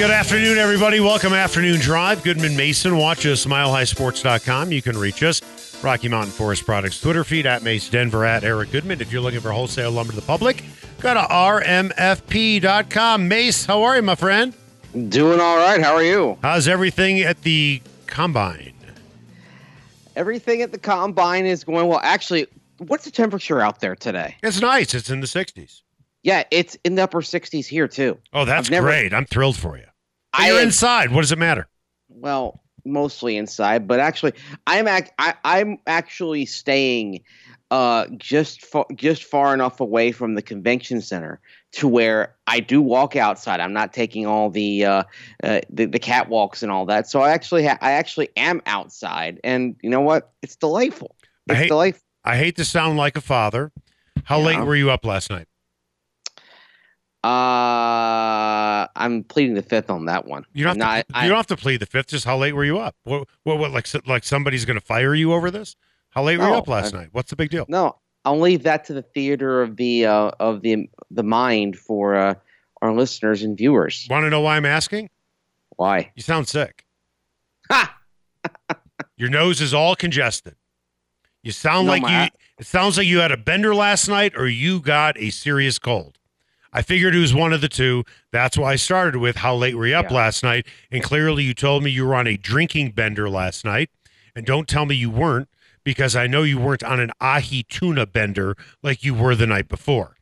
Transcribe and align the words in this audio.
Good 0.00 0.10
afternoon, 0.10 0.56
everybody. 0.56 0.98
Welcome 0.98 1.34
Afternoon 1.34 1.78
Drive. 1.78 2.22
Goodman 2.22 2.56
Mason. 2.56 2.96
Watch 2.96 3.26
us, 3.26 3.44
milehighsports.com. 3.44 4.72
You 4.72 4.80
can 4.80 4.96
reach 4.96 5.22
us. 5.22 5.42
Rocky 5.84 6.08
Mountain 6.08 6.32
Forest 6.32 6.64
Products 6.64 6.98
Twitter 6.98 7.22
feed 7.22 7.44
at 7.44 7.62
Mace 7.62 7.90
Denver 7.90 8.24
at 8.24 8.42
Eric 8.42 8.70
Goodman. 8.70 9.02
If 9.02 9.12
you're 9.12 9.20
looking 9.20 9.40
for 9.40 9.52
wholesale 9.52 9.90
lumber 9.90 10.14
to 10.14 10.16
the 10.20 10.26
public, 10.26 10.64
go 11.00 11.12
to 11.12 11.20
rmfp.com. 11.20 11.68
Mace, 13.28 13.66
how 13.66 13.82
are 13.82 13.96
you, 13.96 14.00
my 14.02 14.14
friend? 14.14 14.54
Doing 15.10 15.38
all 15.38 15.58
right. 15.58 15.82
How 15.82 15.92
are 15.94 16.02
you? 16.02 16.38
How's 16.40 16.66
everything 16.66 17.20
at 17.20 17.42
the 17.42 17.82
combine? 18.06 18.72
Everything 20.16 20.62
at 20.62 20.72
the 20.72 20.78
combine 20.78 21.44
is 21.44 21.62
going 21.62 21.88
well. 21.88 22.00
Actually, 22.02 22.46
what's 22.78 23.04
the 23.04 23.10
temperature 23.10 23.60
out 23.60 23.80
there 23.80 23.96
today? 23.96 24.34
It's 24.42 24.62
nice. 24.62 24.94
It's 24.94 25.10
in 25.10 25.20
the 25.20 25.26
60s. 25.26 25.82
Yeah, 26.22 26.44
it's 26.50 26.78
in 26.84 26.94
the 26.94 27.02
upper 27.02 27.20
60s 27.20 27.66
here 27.66 27.86
too. 27.86 28.16
Oh, 28.32 28.46
that's 28.46 28.70
never- 28.70 28.86
great. 28.86 29.12
I'm 29.12 29.26
thrilled 29.26 29.58
for 29.58 29.76
you. 29.76 29.84
I 30.32 30.50
You're 30.50 30.60
inside. 30.62 31.10
What 31.12 31.22
does 31.22 31.32
it 31.32 31.38
matter? 31.38 31.68
Well, 32.08 32.62
mostly 32.84 33.36
inside, 33.36 33.86
but 33.86 34.00
actually, 34.00 34.32
I'm 34.66 34.88
ac- 34.88 35.10
I, 35.18 35.34
I'm 35.44 35.78
actually 35.86 36.46
staying 36.46 37.20
uh, 37.70 38.06
just 38.16 38.64
fa- 38.64 38.84
just 38.94 39.24
far 39.24 39.54
enough 39.54 39.80
away 39.80 40.12
from 40.12 40.34
the 40.34 40.42
convention 40.42 41.00
center 41.00 41.40
to 41.72 41.86
where 41.86 42.34
I 42.46 42.60
do 42.60 42.80
walk 42.82 43.14
outside. 43.16 43.60
I'm 43.60 43.72
not 43.72 43.92
taking 43.92 44.26
all 44.26 44.50
the 44.50 44.84
uh, 44.84 45.02
uh, 45.42 45.60
the, 45.70 45.86
the 45.86 46.00
catwalks 46.00 46.62
and 46.62 46.72
all 46.72 46.86
that. 46.86 47.08
So 47.08 47.20
I 47.20 47.30
actually 47.30 47.66
ha- 47.66 47.78
I 47.80 47.92
actually 47.92 48.28
am 48.36 48.60
outside, 48.66 49.40
and 49.44 49.76
you 49.82 49.90
know 49.90 50.00
what? 50.00 50.32
It's 50.42 50.56
delightful. 50.56 51.14
I 51.48 51.54
hate- 51.54 51.68
delightful. 51.68 52.02
I 52.24 52.36
hate 52.36 52.56
to 52.56 52.64
sound 52.64 52.98
like 52.98 53.16
a 53.16 53.20
father. 53.20 53.72
How 54.24 54.38
Yeah. 54.40 54.46
late 54.46 54.66
were 54.66 54.76
you 54.76 54.90
up 54.90 55.04
last 55.06 55.30
night? 55.30 55.46
Uh, 57.22 58.86
I'm 58.96 59.24
pleading 59.24 59.54
the 59.54 59.62
fifth 59.62 59.90
on 59.90 60.06
that 60.06 60.26
one. 60.26 60.44
You 60.52 60.64
don't, 60.64 60.80
have 60.80 61.04
to, 61.06 61.12
not- 61.12 61.22
you 61.24 61.28
don't 61.28 61.36
have 61.36 61.46
to 61.48 61.56
plead 61.56 61.78
the 61.78 61.86
fifth. 61.86 62.08
Just 62.08 62.24
how 62.24 62.36
late 62.38 62.52
were 62.54 62.64
you 62.64 62.78
up? 62.78 62.96
What? 63.04 63.28
What? 63.42 63.58
what 63.58 63.70
like? 63.72 63.86
Like 64.06 64.24
somebody's 64.24 64.64
going 64.64 64.78
to 64.78 64.84
fire 64.84 65.14
you 65.14 65.32
over 65.32 65.50
this? 65.50 65.76
How 66.10 66.22
late 66.22 66.38
were 66.38 66.48
you 66.48 66.54
up 66.54 66.68
last 66.68 66.94
I- 66.94 66.98
night? 67.00 67.08
What's 67.12 67.30
the 67.30 67.36
big 67.36 67.50
deal? 67.50 67.66
No, 67.68 67.96
I'll 68.24 68.40
leave 68.40 68.62
that 68.64 68.84
to 68.86 68.94
the 68.94 69.02
theater 69.02 69.62
of 69.62 69.76
the 69.76 70.06
uh, 70.06 70.30
of 70.40 70.62
the 70.62 70.88
the 71.10 71.22
mind 71.22 71.76
for 71.76 72.16
uh, 72.16 72.34
our 72.82 72.92
listeners 72.94 73.42
and 73.42 73.56
viewers. 73.56 74.06
Want 74.10 74.24
to 74.24 74.30
know 74.30 74.40
why 74.40 74.56
I'm 74.56 74.66
asking? 74.66 75.10
Why? 75.76 76.10
You 76.14 76.22
sound 76.22 76.48
sick. 76.48 76.84
Ha! 77.70 77.96
Your 79.16 79.28
nose 79.30 79.60
is 79.60 79.74
all 79.74 79.94
congested. 79.94 80.56
You 81.42 81.52
sound 81.52 81.86
No, 81.86 81.92
like 81.92 82.02
you. 82.02 82.38
It 82.58 82.66
sounds 82.66 82.98
like 82.98 83.06
you 83.06 83.18
had 83.20 83.32
a 83.32 83.36
bender 83.38 83.74
last 83.74 84.08
night, 84.08 84.32
or 84.36 84.46
you 84.46 84.80
got 84.80 85.16
a 85.18 85.30
serious 85.30 85.78
cold. 85.78 86.18
I 86.72 86.82
figured 86.82 87.14
it 87.14 87.18
was 87.20 87.34
one 87.34 87.52
of 87.52 87.60
the 87.60 87.68
two. 87.68 88.04
That's 88.32 88.56
why 88.56 88.72
I 88.72 88.76
started 88.76 89.18
with 89.18 89.36
how 89.36 89.56
late 89.56 89.74
were 89.74 89.86
you 89.86 89.96
up 89.96 90.10
Yeah. 90.10 90.16
last 90.16 90.42
night? 90.42 90.66
And 90.90 91.02
clearly, 91.02 91.42
you 91.44 91.54
told 91.54 91.82
me 91.82 91.90
you 91.90 92.06
were 92.06 92.14
on 92.14 92.26
a 92.26 92.36
drinking 92.36 92.92
bender 92.92 93.28
last 93.28 93.64
night. 93.64 93.90
And 94.36 94.46
don't 94.46 94.68
tell 94.68 94.86
me 94.86 94.94
you 94.94 95.10
weren't, 95.10 95.48
because 95.82 96.14
I 96.14 96.26
know 96.28 96.42
you 96.44 96.58
weren't 96.58 96.84
on 96.84 97.00
an 97.00 97.10
ahi 97.20 97.64
tuna 97.64 98.06
bender 98.06 98.56
like 98.82 99.02
you 99.02 99.14
were 99.14 99.34
the 99.34 99.46
night 99.46 99.68
before. 99.68 100.16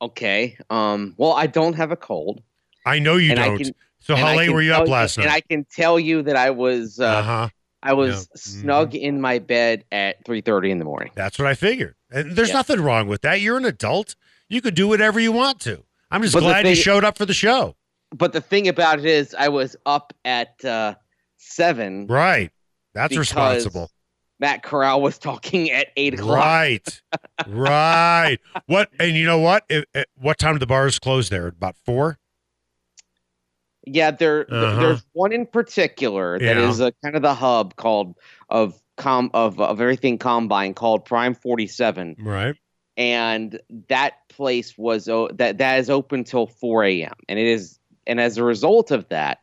Okay. 0.00 0.56
Um. 0.70 1.14
Well, 1.16 1.32
I 1.32 1.46
don't 1.46 1.74
have 1.74 1.92
a 1.92 1.96
cold. 1.96 2.42
I 2.84 2.98
know 2.98 3.16
you 3.16 3.30
And 3.30 3.38
don't. 3.40 3.58
can- 3.58 3.74
so 4.00 4.14
and 4.14 4.22
how 4.24 4.34
late 4.36 4.50
were 4.50 4.60
you 4.62 4.72
tell 4.72 4.82
up 4.82 4.88
last 4.88 5.16
And 5.16 5.26
night? 5.26 5.32
And 5.32 5.36
I 5.36 5.54
can 5.62 5.66
tell 5.70 6.00
you 6.00 6.22
that 6.22 6.34
I 6.34 6.50
was 6.50 6.98
uh, 6.98 7.04
Uh 7.04 7.22
huh. 7.22 7.48
I 7.84 7.92
was 7.92 8.08
Yeah. 8.10 8.20
Mm-hmm. 8.20 8.60
snug 8.62 8.94
in 8.96 9.20
my 9.20 9.38
bed 9.38 9.84
at 9.92 10.24
three 10.24 10.40
thirty 10.40 10.72
in 10.72 10.78
the 10.80 10.84
morning. 10.84 11.12
That's 11.14 11.38
what 11.38 11.46
I 11.46 11.54
figured. 11.54 11.94
And 12.10 12.32
there's 12.34 12.48
Yeah. 12.48 12.54
nothing 12.54 12.80
wrong 12.80 13.06
with 13.06 13.22
that. 13.22 13.40
You're 13.40 13.56
an 13.58 13.64
adult. 13.64 14.16
You 14.52 14.60
could 14.60 14.74
do 14.74 14.86
whatever 14.86 15.18
you 15.18 15.32
want 15.32 15.60
to. 15.60 15.82
I'm 16.10 16.20
just 16.20 16.34
But 16.34 16.40
glad 16.40 16.68
you 16.68 16.74
showed 16.74 17.04
up 17.04 17.16
for 17.16 17.24
the 17.24 17.32
show. 17.32 17.74
But 18.14 18.34
the 18.34 18.42
thing 18.42 18.68
about 18.68 18.98
it 18.98 19.06
is, 19.06 19.34
I 19.38 19.48
was 19.48 19.74
up 19.86 20.12
at 20.26 20.62
uh, 20.62 20.94
seven. 21.38 22.06
Right. 22.06 22.50
That's 22.92 23.16
responsible. 23.16 23.90
Matt 24.38 24.62
Corral 24.62 25.00
was 25.00 25.16
talking 25.16 25.70
at 25.70 25.86
eight 25.96 26.14
o'clock. 26.14 26.36
Right. 26.44 27.02
right. 27.46 28.38
What? 28.66 28.90
And 29.00 29.16
you 29.16 29.24
know 29.24 29.38
what? 29.38 29.64
If, 29.70 29.86
eh, 29.94 30.04
what 30.16 30.38
time 30.38 30.54
did 30.54 30.60
the 30.60 30.66
bars 30.66 30.98
close 30.98 31.30
there? 31.30 31.46
About 31.46 31.76
four? 31.86 32.18
Yeah, 33.86 34.10
there 34.10 34.46
Uh-huh. 34.52 34.80
there's 34.80 35.02
one 35.12 35.32
in 35.32 35.46
particular 35.46 36.38
that 36.38 36.56
Yeah. 36.56 36.68
is 36.68 36.80
a 36.80 36.92
kind 37.02 37.16
of 37.16 37.22
the 37.22 37.34
hub 37.34 37.76
called 37.76 38.16
of 38.50 38.78
com 38.98 39.30
of 39.32 39.58
of 39.60 39.80
everything 39.80 40.18
combine 40.18 40.74
called 40.74 41.04
Prime 41.06 41.34
47 41.34 42.16
Right. 42.20 42.54
And 42.96 43.60
that 43.88 44.28
place 44.28 44.76
was 44.76 45.08
o- 45.08 45.28
that 45.34 45.58
that 45.58 45.78
is 45.78 45.88
open 45.90 46.24
till 46.24 46.46
4 46.46 46.84
a.m. 46.84 47.12
and 47.28 47.38
it 47.38 47.46
is 47.46 47.78
and 48.06 48.20
as 48.20 48.36
a 48.36 48.44
result 48.44 48.90
of 48.90 49.08
that 49.08 49.38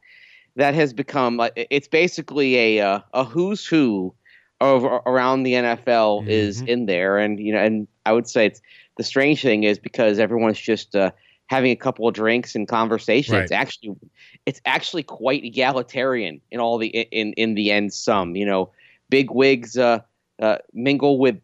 that 0.55 0.73
has 0.73 0.93
become 0.93 1.37
like 1.37 1.53
it's 1.55 1.87
basically 1.87 2.55
a 2.77 2.81
uh, 2.85 2.99
a 3.13 3.23
who's 3.23 3.65
who 3.65 4.13
of 4.61 4.83
around 4.83 5.43
the 5.43 5.53
NFL 5.53 6.25
is 6.27 6.61
Mhm. 6.61 6.67
in 6.67 6.85
there 6.85 7.17
and 7.17 7.39
you 7.39 7.53
know 7.53 7.59
and 7.59 7.87
I 8.05 8.11
would 8.11 8.27
say 8.27 8.45
it's 8.45 8.61
the 8.97 9.03
strange 9.03 9.41
thing 9.41 9.63
is 9.63 9.79
because 9.79 10.19
everyone's 10.19 10.59
just 10.59 10.95
uh, 10.95 11.11
having 11.47 11.71
a 11.71 11.75
couple 11.75 12.07
of 12.07 12.13
drinks 12.13 12.55
and 12.55 12.67
conversation 12.67 13.35
it's 13.35 13.51
actually 13.51 13.95
it's 14.45 14.61
actually 14.65 15.03
quite 15.03 15.43
egalitarian 15.43 16.41
in 16.51 16.59
all 16.59 16.77
the 16.77 16.87
in 16.87 17.33
in 17.33 17.55
the 17.55 17.71
end 17.71 17.93
some 17.93 18.35
you 18.35 18.45
know 18.45 18.69
big 19.09 19.31
wigs 19.31 19.77
uh, 19.77 19.99
uh 20.41 20.57
mingle 20.73 21.17
with 21.17 21.39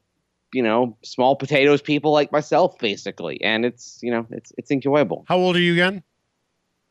you 0.54 0.62
know 0.64 0.98
small 1.04 1.36
potatoes 1.36 1.82
people 1.82 2.12
like 2.12 2.32
myself 2.32 2.78
basically 2.80 3.42
and 3.44 3.66
it's 3.66 4.00
you 4.02 4.12
know 4.12 4.26
it's 4.32 4.52
it's 4.58 4.72
enjoyable 4.72 5.26
How 5.28 5.38
old 5.38 5.56
are 5.56 5.60
you 5.62 5.74
again? 5.74 6.04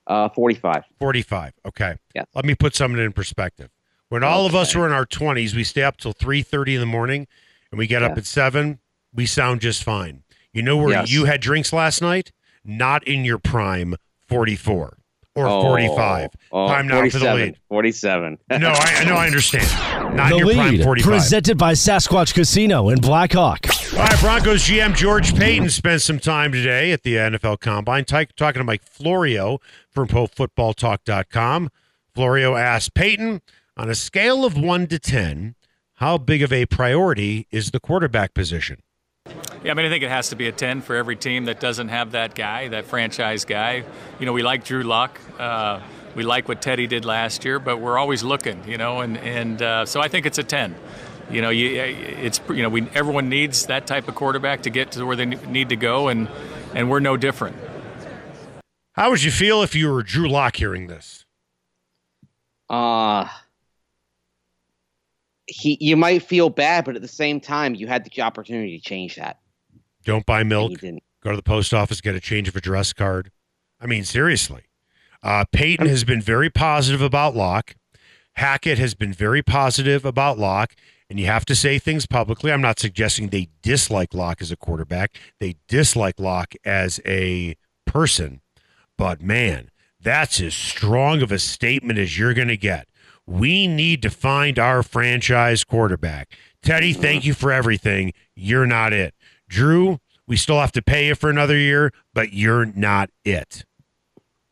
uh 0.07 0.29
45 0.29 0.85
45. 1.01 1.53
Okay. 1.67 1.97
Yes. 2.15 2.27
Let 2.35 2.45
me 2.45 2.55
put 2.55 2.75
something 2.75 3.03
in 3.03 3.13
perspective. 3.13 3.71
When 4.11 4.23
all 4.23 4.45
of 4.45 4.55
us 4.55 4.75
were 4.77 4.87
in 4.87 4.93
our 4.93 5.07
20s, 5.07 5.55
we 5.55 5.65
stay 5.65 5.83
up 5.83 5.97
till 5.97 6.13
3:30 6.13 6.75
in 6.75 6.81
the 6.81 6.87
morning 6.87 7.27
and 7.71 7.79
we 7.79 7.87
get 7.87 8.03
up 8.03 8.19
at 8.19 8.27
7, 8.27 8.79
we 9.15 9.25
sound 9.27 9.61
just 9.63 9.83
fine. 9.83 10.23
You 10.53 10.63
know 10.63 10.77
where 10.77 10.91
Yes. 10.91 11.11
you 11.11 11.25
had 11.25 11.41
drinks 11.41 11.73
last 11.73 12.03
night? 12.03 12.33
Not 12.65 13.03
in 13.09 13.25
your 13.25 13.39
prime 13.39 13.97
44 14.29 14.99
or 15.37 15.49
Oh, 15.49 15.63
45. 15.63 16.31
oh, 16.53 16.69
Time 16.69 16.87
now 16.87 17.01
for 17.01 17.19
the 17.19 17.19
47, 17.19 17.41
lead. 17.43 17.59
47 17.69 18.39
No, 18.61 18.69
I, 18.71 18.95
I 18.99 19.05
know 19.05 19.15
I 19.17 19.27
understand. 19.27 20.17
Not 20.17 20.29
the 20.31 20.37
in 20.37 20.47
your 20.47 20.55
prime 20.55 20.73
lead, 20.77 20.85
45. 20.85 21.11
presented 21.13 21.59
by 21.59 21.73
Sasquatch 21.73 22.35
Casino 22.35 22.89
in 22.89 23.01
Blackhawk. 23.01 23.67
All 23.95 23.99
right, 24.01 24.21
Broncos 24.21 24.63
GM 24.63 24.95
George 24.97 25.35
Paton 25.37 25.71
spent 25.71 26.03
some 26.03 26.19
time 26.19 26.53
today 26.53 26.93
at 26.93 27.03
the 27.03 27.15
NFL 27.17 27.61
Combine 27.61 28.05
t- 28.05 28.27
talking 28.37 28.61
to 28.61 28.65
Mike 28.65 28.83
Florio 28.85 29.59
from 29.91 30.09
ProFootballTalk.com. 30.09 31.71
Florio 32.15 32.55
asked 32.57 32.95
Paton, 32.95 33.43
on 33.77 33.91
a 33.91 33.95
scale 33.95 34.45
of 34.45 34.57
1 34.57 34.87
to 34.89 34.99
10, 35.01 35.57
how 35.95 36.17
big 36.19 36.43
of 36.43 36.53
a 36.53 36.67
priority 36.67 37.47
is 37.51 37.71
the 37.73 37.81
quarterback 37.81 38.35
position? 38.35 38.81
Yeah, 39.65 39.71
I 39.71 39.75
mean, 39.75 39.87
I 39.87 39.89
think 39.89 40.05
it 40.05 40.11
has 40.11 40.29
to 40.29 40.37
be 40.37 40.47
a 40.47 40.53
10 40.53 40.83
for 40.83 40.95
every 40.95 41.17
team 41.17 41.47
that 41.47 41.59
doesn't 41.59 41.89
have 41.89 42.13
that 42.13 42.35
guy, 42.35 42.69
that 42.69 42.85
franchise 42.85 43.47
guy. 43.47 43.85
You 44.21 44.27
know, 44.27 44.35
we 44.35 44.43
like 44.43 44.63
Drew 44.63 44.83
Lock. 44.83 45.19
Uh, 45.39 45.81
we 46.15 46.23
like 46.23 46.49
what 46.49 46.61
Teddy 46.61 46.87
did 46.87 47.07
last 47.07 47.47
year, 47.47 47.59
but 47.59 47.81
we're 47.81 47.97
always 47.97 48.23
looking, 48.23 48.63
you 48.69 48.77
know, 48.77 49.01
and, 49.01 49.17
and 49.17 49.63
uh, 49.63 49.87
so 49.87 50.03
I 50.03 50.09
think 50.09 50.27
it's 50.27 50.37
a 50.37 50.43
10. 50.43 50.75
You 51.31 51.41
know, 51.41 51.49
you, 51.49 51.81
it's 51.81 52.43
you 52.51 52.63
know, 52.63 52.69
we 52.69 52.87
everyone 52.95 53.31
needs 53.31 53.65
that 53.67 53.87
type 53.87 54.07
of 54.07 54.15
quarterback 54.15 54.63
to 54.65 54.71
get 54.71 54.93
to 54.93 55.07
where 55.07 55.17
they 55.17 55.25
need 55.25 55.71
to 55.71 55.77
go, 55.77 56.09
and 56.09 56.29
and 56.75 56.91
we're 56.91 57.01
no 57.01 57.17
different. 57.17 57.57
How 58.93 59.09
would 59.09 59.23
you 59.23 59.31
feel 59.31 59.63
if 59.63 59.75
you 59.75 59.91
were 59.91 60.03
Drew 60.03 60.29
Lock 60.29 60.57
hearing 60.57 60.87
this? 60.89 61.25
uh 62.69 63.29
he 65.47 65.77
you 65.81 65.97
might 65.97 66.23
feel 66.23 66.49
bad 66.49 66.85
but 66.85 66.97
at 66.97 67.03
the 67.03 67.09
same 67.09 67.41
time 67.41 67.75
you 67.75 67.87
had 67.87 68.05
the 68.05 68.23
opportunity 68.23 68.79
to 68.79 68.83
change 68.83 69.17
that 69.17 69.39
Don't 70.05 70.27
buy 70.27 70.43
milk. 70.43 70.73
go 71.23 71.31
to 71.31 71.37
the 71.37 71.43
post 71.43 71.73
office, 71.73 72.01
get 72.01 72.15
a 72.15 72.21
change 72.21 72.49
of 72.49 72.57
address 72.57 72.93
card. 72.93 73.31
I 73.81 73.87
mean, 73.87 74.05
seriously. 74.05 74.65
Uh, 75.23 75.45
Paton 75.51 75.87
has 75.87 76.05
been 76.05 76.21
very 76.21 76.51
positive 76.51 77.01
about 77.01 77.35
Lock. 77.35 77.75
Hackett 78.35 78.79
has 78.79 78.95
been 78.95 79.13
very 79.13 79.43
positive 79.43 80.05
about 80.05 80.39
Lock. 80.39 80.75
And 81.11 81.21
you 81.21 81.27
have 81.27 81.45
to 81.47 81.55
say 81.55 81.79
things 81.79 82.07
publicly. 82.07 82.51
I'm 82.51 82.63
not 82.63 82.79
suggesting 82.79 83.29
they 83.29 83.49
dislike 83.63 84.15
Lock 84.15 84.41
as 84.41 84.51
a 84.51 84.57
quarterback. 84.57 85.17
They 85.39 85.57
dislike 85.69 86.19
Lock 86.19 86.55
as 86.65 87.01
a 87.07 87.57
person. 87.87 88.41
But 88.97 89.21
man, 89.21 89.71
that's 90.01 90.41
as 90.41 90.55
strong 90.55 91.23
of 91.23 91.31
a 91.31 91.39
statement 91.39 91.99
as 91.99 92.19
you're 92.19 92.35
going 92.35 92.49
to 92.49 92.57
get. 92.57 92.89
We 93.27 93.67
need 93.67 94.03
to 94.03 94.11
find 94.11 94.59
our 94.59 94.83
franchise 94.83 95.65
quarterback. 95.65 96.37
Teddy, 96.63 96.93
thank 96.93 97.25
you 97.25 97.35
for 97.35 97.53
everything. 97.53 98.13
You're 98.35 98.67
not 98.67 98.93
it. 98.93 99.14
Drew, 99.49 99.99
we 100.27 100.37
still 100.37 100.59
have 100.61 100.73
to 100.73 100.83
pay 100.83 101.07
you 101.09 101.15
for 101.15 101.31
another 101.31 101.57
year, 101.57 101.93
but 102.15 102.33
you're 102.33 102.67
not 102.67 103.11
it. 103.25 103.65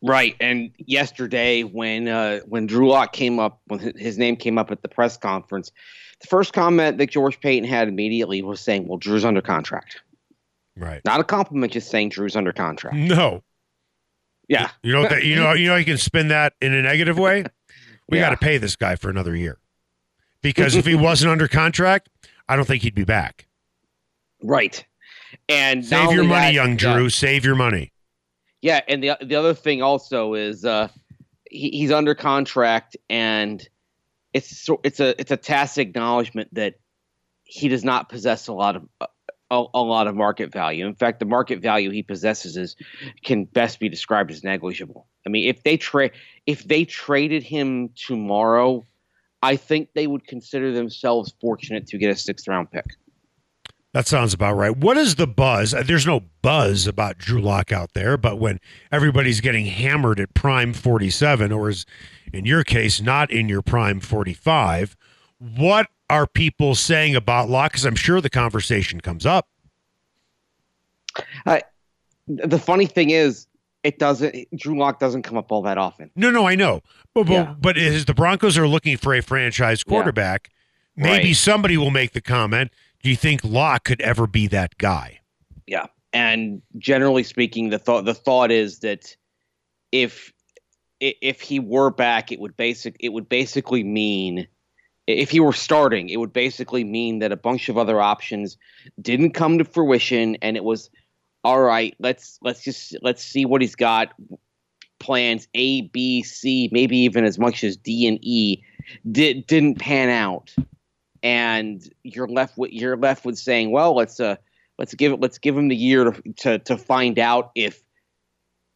Right. 0.03 0.35
And 0.41 0.73
yesterday, 0.79 1.63
when 1.63 2.09
uh, 2.09 2.41
when 2.47 2.67
Drew 2.67 2.89
Lock 2.89 3.13
came 3.13 3.39
up, 3.39 3.61
when 3.67 3.79
his 3.97 4.19
name 4.19 4.37
came 4.37 4.59
up 4.59 4.71
at 4.71 4.83
the 4.83 4.89
press 4.89 5.17
conference, 5.17 5.71
the 6.21 6.27
first 6.27 6.53
comment 6.53 6.99
that 6.99 7.11
George 7.11 7.41
Paton 7.41 7.69
had 7.69 7.87
immediately 7.89 8.43
was 8.43 8.61
saying, 8.61 8.89
"Well, 8.89 8.99
Drew's 8.99 9.25
under 9.25 9.41
contract." 9.41 10.03
Right. 10.77 11.01
Not 11.05 11.21
a 11.21 11.25
compliment, 11.25 11.73
just 11.73 11.89
saying 11.91 12.09
Drew's 12.09 12.35
under 12.35 12.53
contract. 12.53 12.97
No. 12.97 13.43
Yeah. 14.49 14.71
You 14.83 14.93
know 14.93 15.03
that 15.09 15.23
you 15.25 15.37
know 15.37 15.53
you 15.53 15.69
know 15.69 15.77
you 15.77 15.85
can 15.85 15.99
spin 15.99 16.29
that 16.29 16.55
in 16.61 16.75
a 16.75 16.83
negative 16.83 17.19
way. 17.19 17.45
We 18.09 18.19
Yeah. 18.19 18.25
got 18.25 18.41
to 18.41 18.45
pay 18.45 18.59
this 18.59 18.75
guy 18.77 18.97
for 18.97 19.09
another 19.09 19.35
year. 19.35 19.59
Because 20.43 20.75
if 20.75 20.85
he 20.85 20.95
wasn't 20.97 21.31
under 21.31 21.47
contract, 21.49 22.11
I 22.49 22.57
don't 22.57 22.67
think 22.67 22.83
he'd 22.83 22.97
be 22.97 23.05
back. 23.05 23.47
Right. 24.43 24.85
And 25.49 25.85
Save 25.85 26.13
your 26.13 26.25
money, 26.25 26.47
that, 26.47 26.55
young 26.55 26.71
yeah. 26.79 26.95
Drew. 26.95 27.09
Save 27.09 27.45
your 27.45 27.55
money. 27.55 27.93
Yeah, 28.61 28.81
and 28.87 29.03
the 29.03 29.17
the 29.21 29.35
other 29.35 29.55
thing 29.55 29.83
also 29.83 30.35
is 30.35 30.65
uh, 30.65 30.89
he, 31.51 31.71
he's 31.71 31.91
under 31.91 32.15
contract, 32.15 32.97
and 33.11 33.67
it's 34.33 34.57
so 34.59 34.81
it's 34.85 35.01
a 35.01 35.21
it's 35.21 35.31
a 35.31 35.37
tacit 35.37 35.89
acknowledgement 35.89 36.55
that 36.55 36.75
he 37.45 37.69
does 37.69 37.85
not 37.85 38.09
possess 38.09 38.47
a 38.47 38.53
lot 38.53 38.77
of 38.77 38.89
a, 39.53 39.65
a 39.75 39.83
lot 39.83 40.07
of 40.07 40.15
market 40.15 40.53
value. 40.53 40.87
In 40.87 40.95
fact, 40.95 41.19
the 41.19 41.27
market 41.27 41.61
value 41.61 41.91
he 41.91 42.03
possesses 42.03 42.57
is 42.57 42.77
can 43.23 43.45
best 43.45 43.81
be 43.81 43.89
described 43.89 44.31
as 44.31 44.43
negligible. 44.43 45.07
I 45.27 45.29
mean, 45.29 45.49
if 45.49 45.63
they 45.63 45.77
trade 45.77 46.13
if 46.47 46.65
they 46.65 46.85
traded 46.85 47.43
him 47.43 47.91
tomorrow, 47.95 48.87
I 49.43 49.57
think 49.57 49.91
they 49.95 50.07
would 50.07 50.27
consider 50.27 50.73
themselves 50.73 51.35
fortunate 51.41 51.89
to 51.89 51.99
get 51.99 52.11
a 52.11 52.17
sixth 52.17 52.49
round 52.49 52.71
pick. 52.71 52.87
That 53.93 54.07
sounds 54.07 54.33
about 54.33 54.55
right. 54.57 54.75
What 54.75 54.97
is 54.97 55.17
the 55.17 55.27
buzz? 55.27 55.75
Uh, 55.75 55.83
There's 55.83 56.07
no 56.07 56.21
buzz 56.41 56.87
about 56.87 57.19
Drew 57.19 57.43
Lock 57.43 57.73
out 57.73 57.93
there, 57.93 58.17
but 58.17 58.39
when 58.39 58.59
everybody's 58.91 59.41
getting 59.43 59.67
hammered 59.67 60.19
at 60.19 60.33
prime 60.33 60.73
47, 60.73 61.53
or 61.53 61.69
as 61.69 61.85
in 62.33 62.47
your 62.47 62.65
case, 62.65 63.03
not 63.03 63.31
in 63.31 63.51
your 63.51 63.61
prime 63.61 64.01
45, 64.01 64.97
what 65.39 65.89
are 66.09 66.27
people 66.27 66.75
saying 66.75 67.15
about 67.15 67.51
Lock? 67.51 67.73
Because 67.73 67.85
I'm 67.85 67.95
sure 67.95 68.23
the 68.23 68.31
conversation 68.31 69.01
comes 69.03 69.27
up. 69.27 69.49
The 72.29 72.59
funny 72.59 72.87
thing 72.87 73.11
is, 73.11 73.47
it 73.83 73.99
doesn't. 73.99 74.35
Drew 74.57 74.79
Lock 74.79 75.01
doesn't 75.01 75.23
come 75.23 75.37
up 75.37 75.51
all 75.51 75.61
that 75.63 75.77
often. 75.77 76.11
No, 76.15 76.31
no, 76.31 76.47
I 76.47 76.55
know. 76.55 76.81
But, 77.15 77.25
but, 77.25 77.33
Yeah. 77.33 77.55
but 77.61 77.77
as 77.77 78.05
the 78.05 78.15
Broncos 78.15 78.57
are 78.57 78.69
looking 78.69 78.97
for 78.97 79.13
a 79.13 79.21
franchise 79.21 79.83
quarterback, 79.83 80.49
maybe 80.97 81.29
Right. 81.29 81.37
somebody 81.37 81.77
will 81.77 81.91
make 81.91 82.13
the 82.13 82.21
comment 82.21 82.71
Do 83.03 83.11
you 83.11 83.17
think 83.17 83.43
Lock 83.45 83.85
could 83.85 84.01
ever 84.01 84.27
be 84.27 84.47
that 84.49 84.79
guy? 84.79 85.21
Yeah, 85.67 85.87
and 86.13 86.63
generally 86.79 87.23
speaking, 87.23 87.71
the 87.71 87.79
thought 87.79 88.05
the 88.05 88.15
thought 88.15 88.51
is 88.51 88.81
that 88.81 89.17
if 89.91 90.33
if 91.01 91.41
he 91.41 91.59
were 91.59 91.91
back, 91.91 92.31
it 92.31 92.41
would 92.41 92.57
basic 92.57 92.97
it 93.01 93.11
would 93.11 93.29
basically 93.29 93.83
mean 93.83 94.47
if 95.07 95.31
he 95.31 95.41
were 95.41 95.53
starting, 95.53 96.09
it 96.09 96.19
would 96.19 96.33
basically 96.33 96.85
mean 96.85 97.19
that 97.19 97.33
a 97.33 97.37
bunch 97.37 97.69
of 97.69 97.77
other 97.77 98.01
options 98.01 98.57
didn't 99.01 99.33
come 99.33 99.59
to 99.59 99.65
fruition, 99.65 100.37
and 100.43 100.57
it 100.57 100.65
was 100.65 100.91
all 101.45 101.61
right. 101.61 101.95
Let's 101.99 102.39
let's 102.43 102.63
just 102.63 102.97
let's 103.03 103.23
see 103.23 103.45
what 103.45 103.61
he's 103.61 103.75
got. 103.75 104.13
Plans 105.01 105.49
A, 105.55 105.83
B, 105.89 106.23
C, 106.23 106.69
maybe 106.71 106.97
even 106.99 107.25
as 107.25 107.37
much 107.37 107.65
as 107.65 107.77
D 107.77 108.07
and 108.07 108.19
E 108.23 108.63
did 109.11 109.47
didn't 109.49 109.81
pan 109.81 110.09
out, 110.09 110.55
and 111.23 111.83
you're 112.03 112.29
left 112.29 112.57
with 112.59 112.73
you're 112.73 112.97
left 112.97 113.25
with 113.25 113.39
saying, 113.39 113.71
well, 113.71 113.95
let's 113.95 114.21
uh 114.21 114.37
let's 114.79 114.95
give 114.95 115.13
it 115.13 115.21
let's 115.21 115.39
give 115.39 115.57
him 115.57 115.69
the 115.69 115.77
year 115.77 116.11
to 116.11 116.33
to, 116.39 116.59
to 116.61 116.77
find 116.77 117.19
out 117.19 117.51
if 117.55 117.83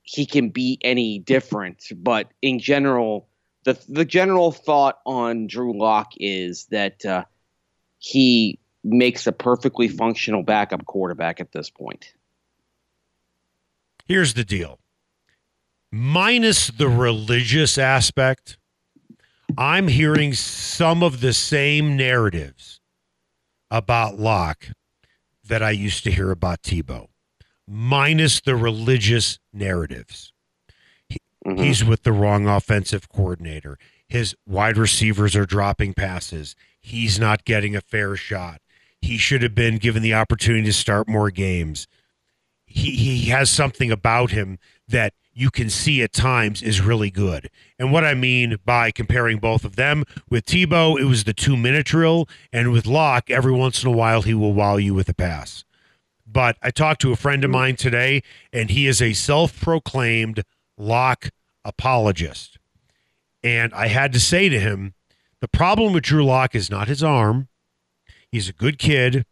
he 0.03 0.25
can 0.25 0.51
be 0.51 0.79
any 0.83 1.19
different. 1.19 1.89
But 1.97 2.29
in 2.43 2.59
general, 2.59 3.29
the 3.65 3.79
the 3.89 4.05
general 4.05 4.53
thought 4.53 5.01
on 5.05 5.47
Drew 5.47 5.77
Lock 5.77 6.13
is 6.19 6.67
that 6.67 7.05
uh, 7.05 7.25
he 7.99 8.59
makes 8.85 9.27
a 9.27 9.33
perfectly 9.33 9.89
functional 9.89 10.43
backup 10.43 10.87
quarterback 10.87 11.41
at 11.41 11.53
this 11.53 11.71
point. 11.71 12.13
Here's 14.07 14.35
the 14.35 14.45
deal 14.45 14.79
minus 15.91 16.69
the 16.69 16.89
religious 16.89 17.79
aspect, 17.79 18.59
I'm 19.59 19.89
hearing 19.89 20.35
some 20.35 21.03
of 21.03 21.21
the 21.21 21.33
same 21.33 21.97
narratives 21.97 22.81
about 23.71 24.19
Lock 24.19 24.69
that 25.45 25.63
I 25.63 25.71
used 25.71 26.05
to 26.05 26.11
hear 26.11 26.31
about 26.31 26.63
Tebow, 26.63 27.09
minus 27.67 28.41
the 28.41 28.57
religious 28.57 29.39
narratives. 29.53 30.33
He- 31.09 31.21
Mhm. 31.45 31.65
He's 31.65 31.85
with 31.85 32.03
the 32.03 32.13
wrong 32.13 32.47
offensive 32.47 33.09
coordinator. 33.09 33.79
His 34.09 34.35
wide 34.47 34.77
receivers 34.77 35.35
are 35.35 35.47
dropping 35.47 35.95
passes. 35.95 36.55
He's 36.81 37.19
not 37.19 37.45
getting 37.45 37.75
a 37.75 37.81
fair 37.81 38.17
shot. 38.17 38.61
He 39.01 39.19
should 39.19 39.43
have 39.43 39.55
been 39.55 39.79
given 39.79 40.03
the 40.03 40.15
opportunity 40.15 40.65
to 40.67 40.73
start 40.73 41.09
more 41.09 41.31
games. 41.31 41.87
He, 42.67 42.97
he 42.97 43.31
has 43.31 43.51
something 43.51 43.91
about 43.91 44.31
him 44.33 44.59
that 44.89 45.15
you 45.39 45.51
can 45.51 45.69
see 45.69 46.03
at 46.03 46.15
times 46.15 46.63
is 46.63 46.81
really 46.81 47.11
good. 47.11 47.51
And 47.79 47.93
what 47.93 48.05
I 48.05 48.15
mean 48.15 48.57
by 48.65 48.91
comparing 48.91 49.39
both 49.39 49.67
of 49.67 49.77
them, 49.77 50.05
with 50.31 50.47
Tebow, 50.47 50.99
it 50.99 51.05
was 51.05 51.25
the 51.25 51.35
two 51.35 51.59
minute 51.59 51.85
drill, 51.85 52.27
and 52.55 52.73
with 52.73 52.87
Lock, 52.87 53.29
every 53.31 53.53
once 53.53 53.83
in 53.83 53.89
a 53.89 53.93
while 53.93 54.23
he 54.23 54.33
will 54.33 54.55
wow 54.55 54.79
you 54.79 54.95
with 54.95 55.11
a 55.11 55.15
pass. 55.15 55.63
But 56.27 56.57
I 56.63 56.71
talked 56.71 57.03
to 57.03 57.13
a 57.13 57.17
friend 57.17 57.45
of 57.45 57.51
mine 57.51 57.77
today, 57.77 58.23
and 58.51 58.71
he 58.71 58.87
is 58.87 59.03
a 59.03 59.13
self 59.13 59.61
proclaimed 59.61 60.43
Lock 60.79 61.29
apologist. 61.67 62.59
And 63.45 63.75
I 63.75 63.89
had 63.89 64.15
to 64.15 64.21
say 64.21 64.49
to 64.49 64.59
him, 64.59 64.95
the 65.43 65.49
problem 65.49 65.93
with 65.93 66.05
Drew 66.05 66.25
Lock 66.25 66.55
is 66.55 66.71
not 66.71 66.89
his 66.89 67.03
arm. 67.03 67.49
He's 68.33 68.49
a 68.49 68.55
good 68.55 68.79
kid, 68.79 69.27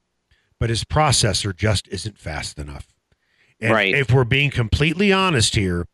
but 0.60 0.68
his 0.68 0.84
processor 0.84 1.56
just 1.56 1.88
isn't 1.88 2.18
fast 2.18 2.58
enough. 2.58 2.93
And 3.60 3.72
Right. 3.72 3.94
if 3.94 4.10
we're 4.10 4.24
being 4.24 4.50
completely 4.50 5.12
honest 5.12 5.54
here, 5.54 5.86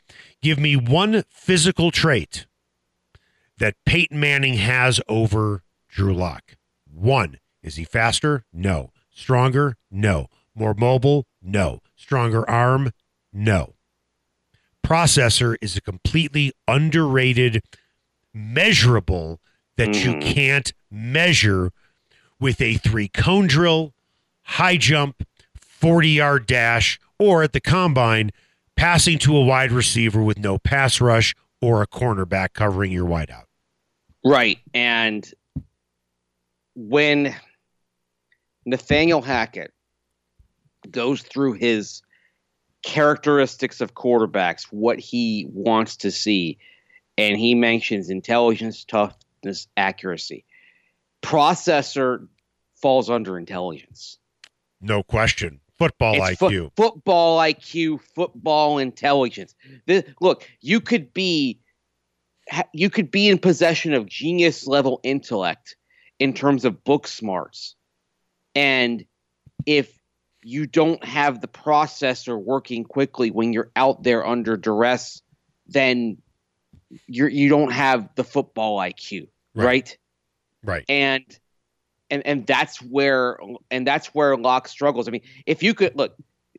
give 0.42 0.58
me 0.58 0.76
one 0.76 1.25
physical 1.30 1.90
trait 1.90 2.46
that 3.58 3.76
Peyton 3.84 4.18
Manning 4.18 4.54
has 4.54 5.00
over 5.08 5.62
Drew 5.88 6.14
Lock. 6.14 6.56
One. 6.90 7.38
Is 7.62 7.76
he 7.76 7.84
faster? 7.84 8.44
No. 8.52 8.90
Stronger? 9.11 9.76
No. 9.90 10.28
More 10.54 10.75
mobile? 10.75 11.26
No. 11.42 11.82
Stronger 11.94 12.49
arm? 12.49 12.92
No. 13.32 13.75
Processor 14.84 15.56
is 15.61 15.76
a 15.76 15.80
completely 15.80 16.52
underrated 16.66 17.62
measurable 18.32 19.40
that 19.76 19.94
you 20.04 20.12
Mhm. 20.14 20.23
can't 20.34 20.73
measure 20.90 21.70
with 22.38 22.61
a 22.61 22.76
three 22.78 23.08
cone 23.08 23.46
drill, 23.46 23.94
high 24.42 24.76
jump, 24.78 25.23
40 25.61 26.11
yard 26.11 26.46
dash, 26.46 26.99
or 27.20 27.44
at 27.44 27.52
the 27.52 27.60
combine, 27.60 28.30
passing 28.74 29.18
to 29.18 29.36
a 29.36 29.44
wide 29.44 29.70
receiver 29.70 30.22
with 30.22 30.38
no 30.38 30.58
pass 30.58 31.00
rush 31.00 31.34
or 31.60 31.82
a 31.82 31.86
cornerback 31.86 32.54
covering 32.54 32.90
your 32.90 33.06
wideout. 33.06 33.44
Right. 34.24 34.58
And 34.74 35.30
when 36.74 37.34
Nathaniel 38.64 39.22
Hackett 39.22 39.72
goes 40.90 41.22
through 41.22 41.54
his 41.54 42.02
characteristics 42.82 43.80
of 43.80 43.94
quarterbacks, 43.94 44.64
what 44.70 44.98
he 44.98 45.46
wants 45.52 45.96
to 45.98 46.10
see, 46.10 46.58
and 47.18 47.36
he 47.36 47.54
mentions 47.54 48.08
intelligence, 48.08 48.84
toughness, 48.84 49.68
accuracy. 49.76 50.44
Processor 51.22 52.26
falls 52.76 53.10
under 53.10 53.36
intelligence. 53.36 54.18
No 54.80 55.02
question. 55.02 55.60
Football 55.80 56.22
It's 56.22 56.37
fo- 56.38 56.50
IQ. 56.50 56.70
football 56.76 57.38
IQ, 57.38 58.00
football 58.14 58.76
intelligence. 58.78 59.54
This, 59.87 60.04
look, 60.20 60.46
you 60.60 60.78
could 60.80 61.12
be 61.14 61.58
you 62.75 62.90
could 62.90 63.10
be 63.10 63.28
in 63.28 63.38
possession 63.38 63.94
of 63.94 64.06
genius 64.06 64.66
level 64.66 65.00
intellect 65.02 65.76
in 66.18 66.34
terms 66.34 66.64
of 66.66 66.84
book 66.84 67.08
smarts. 67.08 67.76
And 68.54 69.06
if 69.64 69.90
you 70.42 70.66
don't 70.66 71.02
have 71.02 71.40
the 71.40 71.49
processor 71.49 72.38
working 72.38 72.84
quickly 72.84 73.30
when 73.30 73.52
you're 73.54 73.70
out 73.75 74.02
there 74.02 74.26
under 74.26 74.56
duress, 74.58 75.22
then 75.66 76.18
you're 77.06 77.28
you 77.28 77.49
don't 77.49 77.72
have 77.72 78.08
the 78.16 78.25
football 78.25 78.76
IQ, 78.78 79.28
Right. 79.54 79.64
right? 79.64 79.99
right. 80.62 80.84
and 80.90 81.25
and 82.10 82.26
and 82.26 82.46
that's 82.46 82.80
where 82.82 83.38
and 83.70 83.86
that's 83.86 84.08
where 84.08 84.36
Lock 84.36 84.68
struggles. 84.68 85.08
I 85.08 85.10
mean, 85.10 85.22
if 85.46 85.62
you 85.62 85.74
could 85.74 85.96
look, 85.96 86.16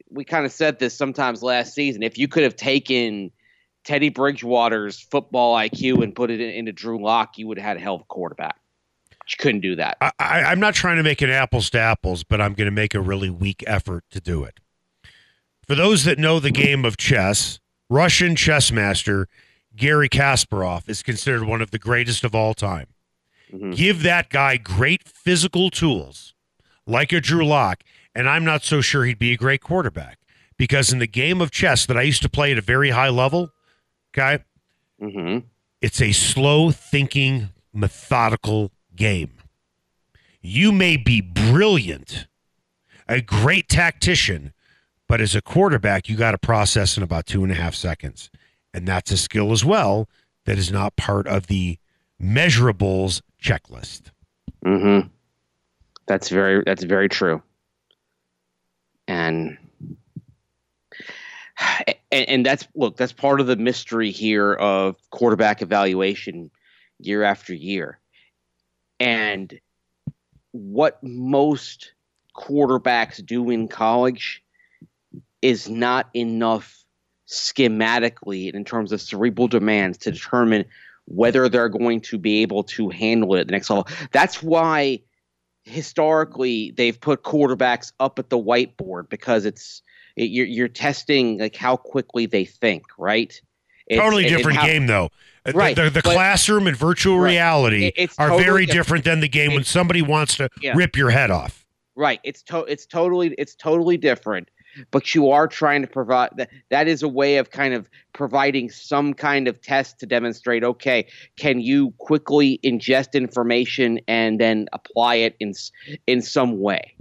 we 0.10 0.24
kind 0.24 0.46
of 0.46 0.52
said 0.52 0.80
this 0.80 0.96
sometimes 0.96 1.44
last 1.44 1.74
season. 1.74 2.04
If 2.04 2.18
you 2.18 2.28
could 2.28 2.44
have 2.44 2.56
taken 2.56 3.32
Teddy 3.84 4.10
Bridgewater's 4.10 5.00
football 5.00 5.56
IQ 5.56 6.04
and 6.04 6.16
put 6.16 6.32
it 6.32 6.40
in, 6.40 6.50
into 6.50 6.72
Drew 6.72 7.02
Lock, 7.02 7.38
you 7.38 7.48
would 7.48 7.58
have 7.58 7.66
had 7.66 7.78
a 7.78 7.80
hell 7.80 7.96
of 7.96 8.02
a 8.02 8.06
quarterback. 8.06 8.58
You 9.28 9.36
couldn't 9.40 9.62
do 9.62 9.76
that. 9.78 9.98
I, 10.02 10.12
I'm 10.20 10.60
not 10.60 10.74
trying 10.74 10.98
to 10.98 11.04
make 11.04 11.22
it 11.22 11.30
apples 11.30 11.70
to 11.70 11.80
apples, 11.80 12.24
but 12.24 12.42
I'm 12.42 12.54
going 12.54 12.66
to 12.66 12.72
make 12.72 12.94
a 12.94 13.00
really 13.00 13.30
weak 13.30 13.64
effort 13.66 14.04
to 14.12 14.20
do 14.20 14.44
it. 14.44 14.60
For 15.66 15.76
those 15.76 16.04
that 16.04 16.20
know 16.20 16.40
the 16.40 16.52
game 16.52 16.84
of 16.84 16.98
chess, 16.98 17.60
Russian 17.90 18.36
chess 18.36 18.72
master 18.72 19.30
Garry 19.76 20.10
Kasparov 20.10 20.90
is 20.90 21.02
considered 21.02 21.46
one 21.46 21.62
of 21.62 21.72
the 21.72 21.80
greatest 21.80 22.24
of 22.24 22.36
all 22.36 22.54
time. 22.54 22.88
Mhm. 23.54 23.76
Give 23.76 24.04
that 24.04 24.30
guy 24.30 24.58
great 24.58 25.04
physical 25.04 25.70
tools, 25.70 26.34
like 26.86 27.12
a 27.12 27.22
Drew 27.22 27.46
Lock, 27.46 27.84
and 28.16 28.30
I'm 28.30 28.46
not 28.46 28.64
so 28.64 28.82
sure 28.82 29.06
he'd 29.06 29.20
be 29.20 29.34
a 29.34 29.38
great 29.38 29.62
quarterback. 29.62 30.18
Because 30.58 30.94
in 30.94 31.00
the 31.00 31.08
game 31.08 31.42
of 31.42 31.50
chess 31.50 31.86
that 31.88 31.98
I 31.98 32.04
used 32.04 32.22
to 32.22 32.30
play 32.30 32.52
at 32.52 32.58
a 32.58 32.62
very 32.62 32.92
high 32.92 33.10
level, 33.10 33.52
okay, 34.14 34.44
mm-hmm. 35.02 35.40
it's 35.82 36.02
a 36.02 36.12
slow 36.12 36.70
thinking, 36.70 37.50
methodical 37.74 38.72
game. 38.96 39.32
You 40.42 40.72
may 40.72 40.98
be 40.98 41.20
brilliant, 41.20 42.28
a 43.08 43.22
great 43.22 43.70
tactician, 43.70 44.54
but 45.08 45.20
as 45.20 45.36
a 45.36 45.42
quarterback, 45.42 46.08
you 46.08 46.16
got 46.16 46.32
to 46.32 46.38
process 46.38 46.96
in 46.96 47.04
about 47.04 47.26
two 47.26 47.44
and 47.44 47.52
a 47.52 47.56
half 47.56 47.74
seconds. 47.74 48.30
And 48.74 48.88
that's 48.88 49.12
a 49.12 49.18
skill 49.18 49.52
as 49.52 49.66
well 49.66 50.08
that 50.46 50.58
is 50.58 50.72
not 50.72 50.96
part 50.96 51.28
of 51.28 51.48
the 51.48 51.78
measurables 52.22 53.22
checklist. 53.42 54.12
hmm 54.64 55.00
That's 56.06 56.30
very 56.30 56.64
that's 56.66 56.84
very 56.84 57.10
true. 57.10 57.42
And, 59.08 59.58
and 62.12 62.30
and 62.30 62.46
that's 62.46 62.68
look, 62.76 62.98
that's 62.98 63.14
part 63.14 63.42
of 63.42 63.48
the 63.48 63.56
mystery 63.56 64.12
here 64.12 64.54
of 64.54 64.96
quarterback 65.10 65.62
evaluation 65.62 66.52
year 67.00 67.24
after 67.24 67.54
year. 67.54 68.00
And 69.00 69.60
what 70.52 71.02
most 71.02 71.94
quarterbacks 72.36 73.26
do 73.26 73.50
in 73.50 73.68
college 73.68 74.44
is 75.42 75.68
not 75.68 76.10
enough 76.14 76.86
schematically 77.28 78.54
in 78.54 78.64
terms 78.64 78.92
of 78.92 79.02
cerebral 79.02 79.48
demands 79.48 79.98
to 80.00 80.12
determine 80.12 80.66
whether 81.14 81.48
they're 81.50 81.70
going 81.70 82.02
to 82.02 82.18
be 82.18 82.42
able 82.42 82.64
to 82.64 82.90
handle 82.90 83.36
it 83.36 83.42
at 83.42 83.48
the 83.48 83.52
next 83.52 83.70
level. 83.70 83.88
That's 84.12 84.42
why 84.42 85.00
historically 85.64 86.72
they've 86.72 87.00
put 87.00 87.24
quarterbacks 87.24 87.92
up 88.00 88.20
at 88.20 88.30
the 88.30 88.38
whiteboard 88.38 89.10
because 89.10 89.46
it's 89.46 89.82
it, 90.16 90.30
you're 90.30 90.46
you're 90.46 90.68
testing 90.68 91.40
like 91.40 91.56
how 91.56 91.76
quickly 91.78 92.26
they 92.26 92.46
think, 92.46 92.84
right? 92.98 93.40
It's- 93.88 94.04
totally 94.04 94.24
different 94.24 94.58
how- 94.60 94.66
game, 94.66 94.88
though. 94.88 95.10
Right, 95.54 95.76
The, 95.76 95.86
the, 95.86 95.90
the 95.90 96.02
but- 96.04 96.14
classroom 96.14 96.68
and 96.68 96.78
virtual 96.78 97.18
Right. 97.18 97.32
reality 97.32 97.92
It- 97.96 98.12
are 98.20 98.28
totally 98.30 98.44
very 98.44 98.66
different. 98.66 98.78
different 98.86 99.04
than 99.06 99.20
the 99.22 99.28
game 99.28 99.54
when 99.54 99.64
somebody 99.64 100.02
wants 100.04 100.38
to 100.38 100.50
Yeah. 100.62 100.74
rip 100.76 100.96
your 100.96 101.10
head 101.10 101.32
off. 101.32 101.66
Right. 101.96 102.20
It's 102.24 102.44
to, 102.44 102.60
it's 102.66 102.86
totally 102.86 103.34
it's 103.38 103.56
totally 103.56 103.98
different. 103.98 104.50
But 104.92 105.14
you 105.14 105.30
are 105.30 105.48
trying 105.48 105.82
to 105.82 105.88
provide 105.88 106.32
that 106.38 106.50
that 106.70 106.88
is 106.88 107.04
a 107.04 107.08
way 107.08 107.38
of 107.38 107.52
kind 107.52 107.74
of 107.74 107.90
providing 108.14 108.70
some 108.70 109.14
kind 109.14 109.48
of 109.48 109.62
test 109.62 110.00
to 110.00 110.06
demonstrate 110.06 110.64
okay, 110.64 111.08
can 111.38 111.60
you 111.60 111.92
quickly 111.98 112.60
ingest 112.64 113.14
information 113.14 114.00
and 114.08 114.40
then 114.40 114.68
apply 114.74 115.16
it 115.16 115.36
in 115.40 115.54
in 116.08 116.22
some 116.22 116.60
way. 116.60 116.96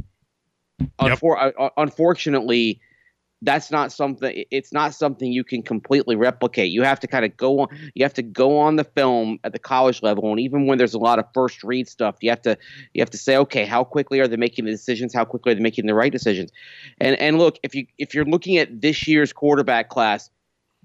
Unfor- 0.99 1.53
uh, 1.59 1.71
unfortunately, 1.77 2.81
that's 3.43 3.71
not 3.71 3.91
something 3.91 4.45
it's 4.51 4.73
not 4.73 4.95
something 4.95 5.33
you 5.33 5.43
can 5.43 5.63
completely 5.63 6.15
replicate 6.15 6.71
you 6.71 6.83
have 6.83 7.01
to 7.01 7.07
kind 7.07 7.25
of 7.25 7.37
go 7.37 7.61
on 7.61 7.69
you 7.95 8.05
have 8.05 8.15
to 8.15 8.23
go 8.23 8.59
on 8.59 8.77
the 8.77 8.85
film 8.85 9.39
at 9.45 9.53
the 9.53 9.59
college 9.59 10.03
level 10.03 10.31
and 10.31 10.41
even 10.41 10.67
when 10.67 10.79
there's 10.79 10.95
a 10.95 10.99
lot 10.99 11.19
of 11.19 11.25
first 11.33 11.65
read 11.65 11.89
stuff 11.89 12.17
you 12.21 12.29
have 12.29 12.43
to 12.43 12.57
you 12.93 13.01
have 13.01 13.11
to 13.11 13.19
say 13.19 13.37
okay 13.37 13.65
how 13.65 13.83
quickly 13.83 14.21
are 14.21 14.29
they 14.29 14.37
making 14.37 14.65
the 14.65 14.71
decisions 14.71 15.15
how 15.15 15.25
quickly 15.25 15.53
are 15.53 15.55
they 15.55 15.63
making 15.63 15.87
the 15.87 15.95
right 15.95 16.13
decisions 16.13 16.51
and 17.01 17.17
and 17.17 17.39
look 17.39 17.59
if 17.63 17.75
you 17.75 17.87
if 17.99 18.15
you're 18.15 18.25
looking 18.25 18.59
at 18.59 18.81
this 18.81 19.09
year's 19.09 19.33
quarterback 19.33 19.89
class 19.89 20.31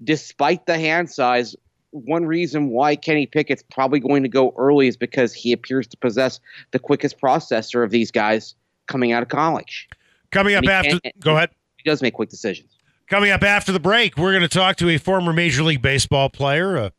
despite 0.02 0.66
the 0.66 0.78
hand 0.78 1.10
size 1.10 1.54
one 1.90 2.26
reason 2.26 2.68
why 2.68 2.94
Kenny 2.94 3.26
Pickett's 3.26 3.64
probably 3.70 4.00
going 4.00 4.22
to 4.22 4.28
go 4.28 4.52
early 4.58 4.86
is 4.86 4.96
because 4.98 5.32
he 5.32 5.52
appears 5.52 5.86
to 5.86 5.96
possess 5.96 6.40
the 6.72 6.78
quickest 6.78 7.18
processor 7.18 7.82
of 7.82 7.90
these 7.90 8.10
guys 8.10 8.54
coming 8.86 9.12
out 9.12 9.22
of 9.22 9.28
college. 9.28 9.88
Coming 10.30 10.56
up 10.56 10.66
after, 10.66 11.00
go 11.20 11.36
ahead. 11.36 11.50
He 11.86 11.90
does 11.90 12.02
make 12.02 12.14
quick 12.14 12.30
decisions. 12.30 12.78
Coming 13.08 13.30
up 13.30 13.44
after 13.44 13.70
the 13.70 13.78
break, 13.78 14.16
we're 14.16 14.32
going 14.32 14.42
to 14.42 14.48
talk 14.48 14.74
to 14.78 14.88
a 14.88 14.98
former 14.98 15.32
Major 15.32 15.62
League 15.62 15.82
Baseball 15.82 16.28
player, 16.28 16.74
a 16.74 16.92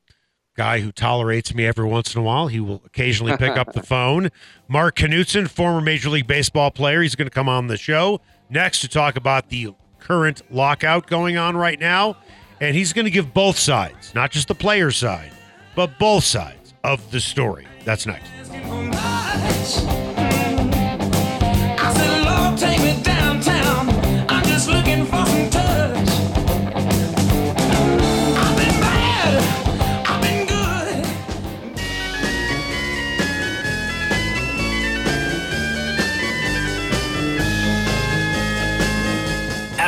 guy 0.55 0.79
who 0.79 0.93
tolerates 0.93 1.53
me 1.53 1.65
every 1.65 1.83
once 1.83 2.15
in 2.15 2.21
a 2.21 2.23
while. 2.23 2.47
He 2.47 2.61
will 2.61 2.81
occasionally 2.85 3.35
pick 3.35 3.57
up 3.57 3.73
the 3.73 3.83
phone. 3.85 4.29
Mark 4.69 4.95
Knudson, 4.95 5.49
former 5.49 5.81
Major 5.81 6.09
League 6.09 6.25
Baseball 6.25 6.71
player. 6.71 7.01
He's 7.01 7.15
going 7.15 7.25
to 7.25 7.33
come 7.33 7.49
on 7.49 7.67
the 7.67 7.75
show 7.75 8.21
next 8.49 8.79
to 8.79 8.87
talk 8.87 9.17
about 9.17 9.49
the 9.49 9.75
current 9.99 10.41
lockout 10.49 11.07
going 11.07 11.35
on 11.35 11.57
right 11.57 11.81
now. 11.81 12.15
And 12.61 12.73
he's 12.73 12.93
going 12.93 13.03
to 13.03 13.11
give 13.11 13.33
both 13.33 13.57
sides, 13.57 14.15
not 14.15 14.31
just 14.31 14.47
the 14.47 14.55
player 14.55 14.89
side, 14.89 15.33
but 15.75 15.99
both 15.99 16.23
sides 16.23 16.73
of 16.85 17.11
the 17.11 17.19
story. 17.19 17.67
That's 17.83 18.05
next. 18.05 18.31
Looking 24.87 25.05
for 25.05 25.36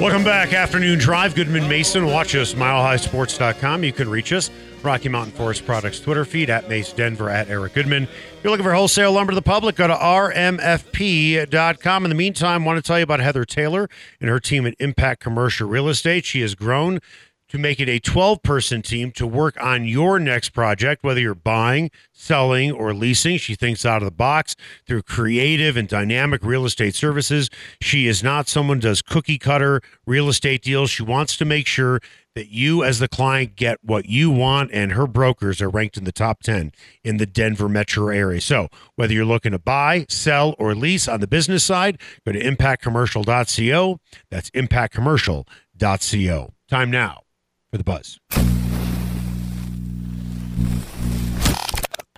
Welcome 0.00 0.24
back, 0.24 0.52
Afternoon 0.52 0.98
Drive. 0.98 1.36
Goodman 1.36 1.68
Mason. 1.68 2.04
Watch 2.06 2.34
us, 2.34 2.54
milehighsports.com. 2.54 3.84
You 3.84 3.92
can 3.92 4.08
reach 4.08 4.32
us, 4.32 4.50
Rocky 4.82 5.08
Mountain 5.08 5.34
Forest 5.34 5.64
Products 5.64 6.00
Twitter 6.00 6.24
feed, 6.24 6.50
at 6.50 6.68
Mace 6.68 6.92
Denver, 6.92 7.30
at 7.30 7.48
Eric 7.48 7.74
Goodman. 7.74 8.02
If 8.02 8.10
you're 8.42 8.50
looking 8.50 8.64
for 8.64 8.74
wholesale 8.74 9.12
lumber 9.12 9.30
to 9.30 9.36
the 9.36 9.42
public, 9.42 9.76
go 9.76 9.86
to 9.86 9.94
rmfp.com. 9.94 10.84
In 12.04 12.08
the 12.08 12.14
meantime, 12.16 12.64
I 12.64 12.66
want 12.66 12.76
to 12.76 12.82
tell 12.82 12.98
you 12.98 13.04
about 13.04 13.20
Heather 13.20 13.44
Taylor 13.44 13.88
and 14.20 14.28
her 14.28 14.40
team 14.40 14.66
at 14.66 14.74
Impact 14.80 15.22
Commercial 15.22 15.68
Real 15.68 15.88
Estate. 15.88 16.24
She 16.24 16.40
has 16.40 16.56
grown 16.56 16.98
to 17.48 17.58
make 17.58 17.80
it 17.80 17.88
a 17.88 17.98
12 17.98 18.42
person 18.42 18.82
team 18.82 19.10
to 19.12 19.26
work 19.26 19.60
on 19.62 19.84
your 19.84 20.18
next 20.18 20.50
project, 20.50 21.04
whether 21.04 21.20
you're 21.20 21.34
buying, 21.34 21.90
selling, 22.12 22.72
or 22.72 22.94
leasing. 22.94 23.38
She 23.38 23.54
thinks 23.54 23.84
out 23.84 24.02
of 24.02 24.06
the 24.06 24.10
box 24.10 24.56
through 24.86 25.02
creative 25.02 25.76
and 25.76 25.88
dynamic 25.88 26.42
real 26.42 26.64
estate 26.64 26.94
services. 26.94 27.50
She 27.80 28.06
is 28.06 28.22
not 28.22 28.48
someone 28.48 28.80
does 28.80 29.02
cookie 29.02 29.38
cutter 29.38 29.80
real 30.06 30.28
estate 30.28 30.62
deals. 30.62 30.90
She 30.90 31.02
wants 31.02 31.36
to 31.36 31.44
make 31.44 31.66
sure 31.66 32.00
that 32.34 32.48
you, 32.48 32.82
as 32.82 32.98
the 32.98 33.08
client, 33.08 33.54
get 33.54 33.78
what 33.82 34.06
you 34.06 34.30
want, 34.30 34.70
and 34.72 34.92
her 34.92 35.06
brokers 35.06 35.62
are 35.62 35.68
ranked 35.68 35.96
in 35.96 36.02
the 36.02 36.10
top 36.10 36.42
10 36.42 36.72
in 37.04 37.18
the 37.18 37.26
Denver 37.26 37.68
metro 37.68 38.08
area. 38.08 38.40
So, 38.40 38.68
whether 38.96 39.14
you're 39.14 39.24
looking 39.24 39.52
to 39.52 39.58
buy, 39.58 40.06
sell, 40.08 40.56
or 40.58 40.74
lease 40.74 41.06
on 41.06 41.20
the 41.20 41.28
business 41.28 41.62
side, 41.62 42.00
go 42.26 42.32
to 42.32 42.42
impactcommercial.co. 42.42 44.00
That's 44.30 44.50
impactcommercial.co. 44.50 46.54
Time 46.68 46.90
now 46.90 47.23
for 47.74 47.78
the 47.78 47.84
buzz. 47.84 48.18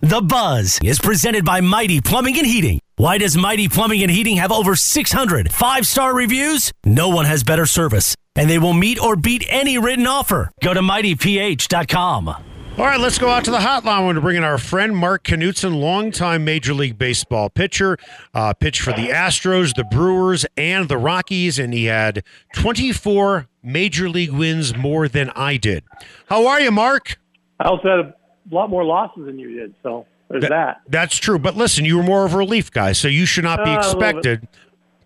The 0.02 0.20
Buzz 0.20 0.78
is 0.84 0.98
presented 0.98 1.44
by 1.46 1.62
Mighty 1.62 2.02
Plumbing 2.02 2.36
and 2.36 2.46
Heating. 2.46 2.78
Why 2.96 3.16
does 3.16 3.36
Mighty 3.36 3.66
Plumbing 3.68 4.02
and 4.02 4.10
Heating 4.10 4.36
have 4.36 4.52
over 4.52 4.76
600 4.76 5.52
five 5.52 5.86
star 5.86 6.14
reviews? 6.14 6.72
No 6.84 7.08
one 7.08 7.25
has 7.25 7.42
better 7.42 7.64
service, 7.64 8.14
and 8.34 8.50
they 8.50 8.58
will 8.58 8.75
meet 8.75 9.00
or 9.00 9.16
beat 9.16 9.46
any 9.48 9.78
written 9.78 10.06
offer. 10.06 10.50
Go 10.62 10.75
to 10.75 10.80
mightyph.com. 10.80 12.45
All 12.78 12.85
right, 12.85 13.00
let's 13.00 13.16
go 13.18 13.30
out 13.30 13.42
to 13.47 13.50
the 13.50 13.56
hotline. 13.59 14.06
We're 14.06 14.12
to 14.12 14.21
bring 14.21 14.37
in 14.37 14.45
our 14.45 14.59
friend 14.59 14.95
Mark 14.95 15.25
Knudson, 15.25 15.80
longtime 15.80 16.45
Major 16.45 16.75
League 16.75 16.99
Baseball 16.99 17.49
pitcher, 17.49 17.97
uh, 18.35 18.52
pitched 18.52 18.83
for 18.83 18.92
the 18.92 19.09
Astros, 19.09 19.75
the 19.75 19.85
Brewers, 19.85 20.45
and 20.59 20.87
the 20.90 20.99
Rockies, 20.99 21.59
and 21.59 21.73
he 21.73 21.87
had 21.87 22.23
24 22.54 23.47
Major 23.62 24.11
League 24.11 24.30
wins 24.30 24.76
more 24.76 25.09
than 25.09 25.30
I 25.30 25.56
did. 25.56 25.85
How 26.28 26.47
are 26.47 26.61
you, 26.61 26.71
Mark? 26.71 27.18
I 27.59 27.64
also 27.68 27.88
had 27.88 27.99
a 28.00 28.14
lot 28.54 28.68
more 28.68 28.85
losses 28.85 29.25
than 29.25 29.38
you 29.38 29.59
did, 29.59 29.75
so 29.83 30.04
there's 30.28 30.42
that. 30.47 30.83
That's 30.87 31.16
true, 31.16 31.38
but 31.38 31.56
listen, 31.56 31.87
you 31.87 31.97
were 31.97 32.02
more 32.02 32.26
of 32.26 32.35
a 32.35 32.37
relief 32.37 32.71
guy, 32.71 32.92
so 32.92 33.09
you 33.09 33.25
should 33.25 33.45
not 33.45 33.64
be 33.64 33.71
Uh, 33.71 33.76
a 33.76 33.80
little 33.87 34.00
bit. 34.00 34.16
expected. 34.16 34.49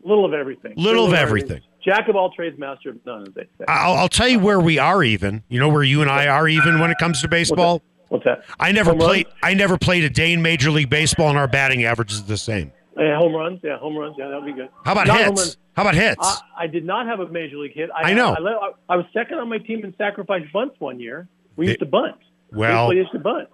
Little 0.02 0.24
of 0.24 0.34
everything. 0.34 0.72
Little 0.76 1.06
of 1.06 1.12
everything. 1.12 1.60
Jack 1.84 2.08
of 2.08 2.16
all 2.16 2.30
trades, 2.30 2.58
master 2.58 2.90
of 2.90 3.04
none, 3.06 3.22
as 3.28 3.34
they 3.34 3.42
say. 3.58 3.64
I'll, 3.68 3.94
I'll 3.94 4.08
tell 4.08 4.28
you 4.28 4.38
where 4.38 4.60
we 4.60 4.78
are 4.78 5.02
even. 5.02 5.42
You 5.48 5.60
know 5.60 5.68
where 5.68 5.82
you 5.82 6.02
and 6.02 6.10
I 6.10 6.26
are 6.28 6.46
even 6.48 6.78
when 6.80 6.90
it 6.90 6.98
comes 6.98 7.20
to 7.22 7.28
baseball. 7.28 7.82
What's 8.08 8.24
that? 8.24 8.44
I 8.58 8.72
never 8.72 8.90
Home 8.90 8.98
runs? 9.00 9.08
played. 9.10 9.26
I 9.42 9.54
never 9.54 9.78
played 9.78 10.04
a 10.04 10.10
day 10.10 10.32
in 10.32 10.42
Major 10.42 10.70
League 10.70 10.90
Baseball, 10.90 11.28
and 11.30 11.38
our 11.38 11.46
batting 11.48 11.84
average 11.84 12.12
is 12.12 12.24
the 12.24 12.36
same. 12.36 12.72
Yeah, 12.98 13.16
home 13.16 13.34
runs. 13.34 13.60
Yeah, 13.62 13.78
home 13.78 13.96
runs. 13.96 14.16
Yeah, 14.18 14.28
that 14.28 14.36
would 14.42 14.46
be 14.46 14.52
good. 14.52 14.68
How 14.84 14.92
about 14.92 15.06
Not 15.06 15.20
hits? 15.20 15.56
How 15.74 15.82
about 15.82 15.94
hits? 15.94 16.18
I, 16.20 16.64
I 16.64 16.66
did 16.66 16.84
not 16.84 17.06
have 17.06 17.20
a 17.20 17.28
major 17.28 17.56
league 17.56 17.72
hit. 17.74 17.88
I, 17.96 18.10
I 18.10 18.14
know. 18.14 18.34
I, 18.34 18.72
I 18.92 18.96
was 18.96 19.06
second 19.14 19.38
on 19.38 19.48
my 19.48 19.58
team 19.58 19.84
in 19.84 19.94
sacrifice 19.96 20.42
bunts 20.52 20.74
one 20.80 20.98
year. 21.00 21.28
We 21.56 21.66
It- 21.66 21.68
used 21.68 21.80
to 21.80 21.86
bunt. 21.86 22.16
well, 22.52 22.88
we 22.88 22.96
used 22.96 23.12
to 23.12 23.20
bunt. 23.20 23.48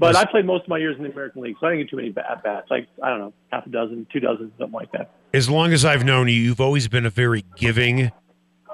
But 0.00 0.16
I 0.16 0.24
played 0.24 0.46
most 0.46 0.62
of 0.62 0.68
my 0.68 0.78
years 0.78 0.96
in 0.96 1.04
the 1.04 1.10
American 1.12 1.42
League, 1.42 1.56
so 1.60 1.66
I 1.66 1.70
didn't 1.70 1.84
get 1.84 1.90
too 1.90 1.96
many 1.96 2.08
at 2.08 2.42
bats. 2.42 2.70
Like 2.70 2.88
I 3.02 3.10
don't 3.10 3.18
know, 3.18 3.32
half 3.52 3.66
a 3.66 3.70
dozen, 3.70 4.06
two 4.10 4.18
dozen, 4.18 4.50
something 4.58 4.72
like 4.72 4.90
that. 4.92 5.10
as 5.34 5.48
long 5.50 5.72
as 5.72 5.84
I've 5.84 6.04
known 6.04 6.26
you, 6.28 6.34
you've 6.34 6.60
always 6.60 6.88
been 6.88 7.04
a 7.06 7.10
very 7.10 7.44
giving 7.56 8.10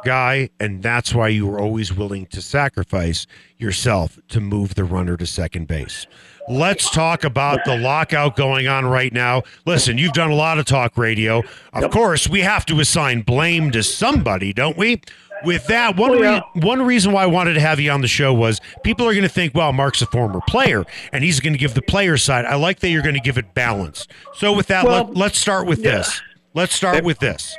guy, 0.04 0.50
and 0.60 0.82
that's 0.82 1.12
why 1.14 1.26
you 1.28 1.46
were 1.46 1.58
always 1.58 1.92
willing 1.92 2.26
to 2.26 2.40
sacrifice 2.40 3.26
yourself 3.58 4.20
to 4.28 4.40
move 4.40 4.76
the 4.76 4.84
runner 4.84 5.16
to 5.16 5.26
second 5.26 5.66
base. 5.66 6.06
Let's 6.48 6.88
talk 6.90 7.24
about 7.24 7.64
the 7.64 7.76
lockout 7.76 8.36
going 8.36 8.68
on 8.68 8.86
right 8.86 9.12
now. 9.12 9.42
Listen, 9.64 9.98
you've 9.98 10.12
done 10.12 10.30
a 10.30 10.34
lot 10.34 10.60
of 10.60 10.64
talk 10.64 10.96
radio. 10.96 11.42
Of 11.72 11.90
course, 11.90 12.28
we 12.28 12.42
have 12.42 12.64
to 12.66 12.78
assign 12.78 13.22
blame 13.22 13.72
to 13.72 13.82
somebody, 13.82 14.52
don't 14.52 14.76
we? 14.76 15.00
With 15.44 15.66
that, 15.66 15.96
one 15.96 16.12
Oh, 16.12 16.22
yeah. 16.22 16.40
rea- 16.54 16.62
one 16.62 16.80
reason 16.82 17.12
why 17.12 17.22
I 17.22 17.26
wanted 17.26 17.54
to 17.54 17.60
have 17.60 17.78
you 17.78 17.90
on 17.90 18.00
the 18.00 18.08
show 18.08 18.32
was 18.32 18.60
people 18.82 19.06
are 19.06 19.12
going 19.12 19.22
to 19.22 19.28
think, 19.28 19.54
well, 19.54 19.72
Mark's 19.72 20.00
a 20.02 20.06
former 20.06 20.40
player, 20.48 20.84
and 21.12 21.22
he's 21.22 21.40
going 21.40 21.52
to 21.52 21.58
give 21.58 21.74
the 21.74 21.82
player 21.82 22.16
side. 22.16 22.44
I 22.46 22.54
like 22.56 22.80
that 22.80 22.88
you're 22.88 23.02
going 23.02 23.14
to 23.14 23.20
give 23.20 23.36
it 23.38 23.52
balance. 23.54 24.08
So 24.34 24.52
with 24.54 24.66
that, 24.68 24.84
Well, 24.86 25.04
let, 25.08 25.16
let's 25.16 25.38
start 25.38 25.66
with 25.66 25.80
yeah. 25.80 25.98
this. 25.98 26.22
Let's 26.54 26.74
start 26.74 27.04
with 27.04 27.18
this. 27.18 27.54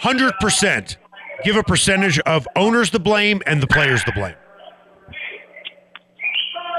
100% 0.00 0.96
give 1.44 1.56
a 1.56 1.62
percentage 1.62 2.18
of 2.20 2.46
owners 2.56 2.90
the 2.90 3.00
blame 3.00 3.42
and 3.46 3.62
the 3.62 3.66
players 3.66 4.02
the 4.04 4.12
blame. 4.12 4.34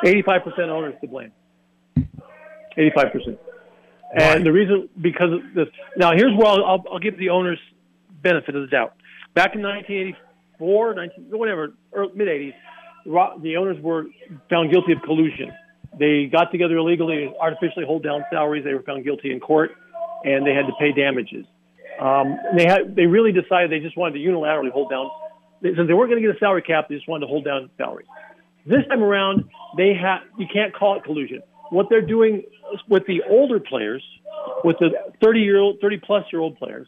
Eighty-five 0.04 0.44
percent 0.44 0.70
owners 0.70 0.94
to 1.02 1.08
blame. 1.08 1.32
Eighty-five 2.78 3.12
percent. 3.12 3.40
Why? 4.12 4.24
And 4.36 4.46
the 4.46 4.52
reason 4.52 4.88
because 5.02 5.32
of 5.34 5.40
this. 5.56 5.68
Now 5.98 6.12
here's 6.14 6.36
where 6.38 6.48
I'll, 6.48 6.64
I'll, 6.66 6.84
I'll 6.94 7.00
give 7.00 7.18
the 7.18 7.30
owners 7.30 7.58
benefit 8.22 8.56
of 8.56 8.62
the 8.62 8.68
doubt. 8.68 8.94
Back 9.36 9.54
in 9.54 9.62
1984, 9.62 10.96
19, 10.96 11.26
whatever, 11.38 11.74
mid 12.16 12.28
80s, 12.30 12.54
the 13.44 13.58
owners 13.58 13.78
were 13.82 14.06
found 14.50 14.72
guilty 14.72 14.94
of 14.94 15.02
collusion. 15.04 15.52
They 16.00 16.30
got 16.32 16.52
together 16.54 16.78
illegally, 16.78 17.34
artificially 17.40 17.86
hold 17.86 18.02
down 18.02 18.24
salaries. 18.32 18.64
They 18.64 18.74
were 18.74 18.84
found 18.84 19.04
guilty 19.04 19.34
in 19.34 19.42
court, 19.42 19.72
and 20.24 20.48
they 20.48 20.54
had 20.54 20.68
to 20.68 20.74
pay 20.80 20.94
damages. 20.94 21.46
Um, 22.00 22.38
they 22.56 22.66
had 22.66 22.96
they 22.96 23.06
really 23.06 23.34
decided 23.34 23.72
they 23.72 23.80
just 23.80 23.98
wanted 23.98 24.14
to 24.14 24.20
unilaterally 24.20 24.72
hold 24.72 24.90
down. 24.90 25.10
Since 25.62 25.88
they 25.88 25.94
weren't 25.94 26.10
going 26.10 26.22
to 26.22 26.28
get 26.28 26.36
a 26.36 26.40
salary 26.40 26.62
cap, 26.62 26.88
they 26.88 26.96
just 26.96 27.08
wanted 27.08 27.26
to 27.26 27.28
hold 27.28 27.44
down 27.44 27.70
salaries. 27.78 28.08
This 28.66 28.88
time 28.88 29.04
around, 29.04 29.44
they 29.76 29.94
have 29.94 30.22
you 30.38 30.48
can't 30.52 30.74
call 30.74 30.96
it 30.96 31.04
collusion. 31.04 31.42
What 31.72 31.88
they're 31.90 32.06
doing 32.06 32.44
with 32.88 33.06
the 33.06 33.22
older 33.30 33.60
players, 33.60 34.04
with 34.64 34.78
the 34.80 34.92
30 35.22 35.40
year 35.42 35.60
old, 35.60 35.80
30 35.82 35.98
plus 36.06 36.24
year 36.32 36.42
old 36.42 36.58
players, 36.58 36.88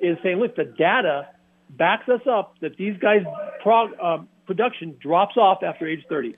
is 0.00 0.16
saying, 0.22 0.38
look, 0.38 0.54
the 0.54 0.64
data 0.64 1.28
backs 1.70 2.08
us 2.08 2.20
up 2.30 2.54
that 2.60 2.76
these 2.76 2.96
guys' 2.98 3.24
prog, 3.62 3.90
uh, 4.02 4.18
production 4.46 4.96
drops 5.00 5.36
off 5.36 5.62
after 5.62 5.86
age 5.86 6.04
30. 6.08 6.36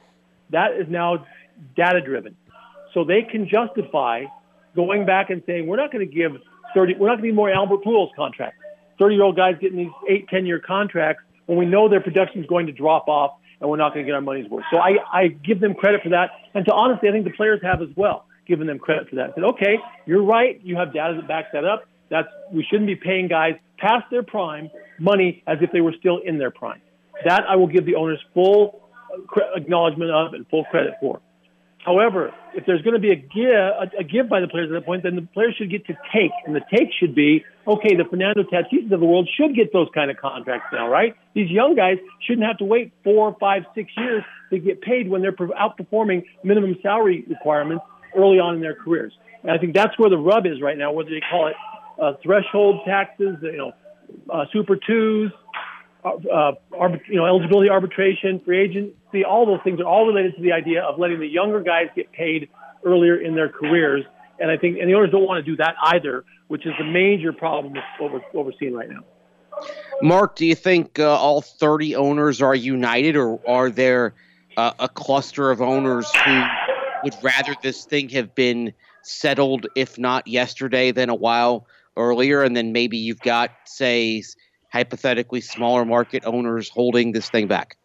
That 0.51 0.73
is 0.73 0.87
now 0.89 1.27
data 1.77 2.01
driven. 2.01 2.37
So 2.95 3.05
they 3.05 3.23
can 3.23 3.49
justify 3.49 4.25
going 4.75 5.07
back 5.07 5.31
and 5.31 5.43
saying, 5.47 5.67
we're 5.67 5.77
not 5.77 5.93
going 5.93 6.07
to 6.07 6.13
give 6.13 6.33
30, 6.75 6.95
we're 6.95 7.09
not 7.09 7.19
going 7.19 7.29
to 7.29 7.33
be 7.33 7.33
more 7.33 7.51
Albert 7.51 7.85
Pujols 7.85 8.15
contracts. 8.17 8.59
30 8.99 9.15
year 9.15 9.25
old 9.25 9.37
guys 9.37 9.57
getting 9.61 9.79
these 9.79 9.93
eight, 10.09 10.29
10 10.29 10.47
year 10.47 10.61
contracts 10.61 11.23
when 11.47 11.59
we 11.59 11.66
know 11.66 11.88
their 11.88 12.01
production 12.01 12.43
is 12.43 12.47
going 12.47 12.66
to 12.66 12.73
drop 12.73 13.09
off 13.09 13.33
and 13.61 13.69
we're 13.69 13.77
not 13.77 13.93
going 13.93 14.05
to 14.05 14.09
get 14.09 14.14
our 14.14 14.21
money's 14.21 14.49
worth. 14.49 14.64
So 14.71 14.79
I, 14.79 14.97
I 15.12 15.29
give 15.29 15.61
them 15.61 15.75
credit 15.75 16.03
for 16.03 16.11
that. 16.11 16.31
And 16.55 16.64
to 16.64 16.73
honestly, 16.73 17.09
I 17.09 17.12
think 17.12 17.25
the 17.25 17.33
players 17.33 17.61
have 17.62 17.83
as 17.83 17.88
well, 17.97 18.25
given 18.47 18.66
them 18.66 18.79
credit 18.79 19.09
for 19.09 19.16
that. 19.16 19.31
I 19.31 19.35
Said, 19.35 19.45
okay, 19.45 19.79
you're 20.07 20.23
right. 20.23 20.61
You 20.62 20.77
have 20.77 20.93
data 20.93 21.14
that 21.16 21.29
backs 21.29 21.49
that 21.53 21.64
up. 21.64 21.85
That's, 22.11 22.29
we 22.53 22.66
shouldn't 22.68 22.88
be 22.88 22.96
paying 22.96 23.29
guys 23.29 23.55
past 23.79 24.05
their 24.11 24.23
prime 24.23 24.70
money 24.99 25.42
as 25.46 25.59
if 25.61 25.70
they 25.73 25.81
were 25.81 25.94
still 25.99 26.18
in 26.18 26.38
their 26.38 26.51
prime. 26.51 26.83
That 27.25 27.42
I 27.49 27.57
will 27.57 27.66
give 27.68 27.87
the 27.87 27.94
owners 27.94 28.20
full 28.35 28.83
uh, 29.12 29.40
acknowledgement 29.57 30.11
of 30.11 30.35
and 30.35 30.46
full 30.49 30.64
credit 30.64 30.94
for. 31.01 31.20
However, 31.85 32.35
if 32.55 32.66
there's 32.66 32.83
going 32.83 32.94
to 32.94 33.01
be 33.01 33.11
a 33.11 33.16
give, 33.16 33.51
a, 33.51 34.01
a 34.01 34.05
give 34.05 34.29
by 34.29 34.40
the 34.40 34.49
players 34.49 34.70
at 34.70 34.75
that 34.75 34.85
point, 34.85 35.03
then 35.03 35.16
the 35.16 35.23
players 35.23 35.55
should 35.57 35.70
get 35.70 35.87
to 35.87 35.94
take, 36.12 36.31
and 36.44 36.55
the 36.55 36.61
take 36.75 36.88
should 36.99 37.14
be 37.14 37.42
okay. 37.66 37.96
The 37.96 38.05
Fernando 38.05 38.42
Tatis 38.42 38.92
of 38.92 39.01
the 39.01 39.07
world 39.07 39.29
should 39.35 39.55
get 39.57 39.73
those 39.73 39.88
kind 39.94 40.11
of 40.11 40.18
contracts 40.18 40.66
now, 40.73 40.88
right? 40.88 41.14
These 41.35 41.51
young 41.51 41.75
guys 41.75 41.96
shouldn't 42.27 42.46
have 42.46 42.59
to 42.59 42.64
wait 42.64 42.92
four, 43.03 43.35
five, 43.40 43.62
six 43.75 43.90
years 43.96 44.23
to 44.51 44.59
get 44.59 44.83
paid 44.83 45.09
when 45.09 45.23
they're 45.23 45.33
outperforming 45.33 46.25
minimum 46.44 46.77
salary 46.83 47.25
requirements 47.29 47.85
early 48.14 48.38
on 48.38 48.57
in 48.57 48.61
their 48.61 48.75
careers. 48.75 49.12
And 49.42 49.51
I 49.51 49.57
think 49.57 49.75
that's 49.75 49.99
where 49.99 50.11
the 50.11 50.18
rub 50.18 50.44
is 50.44 50.61
right 50.61 50.77
now. 50.77 50.92
Whether 50.92 51.11
they 51.11 51.23
call 51.31 51.46
it 51.46 51.57
uh, 52.01 52.15
threshold 52.23 52.81
taxes, 52.85 53.37
you 53.43 53.57
know, 53.57 53.73
uh, 54.33 54.45
super 54.53 54.77
twos, 54.77 55.31
uh, 56.05 56.11
uh, 56.33 56.53
you 57.09 57.17
know, 57.17 57.27
eligibility 57.27 57.69
arbitration, 57.69 58.41
free 58.45 58.61
agency, 58.63 59.25
all 59.25 59.47
those 59.47 59.61
things 59.63 59.81
are 59.81 59.85
all 59.85 60.07
related 60.07 60.35
to 60.35 60.43
the 60.43 60.53
idea 60.53 60.83
of 60.83 60.99
letting 60.99 61.21
the 61.21 61.27
younger 61.27 61.61
guys 61.61 61.89
get 61.95 62.11
paid 62.13 62.49
earlier 62.85 63.17
in 63.17 63.35
their 63.35 63.49
careers. 63.49 64.05
And 64.39 64.51
I 64.51 64.57
think, 64.57 64.79
and 64.79 64.89
the 64.89 64.95
owners 64.95 65.11
don't 65.11 65.27
want 65.27 65.45
to 65.45 65.51
do 65.51 65.57
that 65.59 65.75
either, 65.83 66.25
which 66.49 66.65
is 66.67 66.73
the 66.79 66.85
major 66.85 67.33
problem 67.33 67.75
we're 68.01 68.53
seeing 68.59 68.75
right 68.75 68.89
now. 68.89 69.01
Mark, 70.01 70.37
do 70.37 70.47
you 70.47 70.55
think 70.55 70.99
uh, 70.99 71.07
all 71.07 71.43
30 71.43 71.95
owners 71.97 72.41
are 72.41 72.55
united, 72.55 73.17
or 73.17 73.39
are 73.47 73.69
there 73.69 74.15
uh, 74.57 74.73
a 74.79 74.89
cluster 74.89 75.51
of 75.51 75.61
owners 75.61 76.11
who 76.25 76.43
would 77.05 77.15
rather 77.23 77.55
this 77.63 77.85
thing 77.85 78.09
have 78.09 78.35
been 78.35 78.73
settled, 79.03 79.67
if 79.77 79.99
not 79.99 80.27
yesterday, 80.27 80.91
than 80.91 81.11
a 81.11 81.15
while 81.15 81.67
earlier? 81.96 82.42
And 82.42 82.57
then 82.57 82.72
maybe 82.72 82.96
you've 82.96 83.20
got, 83.20 83.50
say, 83.66 84.22
hypothetically 84.72 85.40
smaller 85.40 85.85
market 85.85 86.24
owners 86.24 86.68
holding 86.68 87.12
this 87.12 87.29
thing 87.29 87.46
back. 87.46 87.76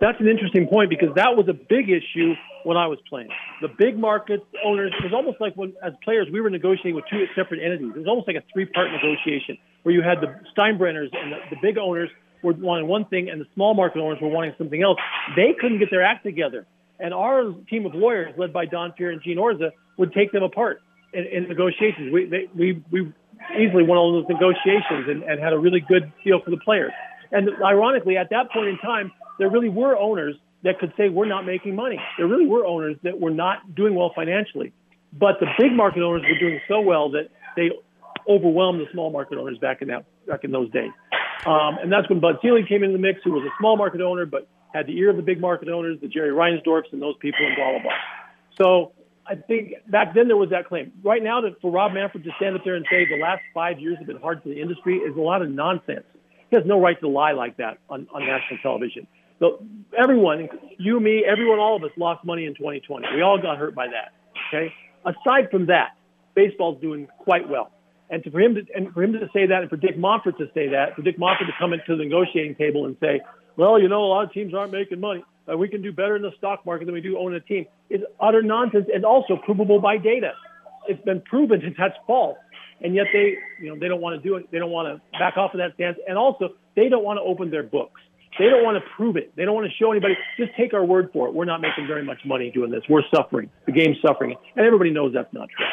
That's 0.00 0.18
an 0.20 0.26
interesting 0.26 0.66
point 0.66 0.90
because 0.90 1.14
that 1.14 1.36
was 1.36 1.46
a 1.48 1.52
big 1.52 1.88
issue 1.88 2.34
when 2.64 2.76
I 2.76 2.86
was 2.88 2.98
playing. 3.08 3.28
The 3.60 3.68
big 3.68 3.96
market 3.96 4.44
owners, 4.64 4.92
it 4.98 5.04
was 5.04 5.12
almost 5.12 5.40
like 5.40 5.54
when, 5.54 5.74
as 5.82 5.92
players, 6.02 6.26
we 6.32 6.40
were 6.40 6.50
negotiating 6.50 6.96
with 6.96 7.04
two 7.08 7.24
separate 7.36 7.62
entities. 7.62 7.92
It 7.94 7.98
was 7.98 8.08
almost 8.08 8.26
like 8.26 8.36
a 8.36 8.42
three 8.52 8.66
part 8.66 8.90
negotiation 8.90 9.58
where 9.84 9.94
you 9.94 10.02
had 10.02 10.18
the 10.20 10.34
Steinbrenners 10.56 11.10
and 11.12 11.32
the, 11.32 11.38
the 11.50 11.56
big 11.62 11.78
owners 11.78 12.10
were 12.42 12.52
wanting 12.52 12.88
one 12.88 13.04
thing 13.06 13.30
and 13.30 13.40
the 13.40 13.46
small 13.54 13.74
market 13.74 14.00
owners 14.00 14.18
were 14.20 14.28
wanting 14.28 14.54
something 14.58 14.82
else. 14.82 14.98
They 15.36 15.54
couldn't 15.60 15.78
get 15.78 15.90
their 15.90 16.02
act 16.02 16.24
together. 16.24 16.66
And 16.98 17.14
our 17.14 17.52
team 17.70 17.86
of 17.86 17.94
lawyers, 17.94 18.34
led 18.36 18.52
by 18.52 18.66
Don 18.66 18.92
Fehr 18.98 19.12
and 19.12 19.22
Gene 19.22 19.38
Orza, 19.38 19.70
would 19.98 20.12
take 20.12 20.32
them 20.32 20.42
apart 20.42 20.80
in, 21.12 21.24
in 21.26 21.48
negotiations. 21.48 22.12
We, 22.12 22.26
they, 22.26 22.48
we, 22.54 22.82
we 22.90 23.12
easily 23.58 23.82
won 23.82 23.98
all 23.98 24.12
those 24.12 24.28
negotiations 24.28 25.08
and, 25.08 25.22
and 25.22 25.40
had 25.40 25.52
a 25.52 25.58
really 25.58 25.80
good 25.80 26.12
deal 26.24 26.40
for 26.44 26.50
the 26.50 26.58
players. 26.58 26.92
And 27.30 27.48
ironically, 27.64 28.16
at 28.16 28.30
that 28.30 28.50
point 28.52 28.68
in 28.68 28.78
time, 28.78 29.12
there 29.38 29.50
really 29.50 29.68
were 29.68 29.96
owners 29.96 30.36
that 30.62 30.78
could 30.78 30.92
say 30.96 31.08
we're 31.08 31.26
not 31.26 31.44
making 31.44 31.74
money. 31.74 31.98
There 32.18 32.26
really 32.26 32.46
were 32.46 32.64
owners 32.64 32.96
that 33.02 33.18
were 33.18 33.30
not 33.30 33.74
doing 33.74 33.94
well 33.94 34.12
financially. 34.14 34.72
But 35.12 35.40
the 35.40 35.46
big 35.58 35.72
market 35.72 36.02
owners 36.02 36.22
were 36.22 36.38
doing 36.38 36.60
so 36.68 36.80
well 36.80 37.10
that 37.10 37.28
they 37.56 37.70
overwhelmed 38.28 38.80
the 38.80 38.86
small 38.92 39.10
market 39.10 39.38
owners 39.38 39.58
back 39.58 39.82
in 39.82 39.88
that 39.88 40.04
back 40.26 40.44
in 40.44 40.52
those 40.52 40.70
days. 40.70 40.90
Um, 41.44 41.76
and 41.82 41.92
that's 41.92 42.08
when 42.08 42.20
Bud 42.20 42.36
Selig 42.40 42.68
came 42.68 42.84
into 42.84 42.96
the 42.96 43.02
mix, 43.02 43.20
who 43.24 43.32
was 43.32 43.42
a 43.44 43.52
small 43.58 43.76
market 43.76 44.00
owner 44.00 44.24
but 44.24 44.48
had 44.72 44.86
the 44.86 44.96
ear 44.96 45.10
of 45.10 45.16
the 45.16 45.22
big 45.22 45.40
market 45.40 45.68
owners, 45.68 45.98
the 46.00 46.08
Jerry 46.08 46.30
Reinsdorfs 46.30 46.92
and 46.92 47.02
those 47.02 47.16
people, 47.20 47.40
and 47.44 47.56
blah 47.56 47.70
blah 47.72 47.82
blah. 47.82 47.92
So 48.56 48.92
I 49.32 49.36
think 49.36 49.72
back 49.88 50.14
then 50.14 50.28
there 50.28 50.36
was 50.36 50.50
that 50.50 50.66
claim. 50.68 50.92
Right 51.02 51.22
now, 51.22 51.40
that 51.40 51.58
for 51.62 51.70
Rob 51.70 51.94
Manfred 51.94 52.24
to 52.24 52.30
stand 52.36 52.54
up 52.54 52.62
there 52.64 52.74
and 52.74 52.84
say 52.90 53.06
the 53.08 53.20
last 53.20 53.40
five 53.54 53.80
years 53.80 53.96
have 53.96 54.06
been 54.06 54.20
hard 54.20 54.42
for 54.42 54.50
the 54.50 54.60
industry 54.60 54.96
is 54.96 55.16
a 55.16 55.20
lot 55.20 55.40
of 55.40 55.48
nonsense. 55.48 56.04
He 56.50 56.56
has 56.56 56.66
no 56.66 56.78
right 56.78 57.00
to 57.00 57.08
lie 57.08 57.32
like 57.32 57.56
that 57.56 57.78
on, 57.88 58.06
on 58.12 58.26
national 58.26 58.58
television. 58.62 59.06
So 59.38 59.64
everyone, 59.98 60.50
you, 60.78 61.00
me, 61.00 61.24
everyone, 61.24 61.58
all 61.58 61.76
of 61.76 61.82
us 61.82 61.90
lost 61.96 62.24
money 62.26 62.44
in 62.44 62.54
2020. 62.54 63.06
We 63.16 63.22
all 63.22 63.40
got 63.40 63.56
hurt 63.56 63.74
by 63.74 63.86
that. 63.88 64.12
Okay. 64.48 64.72
Aside 65.04 65.50
from 65.50 65.66
that, 65.66 65.96
baseball's 66.34 66.80
doing 66.82 67.08
quite 67.18 67.48
well. 67.48 67.72
And 68.10 68.22
to, 68.24 68.30
for 68.30 68.40
him 68.40 68.54
to 68.56 68.62
and 68.74 68.92
for 68.92 69.02
him 69.02 69.14
to 69.14 69.30
say 69.32 69.46
that, 69.46 69.62
and 69.62 69.70
for 69.70 69.78
Dick 69.78 69.96
Monfort 69.96 70.36
to 70.36 70.46
say 70.52 70.68
that, 70.68 70.94
for 70.94 71.00
Dick 71.00 71.18
Monfort 71.18 71.46
to 71.46 71.54
come 71.58 71.72
into 71.72 71.96
the 71.96 72.04
negotiating 72.04 72.56
table 72.56 72.84
and 72.84 72.98
say, 73.00 73.22
"Well, 73.56 73.80
you 73.80 73.88
know, 73.88 74.04
a 74.04 74.10
lot 74.12 74.24
of 74.24 74.32
teams 74.32 74.52
aren't 74.52 74.72
making 74.72 75.00
money. 75.00 75.24
Uh, 75.50 75.56
we 75.56 75.68
can 75.68 75.82
do 75.82 75.92
better 75.92 76.16
in 76.16 76.22
the 76.22 76.32
stock 76.38 76.64
market 76.64 76.84
than 76.86 76.94
we 76.94 77.00
do 77.00 77.18
owning 77.18 77.36
a 77.36 77.40
team," 77.40 77.66
is 77.90 78.00
utter 78.20 78.42
nonsense 78.42 78.86
and 78.92 79.04
also 79.04 79.36
provable 79.36 79.80
by 79.80 79.96
data. 79.96 80.32
It's 80.88 81.02
been 81.04 81.20
proven 81.20 81.60
that 81.60 81.74
that's 81.78 81.96
false, 82.06 82.38
and 82.80 82.94
yet 82.94 83.06
they, 83.12 83.36
you 83.60 83.68
know, 83.68 83.78
they 83.78 83.88
don't 83.88 84.00
want 84.00 84.20
to 84.20 84.28
do 84.28 84.36
it. 84.36 84.50
They 84.50 84.58
don't 84.58 84.70
want 84.70 84.88
to 84.88 85.18
back 85.18 85.36
off 85.36 85.54
of 85.54 85.58
that 85.58 85.74
stance, 85.74 85.98
and 86.08 86.18
also 86.18 86.50
they 86.74 86.88
don't 86.88 87.04
want 87.04 87.18
to 87.18 87.22
open 87.22 87.50
their 87.50 87.62
books. 87.62 88.00
They 88.38 88.46
don't 88.46 88.64
want 88.64 88.82
to 88.82 88.90
prove 88.96 89.16
it. 89.16 89.32
They 89.36 89.44
don't 89.44 89.54
want 89.54 89.70
to 89.70 89.76
show 89.76 89.90
anybody. 89.90 90.16
Just 90.38 90.52
take 90.56 90.72
our 90.72 90.84
word 90.84 91.10
for 91.12 91.28
it. 91.28 91.34
We're 91.34 91.44
not 91.44 91.60
making 91.60 91.86
very 91.86 92.02
much 92.02 92.18
money 92.24 92.50
doing 92.50 92.70
this. 92.70 92.82
We're 92.88 93.02
suffering. 93.14 93.50
The 93.66 93.72
game's 93.72 93.98
suffering, 94.00 94.34
and 94.56 94.66
everybody 94.66 94.90
knows 94.90 95.12
that's 95.12 95.32
not 95.32 95.48
true. 95.50 95.66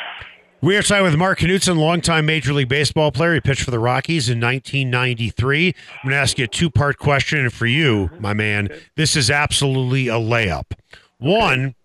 We 0.61 0.75
are 0.75 0.81
talking 0.81 1.05
with 1.05 1.15
Mark 1.15 1.39
Knudson, 1.39 1.77
longtime 1.77 2.25
Major 2.25 2.51
League 2.51 2.67
Baseball 2.67 3.13
player. 3.13 3.35
He 3.35 3.39
pitched 3.39 3.63
for 3.63 3.71
the 3.71 3.79
Rockies 3.79 4.27
in 4.27 4.41
1993. 4.41 5.67
I'm 5.67 5.73
going 6.03 6.11
to 6.11 6.17
ask 6.17 6.37
you 6.37 6.43
a 6.43 6.47
two 6.49 6.69
part 6.69 6.97
question. 6.97 7.39
And 7.39 7.53
for 7.53 7.65
you, 7.65 8.09
my 8.19 8.33
man, 8.33 8.67
this 8.97 9.15
is 9.15 9.31
absolutely 9.31 10.09
a 10.09 10.15
layup. 10.15 10.73
One, 11.17 11.75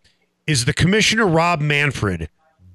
is 0.48 0.64
the 0.64 0.72
commissioner, 0.72 1.24
Rob 1.24 1.60
Manfred, 1.60 2.28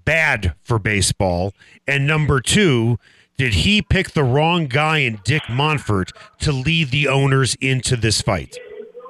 bad 0.05 0.55
for 0.63 0.79
baseball? 0.79 1.53
And 1.85 2.07
number 2.07 2.39
two, 2.39 2.97
did 3.35 3.53
he 3.53 3.81
pick 3.81 4.11
the 4.11 4.23
wrong 4.23 4.67
guy 4.67 4.99
in 4.99 5.19
Dick 5.25 5.43
Monfort 5.49 6.13
to 6.39 6.53
lead 6.53 6.91
the 6.91 7.09
owners 7.09 7.55
into 7.55 7.97
this 7.97 8.21
fight? 8.21 8.57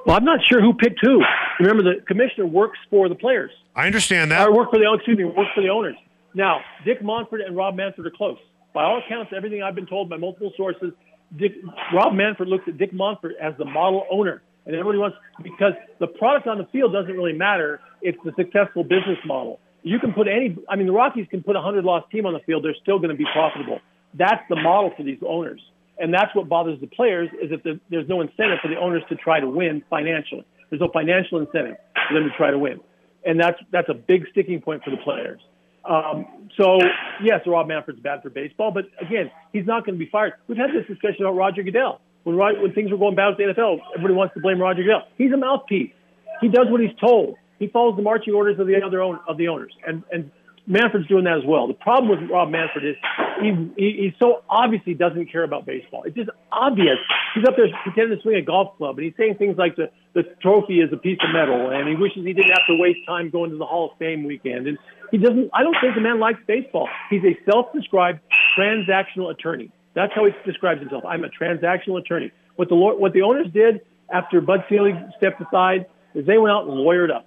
Well, 0.06 0.16
I'm 0.16 0.24
not 0.24 0.40
sure 0.48 0.60
who 0.60 0.74
picked 0.74 0.98
who. 1.02 1.22
Remember, 1.60 1.84
the 1.84 2.00
commissioner 2.08 2.46
works 2.46 2.80
for 2.90 3.08
the 3.08 3.14
players. 3.14 3.52
I 3.76 3.86
understand 3.86 4.32
that. 4.32 4.40
I 4.40 4.50
work 4.50 4.72
for 4.72 4.80
the 4.80 4.92
excuse 4.92 5.16
me, 5.16 5.24
work 5.24 5.46
for 5.54 5.62
the 5.62 5.68
owners. 5.68 5.94
Now, 6.34 6.60
Dick 6.84 7.02
Monfort 7.02 7.44
and 7.44 7.56
Rob 7.56 7.74
Manfred 7.74 8.06
are 8.06 8.16
close. 8.16 8.38
By 8.72 8.84
all 8.84 9.02
accounts, 9.04 9.32
everything 9.36 9.62
I've 9.62 9.74
been 9.74 9.86
told 9.86 10.08
by 10.08 10.16
multiple 10.16 10.52
sources, 10.56 10.92
Dick, 11.36 11.52
Rob 11.92 12.14
Manfred 12.14 12.48
looks 12.48 12.64
at 12.68 12.78
Dick 12.78 12.92
Monfort 12.92 13.32
as 13.40 13.54
the 13.58 13.64
model 13.64 14.06
owner, 14.10 14.42
and 14.66 14.74
everybody 14.74 14.98
wants 14.98 15.16
because 15.42 15.72
the 15.98 16.06
product 16.06 16.46
on 16.46 16.58
the 16.58 16.66
field 16.66 16.92
doesn't 16.92 17.12
really 17.12 17.32
matter. 17.32 17.80
It's 18.02 18.18
the 18.24 18.32
successful 18.36 18.82
business 18.82 19.18
model. 19.24 19.58
You 19.82 19.98
can 19.98 20.12
put 20.12 20.28
any. 20.28 20.56
I 20.68 20.76
mean, 20.76 20.86
the 20.86 20.92
Rockies 20.92 21.26
can 21.30 21.42
put 21.42 21.56
a 21.56 21.60
hundred 21.60 21.84
loss 21.84 22.04
team 22.12 22.26
on 22.26 22.32
the 22.32 22.40
field; 22.40 22.64
they're 22.64 22.76
still 22.82 22.98
going 22.98 23.10
to 23.10 23.16
be 23.16 23.26
profitable. 23.32 23.80
That's 24.14 24.42
the 24.48 24.56
model 24.56 24.92
for 24.96 25.02
these 25.02 25.18
owners, 25.26 25.60
and 25.98 26.12
that's 26.12 26.34
what 26.34 26.48
bothers 26.48 26.80
the 26.80 26.86
players 26.88 27.30
is 27.42 27.50
that 27.50 27.62
the, 27.62 27.80
there's 27.90 28.08
no 28.08 28.20
incentive 28.20 28.58
for 28.60 28.68
the 28.68 28.76
owners 28.76 29.02
to 29.08 29.16
try 29.16 29.40
to 29.40 29.48
win 29.48 29.82
financially. 29.88 30.44
There's 30.68 30.80
no 30.80 30.90
financial 30.92 31.38
incentive 31.38 31.76
for 32.08 32.14
them 32.14 32.24
to 32.28 32.36
try 32.36 32.50
to 32.50 32.58
win, 32.58 32.80
and 33.24 33.40
that's 33.40 33.58
that's 33.70 33.88
a 33.88 33.94
big 33.94 34.26
sticking 34.32 34.60
point 34.60 34.84
for 34.84 34.90
the 34.90 34.98
players. 34.98 35.40
Um, 35.84 36.26
so 36.56 36.78
yes, 37.22 37.40
Rob 37.46 37.68
Manfred's 37.68 38.00
bad 38.00 38.22
for 38.22 38.30
baseball, 38.30 38.70
but 38.70 38.84
again, 39.00 39.30
he's 39.52 39.66
not 39.66 39.84
going 39.84 39.98
to 39.98 40.04
be 40.04 40.10
fired. 40.10 40.34
We've 40.46 40.58
had 40.58 40.70
this 40.70 40.86
discussion 40.86 41.24
about 41.24 41.36
Roger 41.36 41.62
Goodell. 41.62 42.00
When, 42.24 42.36
when 42.36 42.72
things 42.74 42.90
were 42.90 42.98
going 42.98 43.14
bad 43.14 43.28
with 43.28 43.38
the 43.38 43.44
NFL, 43.44 43.78
everybody 43.94 44.14
wants 44.14 44.34
to 44.34 44.40
blame 44.40 44.60
Roger 44.60 44.82
Goodell. 44.82 45.04
He's 45.16 45.32
a 45.32 45.36
mouthpiece. 45.36 45.92
He 46.40 46.48
does 46.48 46.66
what 46.68 46.80
he's 46.80 46.96
told. 47.00 47.36
He 47.58 47.68
follows 47.68 47.96
the 47.96 48.02
marching 48.02 48.34
orders 48.34 48.58
of 48.58 48.66
the 48.66 48.82
other 48.82 49.02
own, 49.02 49.20
of 49.28 49.36
the 49.36 49.48
owners, 49.48 49.72
and 49.86 50.02
and 50.10 50.30
Manfred's 50.70 51.08
doing 51.08 51.24
that 51.24 51.36
as 51.36 51.44
well. 51.44 51.66
The 51.66 51.74
problem 51.74 52.08
with 52.08 52.30
Rob 52.30 52.48
Manfred 52.48 52.86
is 52.86 52.96
he, 53.42 53.50
he 53.76 53.90
he 53.98 54.16
so 54.20 54.42
obviously 54.48 54.94
doesn't 54.94 55.26
care 55.32 55.42
about 55.42 55.66
baseball. 55.66 56.04
It's 56.04 56.14
just 56.14 56.30
obvious. 56.52 56.96
He's 57.34 57.44
up 57.44 57.56
there 57.56 57.66
pretending 57.82 58.16
to 58.16 58.22
swing 58.22 58.36
a 58.36 58.42
golf 58.42 58.76
club, 58.78 58.96
and 58.96 59.04
he's 59.04 59.14
saying 59.16 59.34
things 59.36 59.58
like 59.58 59.74
the 59.74 59.90
the 60.14 60.22
trophy 60.40 60.80
is 60.80 60.92
a 60.92 60.96
piece 60.96 61.18
of 61.26 61.32
metal, 61.32 61.70
and 61.70 61.88
he 61.88 61.96
wishes 61.96 62.24
he 62.24 62.32
didn't 62.32 62.50
have 62.50 62.66
to 62.68 62.76
waste 62.78 63.00
time 63.06 63.30
going 63.30 63.50
to 63.50 63.56
the 63.56 63.66
Hall 63.66 63.90
of 63.90 63.98
Fame 63.98 64.24
weekend. 64.24 64.68
And 64.68 64.78
he 65.10 65.18
doesn't. 65.18 65.50
I 65.52 65.64
don't 65.64 65.76
think 65.80 65.96
the 65.96 66.00
man 66.00 66.20
likes 66.20 66.38
baseball. 66.46 66.88
He's 67.10 67.24
a 67.24 67.36
self-described 67.50 68.20
transactional 68.56 69.32
attorney. 69.32 69.72
That's 69.94 70.12
how 70.14 70.24
he 70.24 70.32
describes 70.46 70.80
himself. 70.80 71.04
I'm 71.04 71.24
a 71.24 71.28
transactional 71.28 71.98
attorney. 71.98 72.30
What 72.54 72.68
the 72.68 72.76
what 72.76 73.12
the 73.12 73.22
owners 73.22 73.48
did 73.52 73.80
after 74.12 74.40
Bud 74.40 74.64
Selig 74.68 74.94
stepped 75.16 75.40
aside 75.40 75.86
is 76.14 76.26
they 76.26 76.38
went 76.38 76.52
out 76.52 76.66
and 76.66 76.74
lawyered 76.74 77.10
up, 77.10 77.26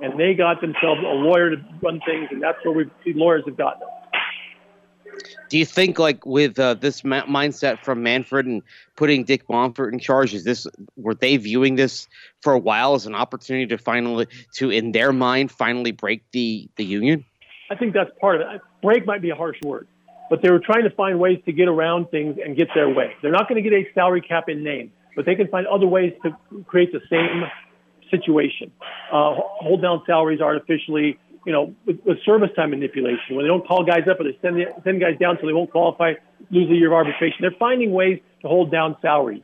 and 0.00 0.18
they 0.18 0.34
got 0.34 0.60
themselves 0.60 1.00
a 1.00 1.14
lawyer 1.14 1.50
to 1.50 1.56
run 1.82 2.00
things, 2.06 2.28
and 2.30 2.42
that's 2.42 2.58
where 2.64 2.74
we 2.74 2.84
the 3.04 3.12
lawyers 3.14 3.44
have 3.46 3.56
gotten 3.56 3.80
them. 3.80 3.88
Do 5.48 5.58
you 5.58 5.64
think, 5.64 5.98
like, 5.98 6.26
with 6.26 6.58
uh, 6.58 6.74
this 6.74 7.04
ma- 7.04 7.24
mindset 7.24 7.84
from 7.84 8.02
Manfred 8.02 8.46
and 8.46 8.62
putting 8.96 9.24
Dick 9.24 9.46
Monfort 9.48 9.92
in 9.92 9.98
charge, 9.98 10.34
is 10.34 10.44
this 10.44 10.66
were 10.96 11.14
they 11.14 11.36
viewing 11.36 11.76
this 11.76 12.08
for 12.42 12.52
a 12.52 12.58
while 12.58 12.94
as 12.94 13.06
an 13.06 13.14
opportunity 13.14 13.66
to 13.66 13.78
finally, 13.78 14.26
to 14.54 14.70
in 14.70 14.92
their 14.92 15.12
mind, 15.12 15.50
finally 15.50 15.92
break 15.92 16.22
the 16.32 16.68
the 16.76 16.84
union? 16.84 17.24
I 17.70 17.76
think 17.76 17.94
that's 17.94 18.10
part 18.20 18.40
of 18.40 18.42
it. 18.42 18.60
Break 18.82 19.06
might 19.06 19.22
be 19.22 19.30
a 19.30 19.34
harsh 19.34 19.58
word, 19.64 19.86
but 20.28 20.42
they 20.42 20.50
were 20.50 20.60
trying 20.60 20.84
to 20.84 20.90
find 20.90 21.18
ways 21.18 21.38
to 21.46 21.52
get 21.52 21.68
around 21.68 22.10
things 22.10 22.36
and 22.44 22.56
get 22.56 22.68
their 22.74 22.88
way. 22.88 23.12
They're 23.22 23.32
not 23.32 23.48
going 23.48 23.62
to 23.62 23.68
get 23.68 23.76
a 23.76 23.86
salary 23.94 24.20
cap 24.20 24.48
in 24.48 24.62
name, 24.62 24.92
but 25.14 25.26
they 25.26 25.34
can 25.34 25.48
find 25.48 25.66
other 25.66 25.86
ways 25.86 26.12
to 26.24 26.36
create 26.64 26.92
the 26.92 27.00
same 27.08 27.44
situation. 28.10 28.70
Uh, 29.12 29.34
hold 29.36 29.82
down 29.82 30.02
salaries 30.06 30.40
artificially, 30.40 31.18
you 31.44 31.52
know, 31.52 31.74
with, 31.86 31.98
with 32.04 32.18
service 32.24 32.50
time 32.56 32.70
manipulation. 32.70 33.36
When 33.36 33.44
they 33.44 33.48
don't 33.48 33.66
call 33.66 33.84
guys 33.84 34.08
up 34.10 34.20
or 34.20 34.24
they 34.24 34.38
send, 34.42 34.56
the, 34.56 34.64
send 34.84 35.00
guys 35.00 35.18
down 35.20 35.38
so 35.40 35.46
they 35.46 35.52
won't 35.52 35.70
qualify, 35.70 36.14
lose 36.50 36.70
a 36.70 36.74
year 36.74 36.88
of 36.88 36.94
arbitration. 36.94 37.38
They're 37.40 37.58
finding 37.58 37.92
ways 37.92 38.20
to 38.42 38.48
hold 38.48 38.70
down 38.70 38.96
salaries. 39.02 39.42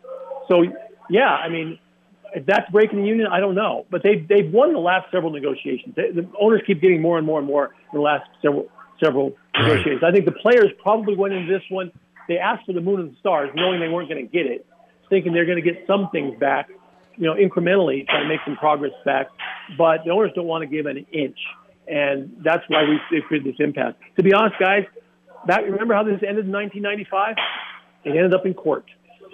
So, 0.48 0.64
yeah, 1.10 1.28
I 1.28 1.48
mean, 1.48 1.78
if 2.34 2.46
that's 2.46 2.70
breaking 2.70 3.02
the 3.02 3.06
union, 3.06 3.28
I 3.30 3.40
don't 3.40 3.54
know. 3.54 3.86
But 3.90 4.02
they've, 4.02 4.26
they've 4.26 4.50
won 4.50 4.72
the 4.72 4.78
last 4.78 5.10
several 5.12 5.32
negotiations. 5.32 5.94
They, 5.94 6.10
the 6.10 6.28
owners 6.40 6.62
keep 6.66 6.80
getting 6.80 7.00
more 7.02 7.18
and 7.18 7.26
more 7.26 7.38
and 7.38 7.46
more 7.46 7.66
in 7.92 7.98
the 7.98 8.00
last 8.00 8.28
several 8.40 8.68
several 9.02 9.34
Right. 9.54 9.68
negotiations. 9.68 10.02
I 10.02 10.12
think 10.12 10.24
the 10.24 10.32
players 10.32 10.70
probably 10.82 11.14
went 11.14 11.34
into 11.34 11.52
this 11.52 11.62
one. 11.68 11.92
They 12.26 12.38
asked 12.38 12.64
for 12.64 12.72
the 12.72 12.80
moon 12.80 13.00
and 13.00 13.12
the 13.12 13.16
stars, 13.18 13.50
knowing 13.54 13.80
they 13.80 13.88
weren't 13.88 14.08
going 14.08 14.24
to 14.24 14.32
get 14.32 14.46
it, 14.46 14.64
thinking 15.10 15.34
they're 15.34 15.44
going 15.44 15.62
to 15.62 15.70
get 15.70 15.84
some 15.86 16.08
things 16.10 16.38
back, 16.38 16.70
you 17.16 17.24
know, 17.24 17.34
incrementally, 17.34 18.06
trying 18.06 18.24
to 18.24 18.28
make 18.28 18.40
some 18.44 18.56
progress 18.56 18.92
back. 19.04 19.28
But 19.76 20.04
the 20.04 20.10
owners 20.10 20.32
don't 20.34 20.46
want 20.46 20.62
to 20.62 20.66
give 20.66 20.86
an 20.86 21.06
inch, 21.12 21.38
and 21.86 22.36
that's 22.44 22.64
why 22.68 22.84
we 22.84 23.20
created 23.22 23.52
this 23.52 23.60
impasse. 23.60 23.94
To 24.16 24.22
be 24.22 24.32
honest, 24.32 24.56
guys, 24.58 24.84
that 25.46 25.64
remember 25.64 25.94
how 25.94 26.04
this 26.04 26.20
ended 26.26 26.46
in 26.46 26.52
1995? 26.52 27.36
It 28.04 28.10
ended 28.10 28.34
up 28.34 28.46
in 28.46 28.54
court, 28.54 28.84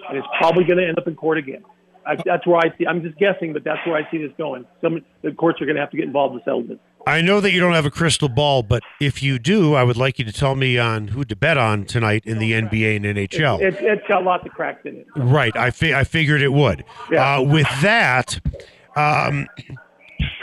and 0.07 0.17
it's 0.17 0.27
probably 0.37 0.63
going 0.63 0.77
to 0.77 0.87
end 0.87 0.97
up 0.97 1.07
in 1.07 1.15
court 1.15 1.37
again. 1.37 1.63
I, 2.05 2.15
that's 2.25 2.45
where 2.47 2.57
I 2.57 2.75
see. 2.77 2.87
I'm 2.87 3.01
just 3.01 3.17
guessing, 3.17 3.53
but 3.53 3.63
that's 3.63 3.85
where 3.85 3.95
I 3.95 4.09
see 4.09 4.17
this 4.17 4.31
going. 4.37 4.65
Some 4.81 5.03
the 5.21 5.31
courts 5.31 5.61
are 5.61 5.65
going 5.65 5.75
to 5.75 5.81
have 5.81 5.91
to 5.91 5.97
get 5.97 6.05
involved 6.05 6.35
in 6.35 6.41
settlement. 6.41 6.81
I 7.09 7.21
know 7.21 7.41
that 7.41 7.51
you 7.51 7.59
don't 7.59 7.73
have 7.73 7.85
a 7.87 7.91
crystal 7.91 8.29
ball, 8.29 8.61
but 8.61 8.83
if 9.01 9.23
you 9.23 9.39
do, 9.39 9.73
I 9.73 9.83
would 9.83 9.97
like 9.97 10.19
you 10.19 10.25
to 10.25 10.31
tell 10.31 10.55
me 10.55 10.77
on 10.77 11.07
who 11.07 11.25
to 11.25 11.35
bet 11.35 11.57
on 11.57 11.85
tonight 11.85 12.23
in 12.25 12.37
the 12.37 12.51
NBA 12.51 12.97
and 12.97 13.05
NHL. 13.05 13.61
It, 13.61 13.75
it's 13.79 14.07
got 14.07 14.23
lots 14.23 14.45
of 14.45 14.51
cracks 14.51 14.85
in 14.85 14.97
it. 14.97 15.07
Right. 15.15 15.55
I 15.57 15.71
fi- 15.71 15.93
I 15.95 16.03
figured 16.03 16.41
it 16.41 16.53
would. 16.53 16.85
Yeah. 17.11 17.37
Uh, 17.37 17.41
with 17.41 17.67
that, 17.81 18.39
um, 18.95 19.47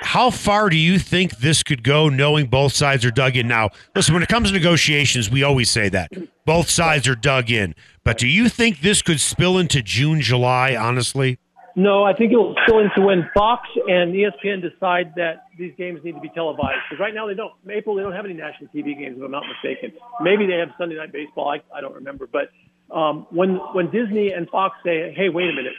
how 0.01 0.31
far 0.31 0.69
do 0.69 0.77
you 0.77 0.99
think 0.99 1.39
this 1.39 1.63
could 1.63 1.83
go, 1.85 2.09
knowing 2.09 2.47
both 2.47 2.73
sides 2.73 3.05
are 3.05 3.11
dug 3.11 3.37
in? 3.37 3.47
Now, 3.47 3.71
listen, 3.95 4.15
when 4.15 4.23
it 4.23 4.29
comes 4.29 4.49
to 4.49 4.55
negotiations, 4.55 5.31
we 5.31 5.43
always 5.43 5.71
say 5.71 5.89
that 5.91 6.11
both 6.45 6.69
sides 6.69 7.07
are 7.07 7.15
dug 7.15 7.51
in. 7.51 7.75
But 8.03 8.19
do 8.19 8.27
you 8.27 8.49
think 8.49 8.81
this 8.81 9.03
could 9.03 9.21
spill 9.21 9.59
into 9.59 9.83
June, 9.83 10.21
July? 10.21 10.75
Honestly, 10.75 11.39
No, 11.79 12.05
I 12.05 12.15
think 12.15 12.33
it'll 12.33 12.55
spill 12.65 12.79
into 12.79 13.03
when 13.03 13.29
Fox 13.35 13.69
and 13.87 14.15
ESPN 14.15 14.63
decide 14.63 15.13
that 15.17 15.45
these 15.59 15.75
games 15.77 16.01
need 16.03 16.15
to 16.15 16.21
be 16.21 16.31
televised. 16.31 16.79
Because 16.89 16.99
right 16.99 17.15
now 17.15 17.27
they 17.27 17.35
don't. 17.35 17.53
April 17.69 17.95
they 17.95 18.03
don't 18.03 18.15
have 18.15 18.25
any 18.25 18.33
national 18.33 18.71
TV 18.71 18.99
games, 18.99 19.19
if 19.19 19.23
I'm 19.23 19.31
not 19.31 19.45
mistaken. 19.47 19.93
Maybe 20.23 20.47
they 20.47 20.55
have 20.55 20.71
Sunday 20.79 20.97
night 20.97 21.13
baseball. 21.13 21.51
I, 21.51 21.61
I 21.77 21.83
don't 21.83 21.95
remember. 21.95 22.27
But 22.27 22.49
um, 22.95 23.27
when 23.31 23.57
when 23.75 23.91
Disney 23.91 24.33
and 24.33 24.49
Fox 24.49 24.75
say, 24.83 25.13
"Hey, 25.15 25.29
wait 25.29 25.51
a 25.51 25.53
minute, 25.53 25.75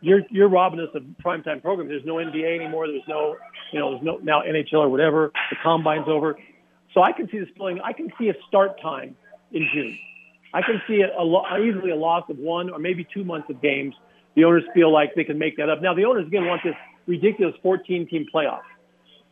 you're 0.00 0.22
you're 0.30 0.48
robbing 0.48 0.80
us 0.80 0.88
of 0.94 1.04
primetime 1.24 1.62
program. 1.62 1.86
There's 1.86 2.04
no 2.04 2.14
NBA 2.14 2.56
anymore. 2.56 2.88
There's 2.88 3.06
no 3.08 3.36
you 3.72 3.78
know 3.78 3.92
there's 3.92 4.02
no 4.02 4.16
now 4.16 4.42
NHL 4.42 4.80
or 4.80 4.88
whatever. 4.88 5.30
The 5.50 5.56
combine's 5.62 6.08
over. 6.08 6.36
So 6.92 7.02
I 7.02 7.12
can 7.12 7.28
see 7.30 7.38
this 7.38 7.48
spilling. 7.54 7.80
I 7.80 7.92
can 7.92 8.10
see 8.18 8.30
a 8.30 8.34
start 8.48 8.80
time 8.82 9.14
in 9.52 9.68
June. 9.72 9.96
I 10.52 10.62
can 10.62 10.82
see 10.88 11.02
a, 11.02 11.20
a 11.20 11.22
lo- 11.22 11.44
easily 11.56 11.90
a 11.90 11.96
loss 11.96 12.28
of 12.28 12.38
one 12.38 12.70
or 12.70 12.80
maybe 12.80 13.06
two 13.14 13.22
months 13.22 13.48
of 13.48 13.62
games. 13.62 13.94
The 14.36 14.44
owners 14.44 14.64
feel 14.74 14.92
like 14.92 15.14
they 15.14 15.24
can 15.24 15.38
make 15.38 15.56
that 15.56 15.68
up. 15.68 15.82
Now 15.82 15.94
the 15.94 16.04
owners 16.04 16.26
again 16.26 16.46
want 16.46 16.62
this 16.64 16.74
ridiculous 17.06 17.54
14 17.62 18.08
team 18.08 18.26
playoff. 18.32 18.60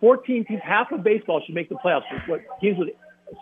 14 0.00 0.44
teams, 0.44 0.60
half 0.62 0.92
of 0.92 1.02
baseball 1.02 1.42
should 1.44 1.54
make 1.54 1.68
the 1.68 1.74
playoffs. 1.76 2.02
What 2.28 2.40
teams 2.60 2.78
with 2.78 2.88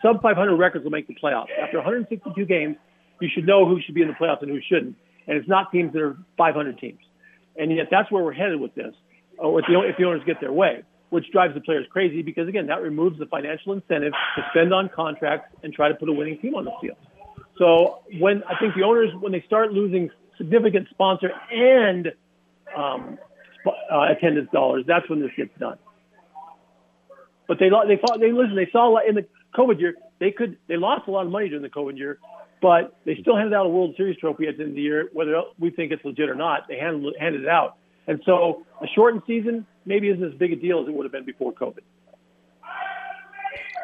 sub 0.03 0.23
500 0.23 0.57
records 0.57 0.85
will 0.85 0.91
make 0.91 1.07
the 1.07 1.15
playoffs. 1.15 1.49
After 1.63 1.79
162 1.79 2.45
games, 2.47 2.77
you 3.21 3.29
should 3.35 3.47
know 3.47 3.67
who 3.67 3.81
should 3.83 3.95
be 3.95 4.03
in 4.03 4.09
the 4.09 4.15
playoffs 4.15 4.43
and 4.43 4.51
who 4.51 4.61
shouldn't. 4.69 4.97
And 5.27 5.37
it's 5.37 5.49
not 5.49 5.73
teams 5.73 5.93
that 5.93 6.03
are 6.03 6.17
500 6.37 6.79
teams. 6.79 7.01
And 7.57 7.75
yet 7.75 7.89
that's 7.91 8.11
where 8.11 8.23
we're 8.23 8.33
headed 8.33 8.61
with 8.61 8.75
this, 8.75 8.95
uh, 9.39 9.47
or 9.47 9.61
if 9.61 9.67
the, 9.67 9.81
if 9.81 9.97
the 9.97 10.05
owners 10.05 10.23
get 10.27 10.41
their 10.41 10.53
way, 10.53 10.83
which 11.11 11.31
drives 11.33 11.55
the 11.55 11.61
players 11.61 11.87
crazy 11.91 12.23
because 12.23 12.49
again, 12.49 12.67
that 12.67 12.83
removes 12.83 13.19
the 13.19 13.27
financial 13.27 13.73
incentive 13.73 14.13
to 14.37 14.47
spend 14.51 14.75
on 14.75 14.91
contracts 14.95 15.55
and 15.63 15.73
try 15.73 15.89
to 15.89 15.95
put 15.95 16.09
a 16.09 16.13
winning 16.13 16.39
team 16.39 16.55
on 16.55 16.65
the 16.65 16.73
field. 16.81 16.97
So 17.59 18.01
when 18.21 18.43
I 18.45 18.59
think 18.59 18.75
the 18.75 18.83
owners, 18.83 19.11
when 19.21 19.33
they 19.33 19.43
start 19.47 19.73
losing 19.73 20.11
significant 20.39 20.89
sponsor 20.91 21.31
and 21.53 22.13
um, 22.77 23.19
sp- 23.63 23.79
uh, 23.93 24.07
attendance 24.17 24.51
dollars, 24.53 24.85
that's 24.87 25.09
when 25.09 25.21
this 25.21 25.31
gets 25.37 25.51
done. 25.59 25.79
But 27.49 27.59
they 27.61 27.71
lo- 27.71 27.87
they 27.87 27.97
thought 27.97 28.19
they 28.21 28.33
listen. 28.33 28.57
They 28.57 28.69
saw 28.73 28.99
in 29.07 29.15
the 29.15 29.27
COVID 29.55 29.81
year 29.81 29.95
they 30.19 30.31
could 30.33 30.57
they 30.69 30.77
lost 30.77 31.07
a 31.09 31.11
lot 31.11 31.27
of 31.27 31.33
money 31.33 31.49
during 31.49 31.63
the 31.63 31.69
COVID 31.69 31.97
year, 31.97 32.19
but 32.61 32.97
they 33.05 33.17
still 33.21 33.37
handed 33.37 33.55
out 33.55 33.67
a 33.67 33.69
World 33.69 33.95
Series 33.97 34.17
trophy 34.19 34.47
at 34.49 34.57
the 34.57 34.63
end 34.65 34.71
of 34.71 34.77
the 34.77 34.83
year, 34.83 35.09
whether 35.13 35.41
we 35.59 35.71
think 35.71 35.93
it's 35.93 36.05
legit 36.05 36.29
or 36.29 36.35
not. 36.35 36.67
They 36.69 36.77
handed 36.77 37.15
handed 37.21 37.43
it 37.43 37.49
out, 37.49 37.77
and 38.09 38.21
so 38.27 38.65
a 38.83 38.87
shortened 38.95 39.23
season 39.27 39.65
maybe 39.85 40.09
isn't 40.09 40.25
as 40.25 40.35
big 40.35 40.53
a 40.53 40.57
deal 40.57 40.83
as 40.83 40.89
it 40.89 40.95
would 40.95 41.05
have 41.05 41.13
been 41.13 41.25
before 41.25 41.53
COVID. 41.53 41.79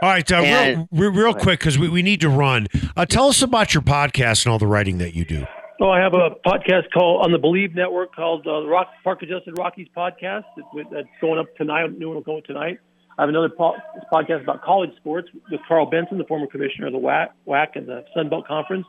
all 0.03 0.09
right. 0.09 0.33
Uh, 0.33 0.37
real, 0.39 0.45
And- 0.47 0.89
real, 0.91 1.11
real 1.13 1.35
quick, 1.35 1.61
because 1.61 1.79
we, 1.79 1.89
we 1.89 2.03
need 2.03 2.21
to 2.23 2.29
run. 2.29 2.67
Uh, 2.97 3.07
tell 3.07 3.29
us 3.29 3.41
about 3.43 3.73
your 3.75 3.83
podcast 3.85 4.45
and 4.45 4.53
all 4.53 4.59
the 4.59 4.67
writing 4.67 4.99
that 4.99 5.15
you 5.15 5.25
do. 5.25 5.47
Oh, 5.85 5.91
I 5.91 5.99
have 5.99 6.15
a 6.15 6.31
podcast 6.47 6.93
called 6.95 7.25
on 7.25 7.33
the 7.33 7.39
Believe 7.39 7.75
Network 7.75 8.15
called 8.15 8.47
uh, 8.47 8.61
the 8.61 8.69
Rock 8.69 8.87
Park 9.03 9.21
Adjusted 9.23 9.59
Rockies 9.59 9.89
Podcast. 9.97 10.45
That's 10.93 11.09
going 11.21 11.41
up 11.41 11.47
tonight. 11.57 11.99
New 11.99 12.07
one 12.07 12.15
will 12.15 12.23
go 12.23 12.41
tonight. 12.41 12.79
I 13.19 13.23
have 13.23 13.29
another 13.29 13.49
po- 13.49 13.75
podcast 14.13 14.45
about 14.45 14.63
college 14.63 14.91
sports 14.99 15.27
with 15.51 15.61
Karl 15.67 15.87
Benson, 15.87 16.19
the 16.19 16.25
former 16.25 16.47
commissioner 16.47 16.87
of 16.87 16.93
the 16.93 17.01
WAC, 17.01 17.31
WAC 17.49 17.75
and 17.75 17.89
the 17.89 18.05
Sun 18.15 18.29
Belt 18.29 18.47
Conference. 18.47 18.87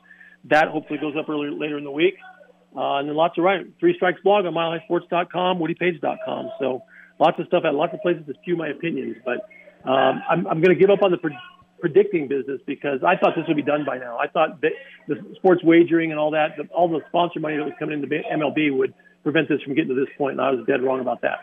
That 0.51 0.67
hopefully 0.67 0.99
goes 0.99 1.15
up 1.17 1.27
earlier 1.29 1.51
later 1.51 1.79
in 1.79 1.83
the 1.83 1.89
week. 1.89 2.13
Uh, 2.77 2.97
and 2.99 3.09
then 3.09 3.15
lots 3.15 3.39
of 3.39 3.43
writing. 3.43 3.73
Three 3.79 3.95
Strikes 3.95 4.21
blog 4.23 4.45
on 4.45 4.53
milehighsports.com, 4.53 5.57
woodypaige.com. 5.57 6.51
So 6.59 6.83
lots 7.19 7.39
of 7.39 7.47
stuff 7.47 7.63
at 7.65 7.73
lots 7.73 7.95
of 7.95 8.01
places 8.01 8.23
to 8.27 8.35
spew 8.43 8.55
my 8.55 8.67
opinions. 8.67 9.15
But 9.25 9.49
um, 9.89 10.21
I'm, 10.29 10.45
I'm 10.45 10.61
going 10.61 10.77
to 10.77 10.79
give 10.79 10.91
up 10.91 11.01
on 11.01 11.09
the 11.09 11.17
pre- 11.17 11.35
predicting 11.83 12.29
business 12.29 12.61
because 12.65 13.03
I 13.05 13.17
thought 13.17 13.33
this 13.35 13.43
would 13.45 13.57
be 13.57 13.61
done 13.61 13.83
by 13.85 13.97
now. 13.97 14.17
I 14.17 14.27
thought 14.27 14.61
that 14.61 14.71
the 15.09 15.15
sports 15.35 15.61
wagering 15.65 16.11
and 16.11 16.19
all 16.19 16.31
that, 16.31 16.55
the, 16.55 16.63
all 16.73 16.87
the 16.87 17.01
sponsor 17.09 17.41
money 17.41 17.57
that 17.57 17.65
was 17.65 17.73
coming 17.77 18.01
into 18.01 18.07
MLB 18.07 18.73
would 18.77 18.93
prevent 19.21 19.49
this 19.49 19.61
from 19.63 19.75
getting 19.75 19.89
to 19.89 19.95
this 19.95 20.07
point, 20.17 20.39
and 20.39 20.41
I 20.41 20.51
was 20.51 20.65
dead 20.65 20.81
wrong 20.81 21.01
about 21.01 21.19
that. 21.23 21.39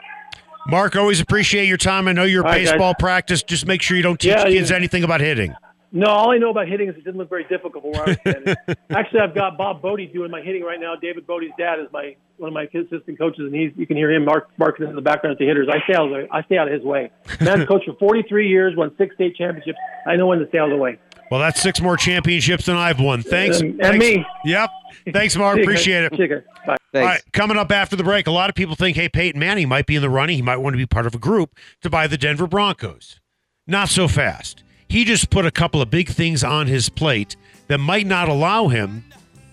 Mark, 0.67 0.97
always 0.97 1.21
appreciate 1.21 1.67
your 1.67 1.77
time. 1.77 2.09
I 2.09 2.13
know 2.13 2.25
you're 2.25 2.43
All 2.43 2.51
right, 2.51 2.65
baseball 2.65 2.95
practice. 2.95 3.43
Just 3.43 3.67
make 3.67 3.83
sure 3.83 3.99
you 3.99 4.03
don't 4.03 4.19
teach 4.19 4.31
Yeah, 4.31 4.45
kids 4.45 4.71
yeah. 4.71 4.77
anything 4.77 5.05
about 5.05 5.21
hitting. 5.21 5.55
No, 5.93 6.07
all 6.07 6.31
I 6.31 6.39
know 6.39 6.51
about 6.51 6.69
hitting 6.69 6.89
is 6.89 6.95
it 6.97 7.05
didn't 7.05 7.17
look 7.19 7.29
very 7.29 7.45
difficult 7.45 7.83
where 7.85 8.01
I 8.01 8.05
was 8.07 8.17
standing. 8.21 8.55
Actually, 8.91 9.21
I've 9.21 9.35
got 9.35 9.59
Bob 9.59 9.83
Bodie 9.83 10.07
doing 10.07 10.31
my 10.31 10.41
hitting 10.41 10.63
right 10.63 10.79
now. 10.79 10.95
David 10.95 11.27
Bodie's 11.27 11.51
dad 11.59 11.81
is 11.81 11.87
my 11.93 12.15
one 12.37 12.49
of 12.49 12.55
my 12.55 12.63
assistant 12.65 13.19
coaches, 13.19 13.41
and 13.41 13.55
he's 13.55 13.73
you 13.77 13.87
can 13.87 13.97
hear 13.97 14.11
him 14.13 14.25
mark, 14.25 14.49
marking 14.57 14.87
in 14.87 14.95
the 14.95 15.03
background 15.03 15.33
at 15.33 15.39
the 15.39 15.47
hitters. 15.47 15.69
I 15.69 15.83
stay 15.85 15.95
out 15.95 16.05
of 16.07 16.11
the, 16.11 16.29
I 16.33 16.43
stay 16.45 16.59
out 16.59 16.69
of 16.69 16.75
his 16.75 16.85
way. 16.85 17.11
Man's 17.41 17.67
coached 17.67 17.87
for 17.87 17.95
43 17.99 18.49
years, 18.49 18.77
won 18.77 18.93
six 18.99 19.15
state 19.17 19.35
championships. 19.35 19.79
I 20.07 20.15
know 20.17 20.29
when 20.29 20.39
to 20.39 20.47
stay 20.49 20.59
out 20.59 20.71
of 20.71 20.77
the 20.77 20.83
way. 20.83 20.99
Well, 21.31 21.41
that's 21.41 21.61
six 21.61 21.81
more 21.81 21.97
championships 21.97 22.67
than 22.67 22.77
I've 22.77 23.01
won. 23.01 23.23
Thanks. 23.23 23.61
And- 23.61 23.71
and 23.81 24.01
Thanks. 24.01 24.05
me. 24.05 24.27
Yep. 24.45 24.71
Thanks, 25.13 25.37
Mark. 25.37 25.57
See 25.57 25.61
you 25.61 25.67
guys. 25.67 25.75
Appreciate 25.75 26.05
it. 26.05 26.13
See 26.17 26.23
you 26.23 26.29
guys. 26.29 26.77
All 26.95 27.01
right, 27.03 27.21
coming 27.33 27.57
up 27.57 27.71
after 27.71 27.95
the 27.97 28.03
break, 28.05 28.27
a 28.27 28.33
lot 28.33 28.49
of 28.49 28.57
people 28.57 28.75
think, 28.75 28.97
hey, 28.97 29.09
Peyton 29.09 29.39
Manning 29.39 29.69
might 29.69 29.87
be 29.87 29.95
in 29.97 30.03
the 30.03 30.11
running. 30.11 30.37
He 30.37 30.43
might 30.43 30.57
want 30.57 30.75
to 30.75 30.77
be 30.79 30.87
part 30.87 31.07
of 31.07 31.15
a 31.15 31.19
group 31.19 31.57
to 31.83 31.91
buy 31.91 32.07
the 32.09 32.19
Denver 32.19 32.47
Broncos. 32.49 33.21
Not 33.67 33.89
so 33.89 34.09
fast. 34.09 34.65
He 34.91 35.05
just 35.05 35.31
put 35.31 35.47
a 35.47 35.53
couple 35.53 35.81
of 35.81 35.89
big 35.89 36.09
things 36.09 36.43
on 36.43 36.67
his 36.67 36.89
plate 36.89 37.37
that 37.69 37.79
might 37.79 38.09
not 38.09 38.29
allow 38.29 38.67
him 38.67 39.05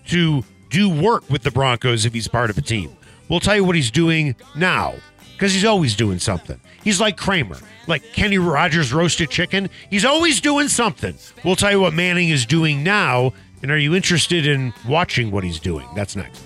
to 0.08 0.42
do 0.68 0.90
work 0.90 1.30
with 1.30 1.44
the 1.44 1.52
Broncos 1.52 2.04
if 2.04 2.12
he's 2.12 2.26
part 2.26 2.50
of 2.50 2.58
a 2.58 2.60
team. 2.60 2.96
We'll 3.28 3.38
tell 3.38 3.54
you 3.54 3.62
what 3.62 3.76
he's 3.76 3.92
doing 3.92 4.34
now 4.56 4.96
because 5.34 5.54
he's 5.54 5.64
always 5.64 5.94
doing 5.94 6.18
something. 6.18 6.60
He's 6.82 7.00
like 7.00 7.16
Kramer, 7.16 7.58
like 7.86 8.02
Kenny 8.12 8.38
Rogers 8.38 8.92
roasted 8.92 9.30
chicken. 9.30 9.70
He's 9.90 10.04
always 10.04 10.40
doing 10.40 10.66
something. 10.66 11.14
We'll 11.44 11.54
tell 11.54 11.70
you 11.70 11.80
what 11.82 11.94
Manning 11.94 12.30
is 12.30 12.44
doing 12.44 12.82
now. 12.82 13.32
And 13.62 13.70
are 13.70 13.78
you 13.78 13.94
interested 13.94 14.44
in 14.44 14.74
watching 14.88 15.30
what 15.30 15.44
he's 15.44 15.60
doing? 15.60 15.86
That's 15.94 16.16
next. 16.16 16.42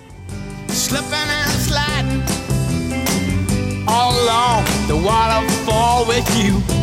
Slipping 0.67 1.13
and 1.13 1.51
sliding 1.51 2.21
all 3.87 4.13
along 4.23 4.65
the 4.87 4.97
waterfall 5.03 6.05
with 6.05 6.29
you. 6.37 6.82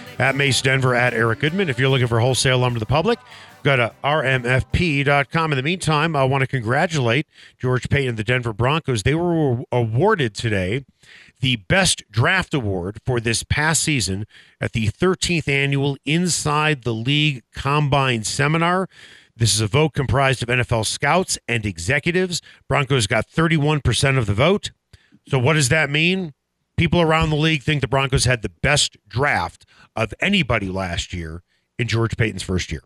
at 0.21 0.35
Mace 0.35 0.61
Denver, 0.61 0.93
at 0.93 1.15
Eric 1.15 1.39
Goodman. 1.39 1.67
If 1.67 1.79
you're 1.79 1.89
looking 1.89 2.05
for 2.05 2.19
wholesale 2.19 2.59
lumber 2.59 2.75
to 2.75 2.79
the 2.79 2.85
public, 2.85 3.17
go 3.63 3.75
to 3.75 3.91
rmfp.com. 4.03 5.51
In 5.51 5.55
the 5.55 5.63
meantime, 5.63 6.15
I 6.15 6.23
want 6.25 6.41
to 6.43 6.47
congratulate 6.47 7.25
George 7.57 7.89
Paton 7.89 8.09
and 8.09 8.17
the 8.17 8.23
Denver 8.23 8.53
Broncos. 8.53 9.01
They 9.01 9.15
were 9.15 9.63
awarded 9.71 10.35
today 10.35 10.85
the 11.39 11.55
Best 11.55 12.03
Draft 12.11 12.53
Award 12.53 12.99
for 13.03 13.19
this 13.19 13.41
past 13.41 13.81
season 13.81 14.27
at 14.61 14.73
the 14.73 14.89
13th 14.89 15.47
annual 15.47 15.97
Inside 16.05 16.83
the 16.83 16.93
League 16.93 17.41
Combine 17.55 18.23
Seminar. 18.23 18.87
This 19.35 19.55
is 19.55 19.61
a 19.61 19.65
vote 19.65 19.93
comprised 19.95 20.43
of 20.43 20.49
NFL 20.49 20.85
scouts 20.85 21.39
and 21.47 21.65
executives. 21.65 22.43
Broncos 22.67 23.07
got 23.07 23.27
31% 23.27 24.19
of 24.19 24.27
the 24.27 24.35
vote. 24.35 24.69
So, 25.27 25.39
what 25.39 25.53
does 25.53 25.69
that 25.69 25.89
mean? 25.89 26.35
People 26.77 27.01
around 27.01 27.31
the 27.31 27.35
league 27.35 27.63
think 27.63 27.81
the 27.81 27.87
Broncos 27.87 28.25
had 28.25 28.43
the 28.43 28.51
best 28.61 28.97
draft 29.07 29.65
of 29.95 30.13
anybody 30.19 30.69
last 30.69 31.13
year 31.13 31.43
in 31.77 31.87
George 31.87 32.17
Paton's 32.17 32.43
first 32.43 32.71
year. 32.71 32.83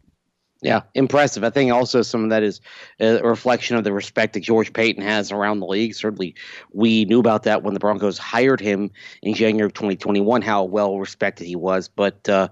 Yeah, 0.62 0.82
impressive. 0.96 1.44
I 1.44 1.50
think 1.50 1.72
also 1.72 2.02
some 2.02 2.24
of 2.24 2.30
that 2.30 2.42
is 2.42 2.60
a 3.00 3.22
reflection 3.22 3.76
of 3.76 3.84
the 3.84 3.94
respect 3.94 4.34
that 4.34 4.40
George 4.40 4.74
Paton 4.74 5.04
has 5.04 5.32
around 5.32 5.60
the 5.60 5.68
league. 5.68 5.94
Certainly, 5.94 6.34
we 6.74 7.06
knew 7.06 7.20
about 7.20 7.44
that 7.44 7.62
when 7.62 7.74
the 7.74 7.80
Broncos 7.80 8.18
hired 8.18 8.62
him 8.62 8.90
in 9.22 9.36
January 9.36 9.66
of 9.66 9.74
2021, 9.74 10.42
how 10.42 10.64
well 10.64 10.98
respected 10.98 11.46
he 11.46 11.56
was, 11.56 11.88
but 11.88 12.28
uh, 12.30 12.48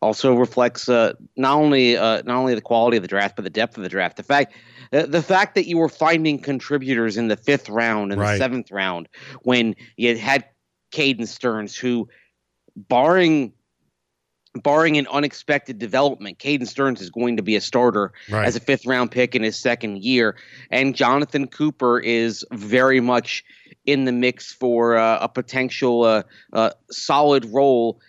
also 0.00 0.34
reflects 0.34 0.88
uh, 0.88 1.12
not 1.36 1.56
only 1.56 1.96
uh, 1.96 2.22
not 2.22 2.38
only 2.38 2.54
the 2.54 2.60
quality 2.60 2.96
of 2.96 3.02
the 3.02 3.08
draft, 3.08 3.36
but 3.36 3.42
the 3.42 3.50
depth 3.50 3.76
of 3.76 3.82
the 3.82 3.88
draft. 3.88 4.16
The 4.16 4.22
fact 4.22 4.54
the, 4.90 5.06
the 5.06 5.22
fact 5.22 5.54
that 5.54 5.66
you 5.66 5.78
were 5.78 5.88
finding 5.88 6.40
contributors 6.40 7.16
in 7.16 7.28
the 7.28 7.36
fifth 7.36 7.68
round 7.68 8.10
and 8.10 8.20
Right. 8.20 8.32
the 8.32 8.38
seventh 8.38 8.70
round 8.70 9.08
when 9.42 9.76
you 9.96 10.16
had 10.16 10.44
Caden 10.92 11.28
Stearns, 11.28 11.76
who, 11.76 12.08
barring 12.74 13.52
barring 14.62 14.96
an 14.98 15.06
unexpected 15.08 15.78
development, 15.78 16.38
Caden 16.38 16.66
Sterns 16.66 17.00
is 17.00 17.10
going 17.10 17.36
to 17.36 17.42
be 17.42 17.56
a 17.56 17.60
starter 17.60 18.12
Right. 18.30 18.46
as 18.46 18.56
a 18.56 18.60
fifth 18.60 18.86
round 18.86 19.10
pick 19.10 19.34
in 19.34 19.42
his 19.42 19.58
second 19.58 20.02
year. 20.02 20.36
And 20.70 20.94
Jonathon 20.94 21.46
Cooper 21.48 21.98
is 22.00 22.44
very 22.52 23.00
much 23.00 23.44
in 23.86 24.04
the 24.04 24.12
mix 24.12 24.52
for 24.52 24.96
uh, 24.96 25.18
a 25.20 25.28
potential 25.28 26.04
uh, 26.04 26.22
uh, 26.52 26.70
solid 26.90 27.44
role 27.46 28.00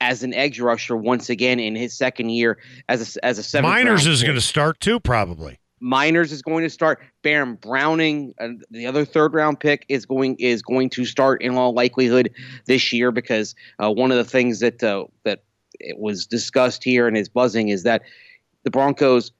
as 0.00 0.22
an 0.22 0.34
edge 0.34 0.60
rusher 0.60 0.94
once 0.96 1.30
again 1.30 1.58
in 1.58 1.74
his 1.74 1.96
second 1.96 2.28
year 2.28 2.58
as 2.88 3.16
a, 3.16 3.24
as 3.24 3.38
a 3.38 3.42
seventh 3.42 3.72
Meinerz 3.74 4.06
is 4.06 4.22
going 4.22 4.34
to 4.34 4.40
start 4.42 4.78
too, 4.80 5.00
probably. 5.00 5.58
Meinerz 5.82 6.32
is 6.32 6.42
going 6.42 6.64
to 6.64 6.70
start. 6.70 7.00
Baron 7.22 7.54
Browning, 7.54 8.34
uh, 8.40 8.48
the 8.70 8.86
other 8.86 9.04
third 9.04 9.34
round 9.34 9.60
pick, 9.60 9.84
is 9.88 10.06
going 10.06 10.36
is 10.38 10.62
going 10.62 10.90
to 10.90 11.04
start 11.04 11.42
in 11.42 11.54
all 11.56 11.72
likelihood 11.74 12.30
this 12.66 12.92
year 12.92 13.10
because 13.10 13.54
uh, 13.78 13.90
one 13.90 14.10
of 14.10 14.16
the 14.16 14.24
things 14.24 14.60
that 14.60 14.82
uh, 14.82 15.04
that 15.24 15.44
it 15.80 15.98
was 15.98 16.26
discussed 16.26 16.82
here 16.84 17.06
and 17.06 17.16
is 17.16 17.28
buzzing 17.28 17.68
is 17.68 17.82
that 17.84 18.02
the 18.64 18.70
Broncos, 18.70 19.32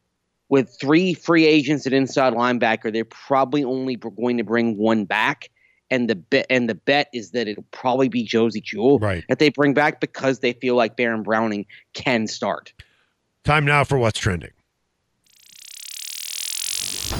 with 0.48 0.76
three 0.80 1.14
free 1.14 1.46
agents 1.46 1.86
at 1.86 1.92
inside 1.92 2.32
linebacker, 2.32 2.92
they're 2.92 3.04
probably 3.04 3.64
only 3.64 3.96
going 3.96 4.36
to 4.36 4.44
bring 4.44 4.76
one 4.76 5.04
back. 5.04 5.50
And 5.90 6.10
the 6.10 6.16
bet 6.16 6.46
and 6.50 6.68
the 6.68 6.74
bet 6.74 7.08
is 7.12 7.30
that 7.30 7.46
it'll 7.46 7.64
probably 7.70 8.08
be 8.08 8.24
Josey 8.24 8.60
Jewell 8.60 8.98
Right. 8.98 9.24
that 9.28 9.38
they 9.38 9.50
bring 9.50 9.72
back 9.72 10.00
because 10.00 10.40
they 10.40 10.52
feel 10.52 10.74
like 10.74 10.96
Baron 10.96 11.22
Browning 11.22 11.64
can 11.94 12.26
start. 12.26 12.72
Time 13.44 13.64
now 13.64 13.84
for 13.84 13.96
what's 13.96 14.18
trending. 14.18 14.50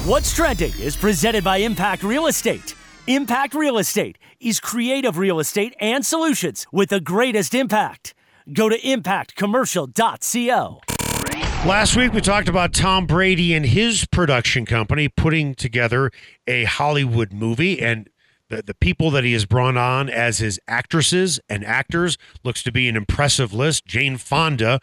What's 0.05 0.33
Trending 0.33 0.73
is 0.79 0.95
presented 0.95 1.43
by 1.43 1.57
Impact 1.57 2.03
Real 2.03 2.27
Estate. 2.27 2.75
Impact 3.07 3.53
Real 3.53 3.77
Estate 3.77 4.17
is 4.39 4.59
creative 4.59 5.17
real 5.17 5.39
estate 5.39 5.75
and 5.79 6.05
solutions 6.05 6.65
with 6.71 6.89
the 6.89 6.99
greatest 6.99 7.53
impact. 7.55 8.13
Go 8.53 8.69
to 8.69 8.79
impactcommercial.co. 8.79 10.81
Last 11.67 11.97
week, 11.97 12.13
we 12.13 12.21
talked 12.21 12.47
about 12.47 12.73
Tom 12.73 13.05
Brady 13.05 13.53
and 13.53 13.65
his 13.65 14.05
production 14.05 14.65
company 14.65 15.09
putting 15.09 15.55
together 15.55 16.09
a 16.47 16.63
Hollywood 16.63 17.33
movie, 17.33 17.81
and 17.81 18.09
the, 18.49 18.61
the 18.61 18.73
people 18.73 19.11
that 19.11 19.25
he 19.25 19.33
has 19.33 19.45
brought 19.45 19.75
on 19.75 20.09
as 20.09 20.37
his 20.37 20.59
actresses 20.67 21.39
and 21.49 21.65
actors 21.65 22.17
looks 22.43 22.63
to 22.63 22.71
be 22.71 22.87
an 22.87 22.95
impressive 22.95 23.53
list. 23.53 23.85
Jane 23.85 24.17
Fonda 24.17 24.79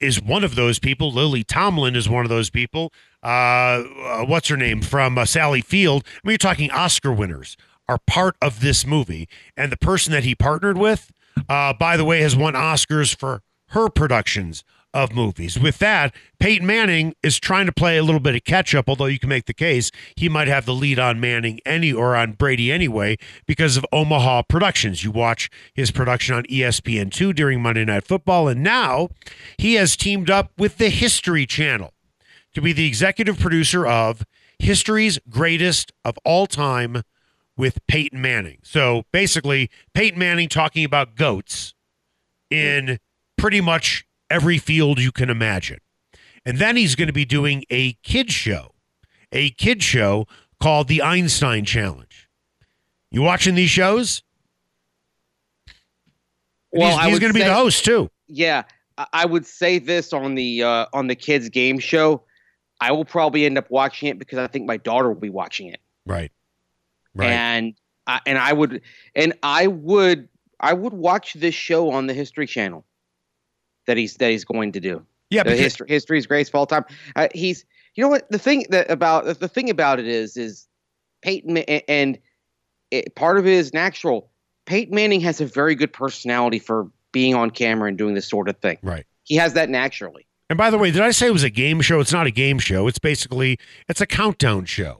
is 0.00 0.20
one 0.20 0.42
of 0.42 0.54
those 0.54 0.78
people. 0.78 1.12
Lily 1.12 1.44
Tomlin 1.44 1.94
is 1.94 2.08
one 2.08 2.24
of 2.24 2.30
those 2.30 2.50
people. 2.50 2.92
Uh, 3.22 3.26
uh, 3.26 4.24
what's 4.24 4.48
her 4.48 4.56
name 4.56 4.80
from 4.80 5.18
uh, 5.18 5.26
Sally 5.26 5.60
Field? 5.60 6.04
I 6.06 6.26
mean, 6.26 6.32
you're 6.32 6.38
talking 6.38 6.70
Oscar 6.70 7.12
winners 7.12 7.56
are 7.88 7.98
part 8.06 8.36
of 8.40 8.60
this 8.60 8.86
movie, 8.86 9.28
and 9.56 9.70
the 9.70 9.76
person 9.76 10.12
that 10.12 10.24
he 10.24 10.34
partnered 10.34 10.78
with, 10.78 11.12
uh, 11.48 11.72
by 11.72 11.96
the 11.96 12.04
way, 12.04 12.20
has 12.20 12.36
won 12.36 12.54
Oscars 12.54 13.16
for 13.16 13.42
her 13.68 13.88
productions 13.88 14.64
of 14.92 15.12
movies. 15.12 15.58
With 15.58 15.78
that, 15.78 16.14
Peyton 16.38 16.66
Manning 16.66 17.14
is 17.22 17.38
trying 17.38 17.66
to 17.66 17.72
play 17.72 17.96
a 17.96 18.02
little 18.02 18.20
bit 18.20 18.34
of 18.34 18.44
catch 18.44 18.74
up, 18.74 18.88
although 18.88 19.06
you 19.06 19.18
can 19.18 19.28
make 19.28 19.46
the 19.46 19.54
case 19.54 19.90
he 20.16 20.28
might 20.28 20.48
have 20.48 20.66
the 20.66 20.74
lead 20.74 20.98
on 20.98 21.20
Manning 21.20 21.60
any 21.64 21.92
or 21.92 22.16
on 22.16 22.32
Brady 22.32 22.72
anyway 22.72 23.16
because 23.46 23.76
of 23.76 23.86
Omaha 23.92 24.42
Productions. 24.48 25.04
You 25.04 25.12
watch 25.12 25.48
his 25.74 25.90
production 25.90 26.34
on 26.34 26.44
E 26.48 26.60
ESPN2 26.60 27.34
during 27.34 27.62
Monday 27.62 27.84
Night 27.84 28.04
Football, 28.04 28.48
and 28.48 28.62
now 28.62 29.10
he 29.58 29.74
has 29.74 29.96
teamed 29.96 30.30
up 30.30 30.50
with 30.58 30.78
the 30.78 30.88
History 30.88 31.46
Channel 31.46 31.92
to 32.54 32.60
be 32.60 32.72
the 32.72 32.86
executive 32.86 33.38
producer 33.38 33.86
of 33.86 34.24
History's 34.58 35.18
Greatest 35.28 35.92
of 36.04 36.18
All 36.24 36.46
Time 36.46 37.02
with 37.56 37.78
Peyton 37.86 38.20
Manning. 38.20 38.58
So 38.62 39.04
basically, 39.12 39.70
Peyton 39.94 40.18
Manning 40.18 40.48
talking 40.48 40.84
about 40.84 41.16
goats 41.16 41.74
in 42.50 42.98
pretty 43.36 43.60
much 43.60 44.06
every 44.28 44.58
field 44.58 44.98
you 44.98 45.12
can 45.12 45.30
imagine. 45.30 45.78
And 46.44 46.58
then 46.58 46.76
he's 46.76 46.94
going 46.94 47.08
to 47.08 47.12
be 47.12 47.24
doing 47.26 47.64
a 47.70 47.92
kid 48.02 48.32
show, 48.32 48.74
a 49.32 49.50
kid 49.50 49.82
show 49.82 50.26
called 50.60 50.88
the 50.88 51.02
Einstein 51.02 51.64
Challenge. 51.64 52.28
You 53.10 53.22
watching 53.22 53.54
these 53.56 53.70
shows? 53.70 54.22
Well, 56.72 56.98
he's, 56.98 57.08
he's 57.10 57.18
going 57.18 57.32
to 57.32 57.34
be 57.34 57.40
say- 57.40 57.48
the 57.48 57.54
host 57.54 57.84
too. 57.84 58.10
Yeah, 58.28 58.62
I- 58.96 59.06
I 59.12 59.26
would 59.26 59.44
say 59.46 59.78
this 59.78 60.12
on 60.12 60.34
the 60.34 60.62
uh, 60.62 60.86
on 60.92 61.08
the 61.08 61.14
kids 61.16 61.48
game 61.48 61.78
show. 61.78 62.22
I 62.80 62.92
will 62.92 63.04
probably 63.04 63.44
end 63.44 63.58
up 63.58 63.70
watching 63.70 64.08
it 64.08 64.18
because 64.18 64.38
I 64.38 64.46
think 64.46 64.66
my 64.66 64.76
daughter 64.78 65.08
will 65.08 65.20
be 65.20 65.28
watching 65.28 65.66
it, 65.66 65.80
Right. 66.06 66.32
Right. 67.20 67.30
and 67.30 67.74
I, 68.06 68.20
and 68.26 68.38
I 68.38 68.52
would 68.52 68.82
and 69.14 69.34
I 69.42 69.66
would 69.66 70.28
I 70.58 70.72
would 70.74 70.92
watch 70.92 71.34
this 71.34 71.54
show 71.54 71.90
on 71.90 72.06
the 72.06 72.14
History 72.14 72.46
Channel 72.46 72.84
that 73.86 73.96
he's 73.96 74.16
that 74.16 74.30
he's 74.30 74.44
going 74.44 74.72
to 74.72 74.80
do. 74.80 75.04
yeah, 75.30 75.42
the 75.42 75.56
history 75.56 75.86
history's 75.88 76.26
greatest 76.26 76.50
of 76.50 76.56
all 76.56 76.66
time. 76.66 76.84
Uh, 77.16 77.28
he's 77.34 77.64
you 77.94 78.02
know 78.02 78.08
what 78.08 78.30
the 78.30 78.38
thing 78.38 78.66
that 78.70 78.90
about 78.90 79.40
the 79.40 79.48
thing 79.48 79.70
about 79.70 79.98
it 79.98 80.06
is 80.06 80.36
is 80.36 80.68
Peyton 81.22 81.58
and, 81.58 81.82
and 81.88 82.18
it, 82.90 83.14
part 83.14 83.38
of 83.38 83.46
it 83.46 83.52
is 83.52 83.72
natural. 83.72 84.30
Peyton 84.66 84.94
Manning 84.94 85.20
has 85.20 85.40
a 85.40 85.46
very 85.46 85.74
good 85.74 85.92
personality 85.92 86.58
for 86.58 86.88
being 87.12 87.34
on 87.34 87.50
camera 87.50 87.88
and 87.88 87.98
doing 87.98 88.14
this 88.14 88.28
sort 88.28 88.48
of 88.48 88.56
thing. 88.58 88.78
right. 88.82 89.06
He 89.24 89.36
has 89.36 89.52
that 89.54 89.68
naturally. 89.68 90.26
And 90.48 90.56
by 90.56 90.70
the 90.70 90.78
way, 90.78 90.90
did 90.90 91.02
I 91.02 91.12
say 91.12 91.28
it 91.28 91.32
was 91.32 91.44
a 91.44 91.50
game 91.50 91.80
show? 91.80 92.00
It's 92.00 92.12
not 92.12 92.26
a 92.26 92.30
game 92.32 92.58
show. 92.58 92.88
It's 92.88 92.98
basically 92.98 93.58
it's 93.88 94.00
a 94.00 94.06
countdown 94.06 94.64
show 94.64 94.99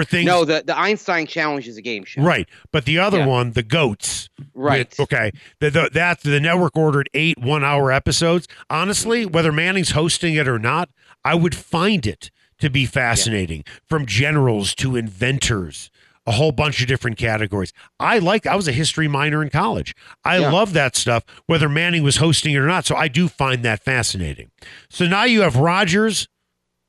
for 0.00 0.04
things. 0.04 0.26
No, 0.26 0.44
the 0.44 0.62
the 0.66 0.76
Einstein 0.78 1.26
Challenge 1.26 1.66
is 1.68 1.76
a 1.76 1.82
game 1.82 2.04
show. 2.04 2.22
Right, 2.22 2.48
but 2.72 2.84
the 2.84 2.98
other 2.98 3.18
Yeah. 3.18 3.26
one, 3.26 3.52
the 3.52 3.62
goats, 3.62 4.28
Right. 4.54 4.88
with- 4.90 5.00
okay, 5.00 5.30
the, 5.60 5.70
the, 5.70 5.90
that's 5.92 6.22
the 6.22 6.40
network 6.40 6.76
ordered 6.76 7.08
eight 7.14 7.38
one-hour 7.38 7.90
episodes. 7.92 8.46
Honestly, 8.70 9.24
whether 9.26 9.52
Manning's 9.52 9.90
hosting 9.90 10.34
it 10.34 10.46
or 10.48 10.58
not, 10.58 10.90
I 11.24 11.34
would 11.34 11.54
find 11.54 12.06
it 12.06 12.30
to 12.58 12.70
be 12.70 12.86
fascinating. 12.86 13.64
From 13.88 14.06
generals 14.06 14.74
to 14.76 14.96
inventors, 14.96 15.90
a 16.26 16.32
whole 16.32 16.52
bunch 16.52 16.80
of 16.80 16.88
different 16.88 17.18
categories. 17.18 17.72
I 18.00 18.18
like. 18.18 18.46
I 18.46 18.56
was 18.56 18.66
a 18.66 18.72
history 18.72 19.06
minor 19.08 19.42
in 19.42 19.50
college. 19.50 19.94
I 20.24 20.38
Yeah. 20.38 20.50
love 20.50 20.72
that 20.72 20.96
stuff, 20.96 21.22
whether 21.46 21.68
Manning 21.68 22.02
was 22.02 22.16
hosting 22.16 22.54
it 22.54 22.58
or 22.58 22.66
not. 22.66 22.84
So 22.86 22.96
I 22.96 23.08
do 23.08 23.28
find 23.28 23.62
that 23.64 23.84
fascinating. 23.84 24.50
So 24.90 25.06
now 25.06 25.24
you 25.24 25.42
have 25.42 25.56
Rodgers. 25.56 26.26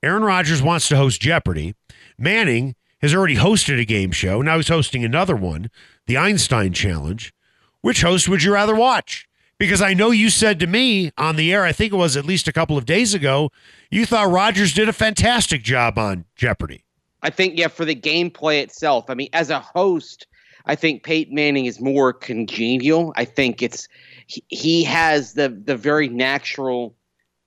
Aaron 0.01 0.23
Rodgers 0.23 0.61
wants 0.61 0.87
to 0.89 0.95
host 0.95 1.21
Jeopardy. 1.21 1.75
Manning 2.17 2.75
has 3.01 3.13
already 3.13 3.35
hosted 3.35 3.79
a 3.79 3.85
game 3.85 4.11
show. 4.11 4.41
Now 4.41 4.57
he's 4.57 4.67
hosting 4.67 5.03
another 5.03 5.35
one, 5.35 5.69
the 6.05 6.17
Einstein 6.17 6.73
Challenge. 6.73 7.33
Which 7.81 8.01
host 8.01 8.27
would 8.27 8.43
you 8.43 8.53
rather 8.53 8.75
watch? 8.75 9.27
Because 9.59 9.81
I 9.81 9.93
know 9.93 10.11
you 10.11 10.29
said 10.29 10.59
to 10.59 10.67
me 10.67 11.11
on 11.17 11.35
the 11.35 11.53
air, 11.53 11.63
I 11.63 11.71
think 11.71 11.93
it 11.93 11.97
was 11.97 12.17
at 12.17 12.25
least 12.25 12.47
a 12.47 12.53
couple 12.53 12.77
of 12.77 12.85
days 12.85 13.13
ago, 13.13 13.51
you 13.89 14.05
thought 14.05 14.29
Rodgers 14.29 14.73
did 14.73 14.89
a 14.89 14.93
fantastic 14.93 15.63
job 15.63 15.97
on 15.97 16.25
Jeopardy. 16.35 16.83
I 17.23 17.29
think 17.29 17.57
yeah, 17.57 17.67
for 17.67 17.85
the 17.85 17.95
gameplay 17.95 18.61
itself. 18.61 19.09
I 19.09 19.15
mean, 19.15 19.29
as 19.33 19.49
a 19.49 19.59
host, 19.59 20.27
I 20.65 20.75
think 20.75 21.03
Peyton 21.03 21.33
Manning 21.33 21.65
is 21.65 21.79
more 21.79 22.13
congenial. 22.13 23.13
I 23.15 23.25
think 23.25 23.63
it's 23.63 23.87
he, 24.27 24.43
he 24.49 24.83
has 24.83 25.33
the 25.33 25.49
the 25.49 25.75
very 25.75 26.09
natural 26.09 26.95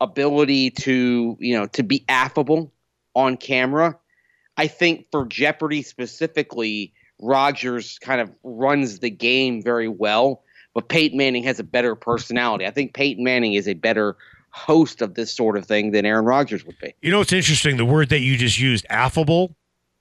ability 0.00 0.70
to 0.70 1.36
you 1.38 1.54
know 1.54 1.66
to 1.66 1.82
be 1.82 2.04
affable 2.08 2.72
on 3.14 3.36
camera. 3.36 3.96
I 4.60 4.66
think 4.66 5.06
for 5.10 5.24
Jeopardy 5.24 5.80
specifically, 5.82 6.92
Rodgers 7.18 7.98
kind 8.00 8.20
of 8.20 8.30
runs 8.44 8.98
the 8.98 9.08
game 9.08 9.62
very 9.62 9.88
well, 9.88 10.42
but 10.74 10.90
Peyton 10.90 11.16
Manning 11.16 11.44
has 11.44 11.58
a 11.58 11.64
better 11.64 11.94
personality. 11.94 12.66
I 12.66 12.70
think 12.70 12.92
Peyton 12.92 13.24
Manning 13.24 13.54
is 13.54 13.66
a 13.66 13.72
better 13.72 14.16
host 14.50 15.00
of 15.00 15.14
this 15.14 15.32
sort 15.32 15.56
of 15.56 15.64
thing 15.64 15.92
than 15.92 16.04
Aaron 16.04 16.26
Rodgers 16.26 16.66
would 16.66 16.78
be. 16.78 16.92
You 17.00 17.10
know 17.10 17.20
what's 17.20 17.32
interesting? 17.32 17.78
The 17.78 17.86
word 17.86 18.10
that 18.10 18.20
you 18.20 18.36
just 18.36 18.60
used, 18.60 18.84
affable, 18.90 19.56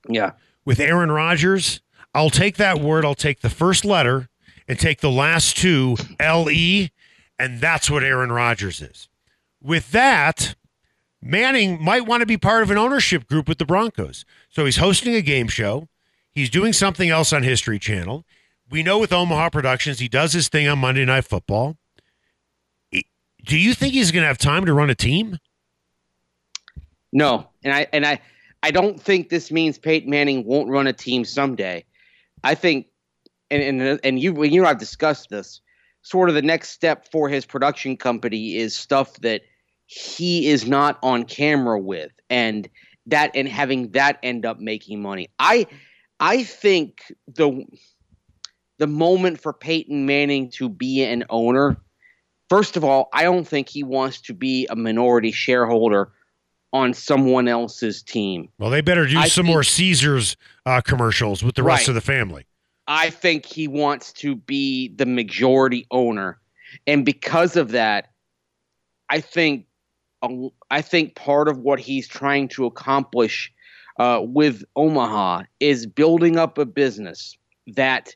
Yeah. 0.09 0.31
with 0.65 0.81
Aaron 0.81 1.11
Rodgers, 1.11 1.79
I'll 2.13 2.29
take 2.29 2.57
that 2.57 2.81
word, 2.81 3.05
I'll 3.05 3.15
take 3.15 3.39
the 3.39 3.49
first 3.49 3.85
letter 3.85 4.27
and 4.67 4.77
take 4.77 4.99
the 4.99 5.09
last 5.11 5.55
two, 5.55 5.95
L 6.19 6.49
E, 6.49 6.89
and 7.39 7.61
that's 7.61 7.89
what 7.89 8.03
Aaron 8.03 8.31
Rodgers 8.33 8.81
is. 8.81 9.07
With 9.61 9.91
that, 9.91 10.55
Manning 11.21 11.83
might 11.83 12.05
want 12.05 12.21
to 12.21 12.25
be 12.25 12.37
part 12.37 12.63
of 12.63 12.71
an 12.71 12.77
ownership 12.77 13.27
group 13.27 13.47
with 13.47 13.57
the 13.57 13.65
Broncos. 13.65 14.25
So 14.49 14.65
he's 14.65 14.77
hosting 14.77 15.15
a 15.15 15.21
game 15.21 15.47
show. 15.47 15.89
He's 16.31 16.49
doing 16.49 16.73
something 16.73 17.09
else 17.09 17.33
on 17.33 17.43
History 17.43 17.79
Channel. 17.79 18.25
We 18.69 18.83
know 18.83 18.99
with 18.99 19.11
Omaha 19.11 19.49
Productions, 19.49 19.99
he 19.99 20.07
does 20.07 20.33
his 20.33 20.47
thing 20.47 20.67
on 20.67 20.79
Monday 20.79 21.03
Night 21.03 21.25
Football. 21.25 21.77
Do 22.91 23.57
you 23.57 23.73
think 23.73 23.93
he's 23.93 24.11
going 24.11 24.21
to 24.21 24.27
have 24.27 24.37
time 24.37 24.65
to 24.65 24.73
run 24.73 24.89
a 24.89 24.95
team? 24.95 25.37
No, 27.11 27.47
and 27.63 27.73
I 27.73 27.87
and 27.91 28.05
I 28.05 28.21
I 28.61 28.71
don't 28.71 29.01
think 29.01 29.29
this 29.29 29.51
means 29.51 29.77
Peyton 29.77 30.09
Manning 30.09 30.45
won't 30.45 30.69
run 30.69 30.87
a 30.87 30.93
team 30.93 31.25
someday. 31.25 31.85
I 32.43 32.55
think, 32.55 32.87
and 33.49 33.81
and 33.81 33.99
and 34.03 34.19
you 34.19 34.43
you 34.43 34.61
and 34.61 34.69
I've 34.69 34.77
discussed 34.77 35.29
this. 35.29 35.61
Sort 36.01 36.29
of 36.29 36.35
the 36.35 36.41
next 36.41 36.69
step 36.69 37.11
for 37.11 37.27
his 37.27 37.45
production 37.45 37.97
company 37.97 38.55
is 38.55 38.75
stuff 38.75 39.15
that 39.17 39.41
he 39.91 40.45
is 40.47 40.67
not 40.67 40.99
on 41.01 41.23
camera 41.23 41.79
with, 41.79 42.11
and 42.29 42.69
that 43.07 43.31
and 43.33 43.47
having 43.47 43.89
that 43.93 44.19
end 44.21 44.45
up 44.45 44.59
making 44.59 45.01
money. 45.01 45.29
I 45.39 45.65
I 46.19 46.43
think 46.43 47.01
the 47.27 47.65
the 48.77 48.85
moment 48.85 49.41
for 49.41 49.51
Peyton 49.51 50.05
Manning 50.05 50.51
to 50.51 50.69
be 50.69 51.03
an 51.03 51.23
owner. 51.31 51.77
First 52.49 52.77
of 52.77 52.83
all, 52.83 53.09
I 53.13 53.23
don't 53.23 53.47
think 53.47 53.67
he 53.67 53.83
wants 53.83 54.21
to 54.21 54.33
be 54.35 54.67
a 54.69 54.75
minority 54.75 55.31
shareholder 55.31 56.11
on 56.71 56.93
someone 56.93 57.47
else's 57.47 58.03
team. 58.03 58.49
Well, 58.59 58.69
they 58.69 58.81
better 58.81 59.07
do 59.07 59.17
I 59.17 59.27
some 59.27 59.45
think- 59.45 59.53
more 59.55 59.63
Caesars 59.63 60.37
uh, 60.67 60.81
commercials 60.81 61.41
with 61.43 61.55
the 61.55 61.63
rest 61.63 61.81
Right. 61.81 61.87
of 61.89 61.95
the 61.95 62.01
family. 62.01 62.45
I 62.85 63.09
think 63.09 63.45
he 63.47 63.67
wants 63.67 64.13
to 64.13 64.35
be 64.35 64.89
the 64.95 65.07
majority 65.07 65.87
owner, 65.89 66.39
and 66.85 67.03
because 67.03 67.55
of 67.55 67.71
that, 67.71 68.09
I 69.09 69.19
think 69.21 69.65
I 70.69 70.81
think 70.81 71.15
part 71.15 71.47
of 71.47 71.59
what 71.59 71.79
he's 71.79 72.07
trying 72.07 72.49
to 72.49 72.65
accomplish 72.65 73.51
uh, 73.97 74.21
with 74.21 74.63
Omaha 74.75 75.43
is 75.59 75.85
building 75.85 76.37
up 76.37 76.57
a 76.57 76.65
business 76.65 77.37
that 77.75 78.15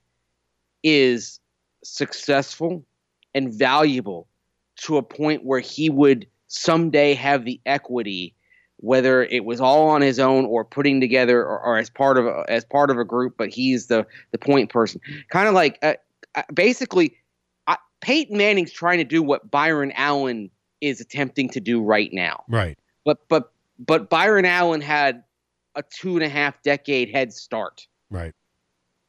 is 0.83 1.39
successful 1.83 2.85
and 3.33 3.53
valuable 3.53 4.27
to 4.75 4.97
a 4.97 5.03
point 5.03 5.45
where 5.45 5.59
he 5.59 5.89
would 5.89 6.27
someday 6.47 7.13
have 7.13 7.45
the 7.45 7.59
equity 7.65 8.35
whether 8.77 9.23
it 9.23 9.45
was 9.45 9.61
all 9.61 9.87
on 9.87 10.01
his 10.01 10.19
own 10.19 10.45
or 10.45 10.65
putting 10.65 10.99
together 10.99 11.41
or, 11.41 11.57
or 11.61 11.77
as 11.77 11.89
part 11.89 12.17
of 12.17 12.25
a, 12.25 12.43
as 12.49 12.65
part 12.65 12.91
of 12.91 12.97
a 12.97 13.05
group 13.05 13.35
but 13.37 13.49
he's 13.49 13.87
the 13.87 14.05
the 14.31 14.37
point 14.37 14.69
person. 14.69 14.99
Kind 15.29 15.47
of 15.47 15.53
like 15.53 15.79
uh, 15.81 15.93
uh, 16.35 16.43
basically 16.53 17.15
Peyton 18.03 18.35
Manning's 18.35 18.73
trying 18.73 18.97
to 18.97 19.05
do 19.05 19.23
what 19.23 19.49
Byron 19.49 19.93
Allen 19.95 20.51
is 20.83 20.99
attempting 21.01 21.49
to 21.49 21.59
do 21.59 21.81
right 21.81 22.11
now 22.13 22.43
Right. 22.47 22.77
but 23.05 23.19
but 23.29 23.51
but 23.79 24.09
Byron 24.09 24.45
Allen 24.45 24.81
had 24.81 25.23
a 25.75 25.81
two 25.83 26.15
and 26.15 26.23
a 26.23 26.29
half 26.29 26.61
decade 26.61 27.09
head 27.09 27.33
start 27.33 27.87
Right. 28.11 28.33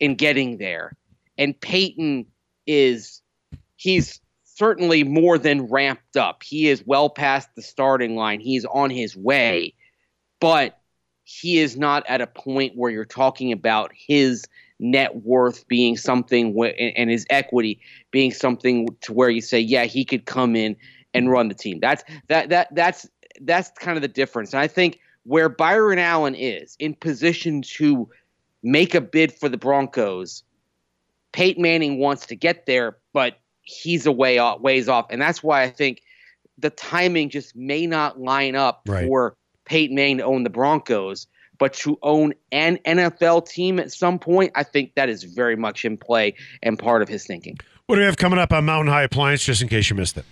in 0.01 0.15
getting 0.15 0.57
there. 0.59 0.97
And 1.37 1.61
Peyton 1.61 2.27
is 2.67 3.21
he's 3.77 4.21
certainly 4.45 5.05
more 5.05 5.37
than 5.37 5.63
ramped 5.67 6.17
up. 6.17 6.43
He 6.43 6.69
is 6.69 6.83
well 6.87 7.11
past 7.11 7.49
the 7.57 7.63
starting 7.63 8.17
line. 8.17 8.41
He's 8.41 8.65
on 8.65 8.89
his 8.89 9.15
way. 9.17 9.75
But 10.41 10.79
he 11.25 11.59
is 11.59 11.77
not 11.77 12.05
at 12.09 12.21
a 12.21 12.27
point 12.27 12.77
where 12.77 12.91
you're 12.91 13.05
talking 13.05 13.53
about 13.53 13.91
his 13.95 14.45
net 14.79 15.17
worth 15.25 15.67
being 15.69 15.97
something 15.97 16.55
wh- 16.57 16.73
and 16.79 16.97
and 16.97 17.11
his 17.11 17.27
equity 17.31 17.81
being 18.11 18.33
something 18.33 18.89
to 19.03 19.13
where 19.13 19.29
you 19.31 19.41
say, 19.43 19.61
yeah, 19.61 19.85
he 19.85 20.05
could 20.05 20.25
come 20.25 20.57
in 20.57 20.77
and 21.15 21.31
run 21.31 21.49
the 21.49 21.55
team. 21.55 21.79
That's 21.81 22.05
that 22.29 22.51
that 22.51 22.75
that's 22.75 23.09
that's 23.41 23.71
kind 23.79 23.97
of 23.97 24.03
the 24.03 24.09
difference. 24.09 24.53
And 24.53 24.61
I 24.61 24.67
think 24.69 24.99
where 25.25 25.49
Byron 25.49 25.99
Allen 25.99 26.35
is 26.35 26.77
in 26.79 26.95
position 26.95 27.63
to 27.77 28.09
make 28.63 28.95
a 28.95 29.01
bid 29.01 29.33
for 29.33 29.49
the 29.49 29.57
Broncos, 29.57 30.43
Peyton 31.33 31.63
Manning 31.63 31.99
wants 31.99 32.27
to 32.27 32.37
get 32.37 32.67
there, 32.67 32.97
but 33.13 33.39
he's 33.63 34.07
a 34.07 34.13
way 34.13 34.39
off, 34.39 34.61
ways 34.61 34.89
off, 34.89 35.07
and 35.11 35.21
that's 35.21 35.43
why 35.43 35.63
I 35.63 35.71
think 35.71 36.03
the 36.59 36.71
timing 36.71 37.31
just 37.31 37.57
may 37.57 37.87
not 37.87 38.21
line 38.21 38.55
up 38.55 38.83
Right. 38.87 39.07
for 39.07 39.37
Peyton 39.65 39.97
Manning 39.97 40.19
to 40.19 40.25
own 40.25 40.45
the 40.45 40.51
Broncos. 40.51 41.27
But 41.57 41.73
to 41.75 41.97
own 42.03 42.35
an 42.51 42.79
NFL 42.85 43.49
team 43.49 43.79
at 43.79 43.93
some 43.93 44.19
point, 44.19 44.51
I 44.57 44.65
think 44.65 44.95
that 44.97 45.09
is 45.09 45.23
very 45.23 45.55
much 45.55 45.85
in 45.85 45.97
play 45.97 46.35
and 46.65 46.77
part 46.77 47.01
of 47.01 47.09
his 47.09 47.27
thinking. 47.29 47.59
What 47.87 47.95
do 47.95 48.01
we 48.01 48.07
have 48.07 48.17
coming 48.17 48.41
up 48.41 48.53
on 48.53 48.65
Mountain 48.65 48.93
High 48.93 49.05
Appliance, 49.05 49.45
just 49.45 49.63
in 49.63 49.69
case 49.69 49.89
you 49.89 49.95
missed 49.95 50.17
it? 50.17 50.25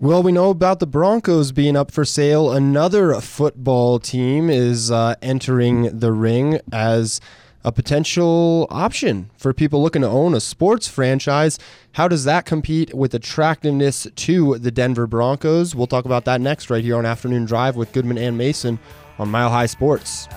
Well, 0.00 0.22
we 0.22 0.30
know 0.30 0.50
about 0.50 0.78
the 0.78 0.86
Broncos 0.86 1.50
being 1.50 1.74
up 1.74 1.90
for 1.90 2.04
sale. 2.04 2.52
Another 2.52 3.20
football 3.20 3.98
team 3.98 4.48
is 4.48 4.92
uh, 4.92 5.16
entering 5.20 5.98
the 5.98 6.12
ring 6.12 6.60
as 6.72 7.20
a 7.64 7.72
potential 7.72 8.68
option 8.70 9.28
for 9.36 9.52
people 9.52 9.82
looking 9.82 10.02
to 10.02 10.08
own 10.08 10.34
a 10.34 10.40
sports 10.40 10.86
franchise. 10.86 11.58
How 11.94 12.06
does 12.06 12.22
that 12.22 12.46
compete 12.46 12.94
with 12.94 13.12
attractiveness 13.12 14.06
to 14.14 14.56
the 14.58 14.70
Denver 14.70 15.08
Broncos? 15.08 15.74
We'll 15.74 15.88
talk 15.88 16.04
about 16.04 16.24
that 16.26 16.40
next, 16.40 16.70
right 16.70 16.84
here 16.84 16.96
on 16.96 17.04
Afternoon 17.04 17.44
Drive 17.44 17.74
with 17.74 17.92
Goodman 17.92 18.18
and 18.18 18.38
Mason 18.38 18.78
on 19.18 19.28
Mile 19.32 19.50
High 19.50 19.66
Sports. 19.66 20.28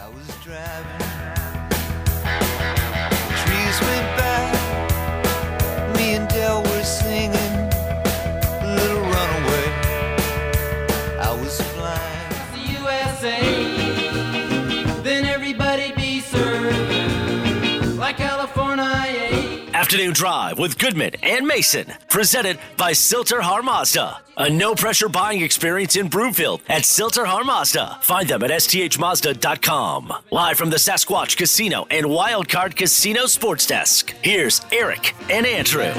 Afternoon 19.91 20.13
Drive 20.13 20.57
with 20.57 20.79
Goodman 20.79 21.15
and 21.21 21.45
Mason. 21.45 21.85
Presented 22.07 22.57
by 22.77 22.93
Sill-TerHar 22.93 23.61
Mazda. 23.61 24.21
A 24.37 24.49
no 24.49 24.73
pressure 24.73 25.09
buying 25.09 25.41
experience 25.41 25.97
in 25.97 26.07
Broomfield 26.07 26.61
at 26.69 26.85
Sill-TerHar 26.85 27.45
Mazda. 27.45 27.97
Find 27.99 28.29
them 28.29 28.41
at 28.43 28.51
sthmazda.com. 28.51 30.13
Live 30.31 30.57
from 30.57 30.69
the 30.69 30.77
Sasquatch 30.77 31.35
Casino 31.35 31.87
and 31.91 32.05
Wildcard 32.05 32.77
Casino 32.77 33.25
Sports 33.25 33.65
Desk. 33.67 34.15
Here's 34.21 34.61
Eric 34.71 35.13
and 35.29 35.45
Andrew. 35.45 35.91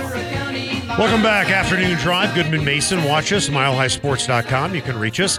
Welcome 0.96 1.22
back, 1.22 1.50
Afternoon 1.50 1.98
Drive. 1.98 2.34
Goodman 2.34 2.64
Mason. 2.64 3.04
Watch 3.04 3.30
us, 3.34 3.50
milehighsports.com. 3.50 4.74
You 4.74 4.80
can 4.80 4.98
reach 4.98 5.20
us 5.20 5.38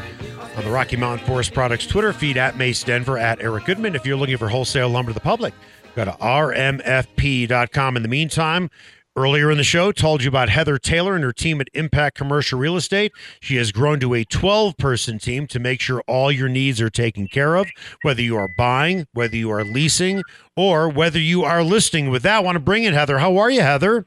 on 0.56 0.64
the 0.64 0.70
Rocky 0.70 0.96
Mountain 0.96 1.26
Forest 1.26 1.56
Products 1.56 1.88
Twitter 1.88 2.14
feed 2.14 2.38
at 2.38 2.56
Mace 2.56 2.84
Denver, 2.84 3.18
at 3.18 3.42
Eric 3.42 3.66
Goodman. 3.66 3.96
If 3.96 4.06
you're 4.06 4.16
looking 4.16 4.38
for 4.38 4.48
wholesale 4.48 4.90
lumber 4.90 5.10
to 5.10 5.16
the 5.16 5.22
public, 5.22 5.56
go 5.96 6.06
to 6.06 6.12
rmfp.com. 6.12 7.98
In 7.98 8.04
the 8.04 8.10
meantime, 8.10 8.70
earlier 9.16 9.52
in 9.52 9.58
the 9.58 9.64
show, 9.64 9.92
told 9.92 10.24
you 10.24 10.30
about 10.30 10.50
Heather 10.50 10.78
Taylor 10.78 11.16
and 11.16 11.24
her 11.24 11.34
team 11.34 11.62
at 11.62 11.68
Impact 11.74 12.18
Commercial 12.18 12.60
Real 12.60 12.76
Estate. 12.76 13.12
She 13.40 13.58
has 13.58 13.72
grown 13.72 14.00
to 14.00 14.14
a 14.14 14.24
12 14.26 14.78
person 14.78 15.20
team 15.20 15.48
to 15.48 15.60
make 15.60 15.82
sure 15.82 16.04
all 16.08 16.32
your 16.32 16.50
needs 16.50 16.82
are 16.82 16.90
taken 16.90 17.28
care 17.28 17.56
of, 17.56 17.68
whether 18.02 18.22
you 18.22 18.36
are 18.38 18.50
buying, 18.58 19.08
whether 19.14 19.36
you 19.36 19.52
are 19.52 19.64
leasing, 19.64 20.24
or 20.56 20.90
whether 20.90 21.20
you 21.20 21.44
are 21.44 21.64
listing. 21.64 22.10
With 22.10 22.24
that, 22.24 22.38
I 22.38 22.40
want 22.40 22.56
to 22.56 22.60
bring 22.60 22.84
in 22.84 22.94
Heather. 22.94 23.20
How 23.20 23.38
are 23.38 23.50
you, 23.50 23.62
Heather? 23.62 24.06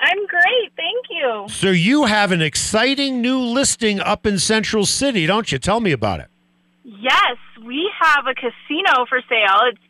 I'm 0.00 0.26
great, 0.26 0.72
thank 0.76 1.06
you. 1.10 1.46
So 1.48 1.70
you 1.70 2.04
have 2.04 2.30
an 2.30 2.40
exciting 2.40 3.20
new 3.20 3.40
listing 3.40 3.98
up 3.98 4.26
in 4.26 4.38
Central 4.38 4.86
City, 4.86 5.26
don't 5.26 5.50
you? 5.50 5.58
Tell 5.58 5.80
me 5.80 5.90
about 5.90 6.20
it. 6.20 6.28
Yes, 6.84 7.36
we 7.64 7.90
have 8.00 8.26
a 8.26 8.34
casino 8.34 9.06
for 9.08 9.20
sale. 9.28 9.60
It's 9.72 9.87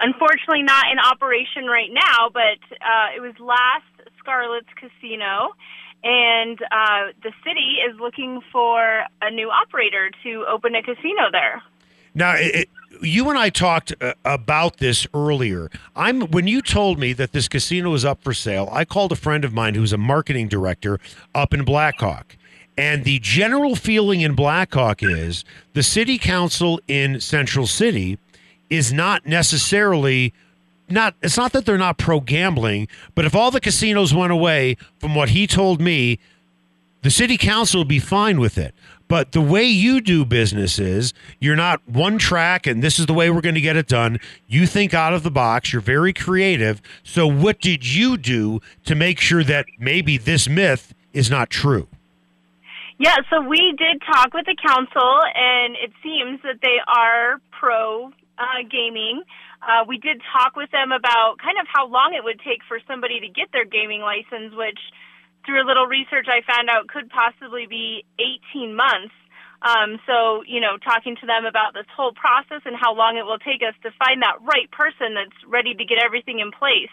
unfortunately 0.00 0.62
not 0.62 0.86
in 0.90 0.98
operation 0.98 1.66
right 1.66 1.90
now, 1.92 2.30
but 2.32 2.58
uh, 2.80 3.16
it 3.16 3.20
was 3.20 3.34
last 3.38 3.84
Scarlet's 4.18 4.68
Casino, 4.76 5.54
and 6.02 6.60
uh, 6.62 7.12
the 7.22 7.32
city 7.44 7.78
is 7.86 7.98
looking 8.00 8.40
for 8.52 9.02
a 9.22 9.30
new 9.30 9.50
operator 9.50 10.10
to 10.22 10.44
open 10.48 10.74
a 10.74 10.82
casino 10.82 11.30
there. 11.30 11.62
Now, 12.14 12.34
it, 12.36 12.68
you 13.02 13.28
and 13.28 13.38
I 13.38 13.50
talked 13.50 13.94
uh, 14.00 14.14
about 14.24 14.78
this 14.78 15.06
earlier. 15.14 15.70
I'm 15.94 16.22
when 16.22 16.46
you 16.46 16.62
told 16.62 16.98
me 16.98 17.12
that 17.14 17.32
this 17.32 17.48
casino 17.48 17.90
was 17.90 18.04
up 18.04 18.22
for 18.22 18.34
sale. 18.34 18.68
I 18.72 18.84
called 18.84 19.12
a 19.12 19.16
friend 19.16 19.44
of 19.44 19.52
mine 19.52 19.74
who's 19.74 19.92
a 19.92 19.98
marketing 19.98 20.48
director 20.48 20.98
up 21.34 21.54
in 21.54 21.64
Blackhawk. 21.64 22.36
And 22.76 23.04
the 23.04 23.18
general 23.18 23.76
feeling 23.76 24.22
in 24.22 24.34
Blackhawk 24.34 25.02
is 25.02 25.44
the 25.74 25.82
city 25.82 26.16
council 26.18 26.80
in 26.88 27.20
Central 27.20 27.66
City 27.66 28.18
is 28.70 28.92
not 28.92 29.26
necessarily 29.26 30.32
not 30.88 31.14
it's 31.22 31.36
not 31.36 31.52
that 31.52 31.66
they're 31.66 31.78
not 31.78 31.98
pro 31.98 32.20
gambling, 32.20 32.88
but 33.14 33.24
if 33.24 33.34
all 33.34 33.50
the 33.50 33.60
casinos 33.60 34.14
went 34.14 34.32
away 34.32 34.76
from 34.98 35.14
what 35.14 35.30
he 35.30 35.46
told 35.46 35.80
me, 35.80 36.18
the 37.02 37.10
city 37.10 37.36
council 37.36 37.80
would 37.80 37.88
be 37.88 37.98
fine 37.98 38.40
with 38.40 38.58
it. 38.58 38.74
But 39.10 39.32
the 39.32 39.40
way 39.40 39.64
you 39.64 40.00
do 40.00 40.24
business 40.24 40.78
is 40.78 41.12
you're 41.40 41.56
not 41.56 41.80
one 41.88 42.16
track 42.16 42.66
and 42.66 42.80
this 42.80 43.00
is 43.00 43.06
the 43.06 43.14
way 43.14 43.28
we're 43.28 43.40
going 43.40 43.56
to 43.56 43.60
get 43.60 43.76
it 43.76 43.88
done. 43.88 44.20
You 44.46 44.68
think 44.68 44.94
out 44.94 45.12
of 45.12 45.24
the 45.24 45.32
box, 45.32 45.72
you're 45.72 45.82
very 45.82 46.12
creative. 46.12 46.80
So, 47.02 47.26
what 47.26 47.60
did 47.60 47.84
you 47.84 48.16
do 48.16 48.60
to 48.84 48.94
make 48.94 49.18
sure 49.18 49.42
that 49.42 49.66
maybe 49.80 50.16
this 50.16 50.48
myth 50.48 50.94
is 51.12 51.28
not 51.28 51.50
true? 51.50 51.88
Yeah, 52.98 53.16
so 53.30 53.40
we 53.40 53.74
did 53.78 54.00
talk 54.06 54.34
with 54.34 54.44
the 54.44 54.56
council, 54.64 55.20
and 55.34 55.74
it 55.82 55.90
seems 56.02 56.40
that 56.42 56.60
they 56.60 56.76
are 56.86 57.40
pro 57.50 58.12
uh, 58.40 58.64
gaming. 58.64 59.22
Uh, 59.60 59.84
we 59.84 60.00
did 60.00 60.24
talk 60.32 60.56
with 60.56 60.72
them 60.72 60.90
about 60.90 61.36
kind 61.36 61.60
of 61.60 61.68
how 61.68 61.86
long 61.86 62.16
it 62.16 62.24
would 62.24 62.40
take 62.40 62.64
for 62.64 62.80
somebody 62.88 63.20
to 63.20 63.28
get 63.28 63.52
their 63.52 63.68
gaming 63.68 64.00
license, 64.00 64.56
which 64.56 64.80
through 65.44 65.60
a 65.60 65.66
little 65.68 65.86
research 65.86 66.26
I 66.32 66.40
found 66.48 66.72
out 66.72 66.88
could 66.88 67.12
possibly 67.12 67.68
be 67.68 68.04
18 68.56 68.74
months. 68.74 69.12
Um, 69.60 70.00
so, 70.08 70.40
you 70.48 70.56
know, 70.56 70.80
talking 70.80 71.20
to 71.20 71.26
them 71.28 71.44
about 71.44 71.76
this 71.76 71.84
whole 71.92 72.16
process 72.16 72.64
and 72.64 72.72
how 72.72 72.96
long 72.96 73.20
it 73.20 73.28
will 73.28 73.38
take 73.38 73.60
us 73.60 73.76
to 73.84 73.92
find 74.00 74.24
that 74.24 74.40
right 74.40 74.70
person 74.72 75.12
that's 75.12 75.36
ready 75.44 75.76
to 75.76 75.84
get 75.84 76.00
everything 76.00 76.40
in 76.40 76.48
place 76.48 76.92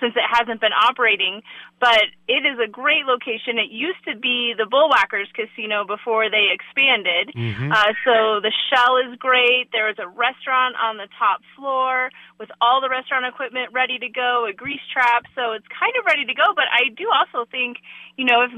since 0.00 0.14
it 0.16 0.24
hasn't 0.26 0.60
been 0.60 0.72
operating. 0.72 1.42
But 1.80 2.10
it 2.26 2.46
is 2.46 2.58
a 2.58 2.68
great 2.68 3.06
location. 3.06 3.58
It 3.58 3.70
used 3.70 4.02
to 4.06 4.16
be 4.16 4.54
the 4.56 4.64
Bullwhackers 4.64 5.30
Casino 5.34 5.84
before 5.84 6.30
they 6.30 6.50
expanded. 6.50 7.34
Uh, 7.72 7.92
so 8.04 8.14
the 8.40 8.52
shell 8.70 8.96
is 8.98 9.16
great. 9.18 9.70
There 9.72 9.88
is 9.88 9.98
a 9.98 10.08
restaurant 10.08 10.74
on 10.80 10.96
the 10.96 11.08
top 11.18 11.40
floor 11.56 12.10
with 12.38 12.50
all 12.60 12.80
the 12.80 12.88
restaurant 12.88 13.26
equipment 13.26 13.72
ready 13.72 13.98
to 13.98 14.08
go, 14.08 14.46
a 14.48 14.52
grease 14.52 14.84
trap. 14.92 15.24
So 15.34 15.52
it's 15.52 15.66
kind 15.68 15.94
of 15.98 16.06
ready 16.06 16.24
to 16.24 16.34
go. 16.34 16.54
But 16.54 16.66
I 16.70 16.90
do 16.94 17.10
also 17.10 17.48
think, 17.50 17.78
you 18.16 18.24
know, 18.24 18.42
if 18.42 18.52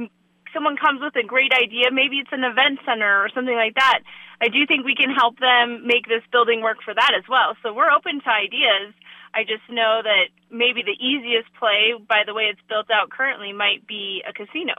someone 0.53 0.77
comes 0.77 1.01
with 1.01 1.15
a 1.17 1.27
great 1.27 1.53
idea, 1.55 1.91
maybe 1.93 2.19
it's 2.19 2.33
an 2.33 2.45
event 2.45 2.81
center 2.85 3.23
or 3.23 3.29
something 3.35 3.55
like 3.55 3.75
that. 3.75 4.01
I 4.41 4.49
do 4.49 4.65
think 4.67 4.85
we 4.85 4.97
can 4.97 5.13
help 5.13 5.39
them 5.39 5.87
make 5.87 6.09
this 6.09 6.25
building 6.33 6.63
work 6.63 6.79
for 6.83 6.95
that 6.95 7.13
as 7.17 7.25
well. 7.29 7.57
So 7.63 7.73
we're 7.73 7.91
open 7.91 8.21
to 8.25 8.31
ideas. 8.31 8.95
I 9.35 9.43
just 9.45 9.63
know 9.69 10.01
that 10.03 10.29
maybe 10.51 10.83
the 10.83 10.97
easiest 11.05 11.53
play, 11.55 11.95
by 12.09 12.23
the 12.27 12.35
way 12.35 12.45
it's 12.45 12.61
built 12.69 12.91
out 12.91 13.11
currently, 13.11 13.53
might 13.53 13.87
be 13.87 14.23
a 14.29 14.33
casino. 14.33 14.75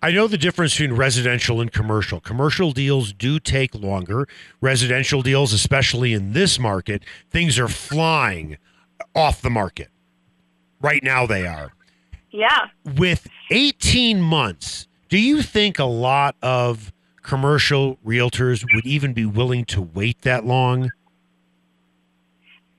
I 0.00 0.12
know 0.12 0.28
the 0.28 0.38
difference 0.38 0.74
between 0.74 0.96
residential 0.96 1.60
and 1.60 1.72
commercial. 1.72 2.20
Commercial 2.20 2.70
deals 2.70 3.12
do 3.12 3.40
take 3.40 3.74
longer. 3.74 4.28
Residential 4.60 5.22
deals, 5.22 5.52
especially 5.52 6.12
in 6.12 6.32
this 6.32 6.58
market, 6.58 7.02
things 7.30 7.58
are 7.58 7.66
flying 7.66 8.58
off 9.16 9.42
the 9.42 9.50
market. 9.50 9.88
Right 10.80 11.02
now, 11.02 11.26
they 11.26 11.46
are. 11.46 11.72
Yeah. 12.30 12.66
With 12.96 13.26
18 13.50 14.20
months, 14.20 14.86
do 15.08 15.18
you 15.18 15.42
think 15.42 15.80
a 15.80 15.84
lot 15.84 16.36
of 16.42 16.92
commercial 17.22 17.98
realtors 18.06 18.64
would 18.74 18.86
even 18.86 19.12
be 19.12 19.26
willing 19.26 19.64
to 19.64 19.82
wait 19.82 20.22
that 20.22 20.44
long? 20.44 20.90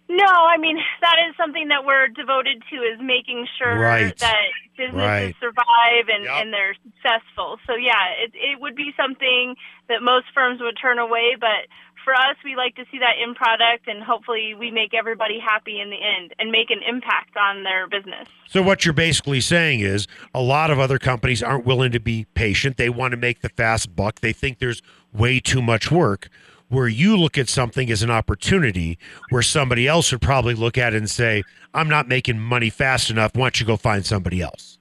No, 0.10 0.26
I 0.26 0.58
mean 0.58 0.78
that 1.02 1.16
is 1.30 1.36
something 1.38 1.68
that 1.70 1.86
we're 1.86 2.08
devoted 2.08 2.64
to 2.72 2.76
is 2.78 3.00
making 3.00 3.48
sure 3.58 3.78
Right. 3.80 4.18
that 4.18 4.46
businesses 4.76 5.06
Right. 5.06 5.36
survive 5.40 6.10
and, 6.10 6.24
Yep. 6.26 6.34
and 6.42 6.54
they're 6.54 6.76
successful. 6.84 7.60
So 7.68 7.76
yeah, 7.76 8.10
it 8.24 8.32
it 8.34 8.60
would 8.60 8.76
be 8.76 8.92
something 8.98 9.56
that 9.88 10.02
most 10.02 10.26
firms 10.34 10.62
would 10.62 10.78
turn 10.82 10.98
away, 10.98 11.36
but 11.40 11.68
for 12.04 12.14
us 12.16 12.38
we 12.44 12.56
like 12.56 12.76
to 12.78 12.86
see 12.92 12.98
that 12.98 13.20
in 13.22 13.36
product 13.36 13.88
and 13.88 14.02
hopefully 14.02 14.56
we 14.56 14.72
make 14.72 14.96
everybody 14.96 15.38
happy 15.38 15.80
in 15.80 15.92
the 15.92 16.02
end 16.02 16.34
and 16.40 16.50
make 16.52 16.72
an 16.72 16.82
impact 16.88 17.38
on 17.38 17.62
their 17.64 17.86
business. 17.88 18.28
So 18.48 18.64
what 18.64 18.86
you're 18.86 18.94
basically 18.96 19.42
saying 19.42 19.82
is 19.82 20.08
a 20.34 20.42
lot 20.42 20.72
of 20.72 20.80
other 20.80 20.98
companies 20.98 21.44
aren't 21.44 21.66
willing 21.66 21.92
to 21.92 22.00
be 22.00 22.26
patient. 22.34 22.78
They 22.78 22.90
want 22.90 23.12
to 23.12 23.18
make 23.18 23.42
the 23.42 23.50
fast 23.50 23.96
buck. 23.96 24.22
They 24.22 24.34
think 24.34 24.58
there's 24.58 24.82
way 25.14 25.40
too 25.40 25.62
much 25.62 25.92
work. 25.92 26.30
Where 26.70 26.88
you 26.88 27.18
look 27.18 27.38
at 27.38 27.50
something 27.50 27.90
as 27.92 28.04
an 28.04 28.12
opportunity, 28.12 28.98
where 29.30 29.42
somebody 29.42 29.88
else 29.88 30.12
would 30.12 30.22
probably 30.22 30.54
look 30.54 30.78
at 30.78 30.94
it 30.94 30.98
and 30.98 31.10
say, 31.10 31.44
"I'm 31.74 31.90
not 31.90 32.08
making 32.08 32.40
money 32.40 32.70
fast 32.70 33.10
enough. 33.10 33.36
Why 33.36 33.46
don't 33.46 33.60
you 33.60 33.66
go 33.66 33.76
find 33.76 34.06
somebody 34.06 34.42
else?" 34.42 34.80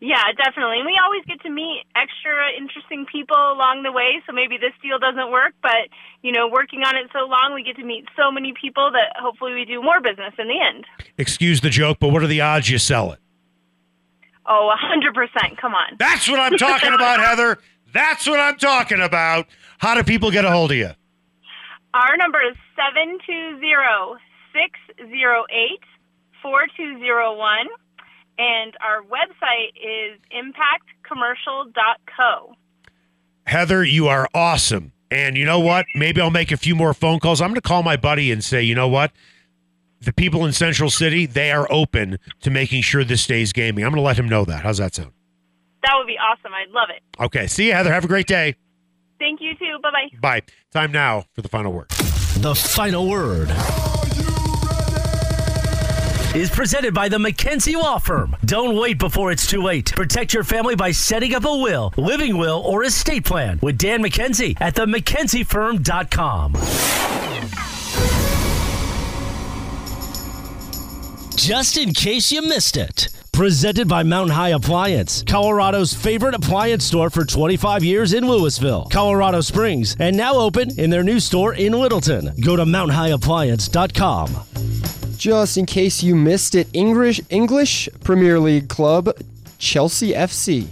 Yeah, 0.00 0.22
definitely. 0.32 0.78
And 0.78 0.86
we 0.86 0.98
always 1.02 1.22
get 1.26 1.42
to 1.42 1.50
meet 1.50 1.84
extra 1.94 2.32
interesting 2.56 3.04
people 3.04 3.36
along 3.36 3.82
the 3.82 3.92
way. 3.92 4.22
So 4.26 4.32
maybe 4.32 4.56
this 4.56 4.72
deal 4.82 4.98
doesn't 4.98 5.30
work, 5.30 5.52
but 5.60 5.92
you 6.22 6.32
know, 6.32 6.48
working 6.48 6.82
on 6.82 6.96
it 6.96 7.10
so 7.12 7.26
long, 7.26 7.52
we 7.54 7.62
get 7.62 7.76
to 7.76 7.84
meet 7.84 8.06
so 8.16 8.30
many 8.30 8.54
people 8.58 8.90
that 8.92 9.12
hopefully 9.20 9.52
we 9.52 9.66
do 9.66 9.82
more 9.82 10.00
business 10.00 10.32
in 10.38 10.48
the 10.48 10.58
end. 10.58 10.86
Excuse 11.18 11.60
the 11.60 11.70
joke, 11.70 11.98
but 12.00 12.08
what 12.08 12.22
are 12.22 12.26
the 12.26 12.40
odds 12.40 12.70
you 12.70 12.78
sell 12.78 13.12
it? 13.12 13.18
Oh, 14.46 14.72
a 14.72 14.76
hundred 14.76 15.14
percent. 15.14 15.58
Come 15.60 15.74
on. 15.74 15.96
That's 15.98 16.28
what 16.28 16.40
I'm 16.40 16.56
talking 16.56 16.94
about, 16.94 17.20
Heather. 17.24 17.58
That's 17.92 18.26
what 18.26 18.40
I'm 18.40 18.56
talking 18.56 19.00
about. 19.00 19.46
How 19.78 19.94
do 19.94 20.02
people 20.02 20.30
get 20.30 20.46
a 20.46 20.50
hold 20.50 20.70
of 20.70 20.78
you? 20.78 20.90
Our 21.94 22.16
number 22.16 22.40
is 22.40 22.56
seven 22.76 23.18
two 23.26 23.58
zero 23.60 24.16
six 24.52 24.78
zero 25.08 25.44
eight 25.50 25.80
four 26.42 26.66
two 26.76 26.98
zero 26.98 27.36
one, 27.36 27.68
and 28.38 28.76
our 28.80 29.02
website 29.02 29.76
is 29.76 30.18
impactcommercial.co. 30.32 32.56
Heather, 33.46 33.84
you 33.84 34.08
are 34.08 34.28
awesome. 34.34 34.92
And 35.10 35.36
you 35.36 35.44
know 35.44 35.58
what? 35.58 35.86
Maybe 35.96 36.20
I'll 36.20 36.30
make 36.30 36.52
a 36.52 36.56
few 36.56 36.76
more 36.76 36.94
phone 36.94 37.18
calls. 37.18 37.40
I'm 37.40 37.48
going 37.48 37.56
to 37.56 37.60
call 37.60 37.82
my 37.82 37.96
buddy 37.96 38.30
and 38.30 38.44
say, 38.44 38.62
you 38.62 38.76
know 38.76 38.86
what? 38.86 39.10
the 40.00 40.12
people 40.12 40.46
in 40.46 40.52
Central 40.52 40.90
City, 40.90 41.26
they 41.26 41.52
are 41.52 41.70
open 41.70 42.18
to 42.40 42.50
making 42.50 42.82
sure 42.82 43.04
this 43.04 43.22
stays 43.22 43.52
gaming. 43.52 43.84
I'm 43.84 43.90
going 43.90 44.02
to 44.02 44.06
let 44.06 44.18
him 44.18 44.28
know 44.28 44.44
that. 44.46 44.62
How's 44.62 44.78
that 44.78 44.94
sound? 44.94 45.12
That 45.82 45.92
would 45.96 46.06
be 46.06 46.16
awesome. 46.16 46.52
I'd 46.54 46.70
love 46.70 46.88
it. 46.90 47.02
Okay. 47.22 47.46
See 47.46 47.66
you, 47.66 47.72
Heather. 47.72 47.92
Have 47.92 48.04
a 48.04 48.08
great 48.08 48.26
day. 48.26 48.56
Thank 49.20 49.40
you 49.40 49.54
too. 49.54 49.78
Bye 49.82 49.90
bye. 49.90 50.18
Bye. 50.20 50.42
Time 50.72 50.90
now 50.90 51.26
for 51.34 51.42
the 51.42 51.48
final 51.48 51.72
word. 51.72 51.90
The 52.40 52.54
final 52.54 53.08
word 53.08 53.50
is 56.34 56.48
presented 56.48 56.94
by 56.94 57.08
the 57.08 57.18
McKenzie 57.18 57.74
Law 57.74 57.98
Firm. 57.98 58.36
Don't 58.44 58.76
wait 58.76 58.98
before 58.98 59.30
it's 59.30 59.46
too 59.46 59.62
late. 59.62 59.92
Protect 59.94 60.32
your 60.32 60.44
family 60.44 60.74
by 60.76 60.90
setting 60.92 61.34
up 61.34 61.44
a 61.44 61.56
will, 61.56 61.92
living 61.96 62.38
will, 62.38 62.62
or 62.64 62.84
estate 62.84 63.24
plan 63.24 63.58
with 63.62 63.76
Dan 63.76 64.02
McKenzie 64.02 64.56
at 64.60 64.74
the 64.74 64.86
McKenzieFirm.com. 64.86 66.54
Just 71.36 71.76
in 71.76 71.92
case 71.92 72.30
you 72.30 72.42
missed 72.42 72.76
it. 72.76 73.08
Presented 73.40 73.88
by 73.88 74.02
Mountain 74.02 74.36
High 74.36 74.50
Appliance, 74.50 75.22
Colorado's 75.22 75.94
favorite 75.94 76.34
appliance 76.34 76.84
store 76.84 77.08
for 77.08 77.24
25 77.24 77.82
years 77.82 78.12
in 78.12 78.28
Louisville, 78.28 78.86
Colorado 78.92 79.40
Springs, 79.40 79.96
and 79.98 80.14
now 80.14 80.34
open 80.34 80.78
in 80.78 80.90
their 80.90 81.02
new 81.02 81.18
store 81.18 81.54
in 81.54 81.72
Littleton. 81.72 82.34
Go 82.42 82.54
to 82.54 82.66
mountainhighappliance.com. 82.66 85.16
Just 85.16 85.56
in 85.56 85.64
case 85.64 86.02
you 86.02 86.14
missed 86.14 86.54
it, 86.54 86.68
English 86.74 87.22
English 87.30 87.88
Premier 88.04 88.38
League 88.38 88.68
club 88.68 89.08
Chelsea 89.56 90.12
FC 90.12 90.66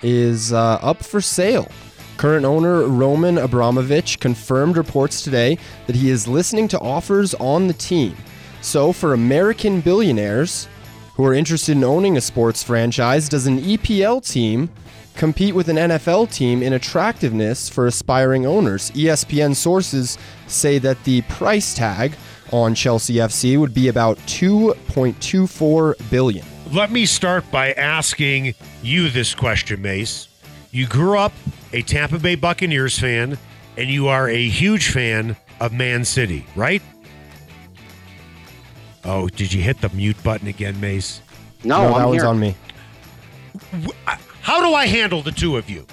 is 0.00 0.50
uh, 0.50 0.78
up 0.80 1.04
for 1.04 1.20
sale. 1.20 1.70
Current 2.16 2.46
owner 2.46 2.86
Roman 2.86 3.36
Abramovich 3.36 4.18
confirmed 4.18 4.78
reports 4.78 5.20
today 5.20 5.58
that 5.86 5.96
he 5.96 6.08
is 6.08 6.26
listening 6.26 6.68
to 6.68 6.78
offers 6.78 7.34
on 7.34 7.66
the 7.66 7.74
team. 7.74 8.16
So, 8.62 8.94
for 8.94 9.12
American 9.12 9.82
billionaires 9.82 10.68
who 11.14 11.24
are 11.24 11.34
interested 11.34 11.76
in 11.76 11.84
owning 11.84 12.16
a 12.16 12.20
sports 12.20 12.62
franchise, 12.62 13.28
does 13.28 13.46
an 13.46 13.60
EPL 13.60 14.26
team 14.26 14.70
compete 15.14 15.54
with 15.54 15.68
an 15.68 15.76
NFL 15.76 16.32
team 16.32 16.62
in 16.62 16.72
attractiveness 16.72 17.68
for 17.68 17.86
aspiring 17.86 18.46
owners? 18.46 18.90
ESPN 18.92 19.54
sources 19.54 20.18
say 20.46 20.78
that 20.78 21.02
the 21.04 21.22
price 21.22 21.74
tag 21.74 22.14
on 22.50 22.74
Chelsea 22.74 23.14
FC 23.14 23.58
would 23.58 23.74
be 23.74 23.88
about 23.88 24.16
2.24 24.18 26.10
billion. 26.10 26.44
Let 26.72 26.90
me 26.90 27.06
start 27.06 27.50
by 27.50 27.72
asking 27.72 28.54
you 28.82 29.10
this 29.10 29.34
question, 29.34 29.82
Mace. 29.82 30.28
You 30.70 30.86
grew 30.86 31.18
up 31.18 31.32
a 31.72 31.82
Tampa 31.82 32.18
Bay 32.18 32.34
Buccaneers 32.34 32.98
fan, 32.98 33.38
and 33.76 33.90
you 33.90 34.08
are 34.08 34.28
a 34.28 34.48
huge 34.48 34.90
fan 34.90 35.36
of 35.60 35.72
Man 35.72 36.04
City, 36.04 36.46
right? 36.56 36.82
Oh, 39.04 39.28
did 39.28 39.52
you 39.52 39.62
hit 39.62 39.80
the 39.80 39.88
mute 39.90 40.20
button 40.22 40.46
again, 40.48 40.80
Mace? 40.80 41.20
No, 41.64 41.80
that 41.82 41.94
I'm 41.94 42.08
one's 42.08 42.22
here. 42.22 42.26
on 42.30 42.38
me. 42.40 42.54
How 44.42 44.60
do 44.66 44.74
I 44.74 44.86
handle 44.86 45.22
the 45.22 45.30
two 45.32 45.56
of 45.56 45.68
you? 45.68 45.86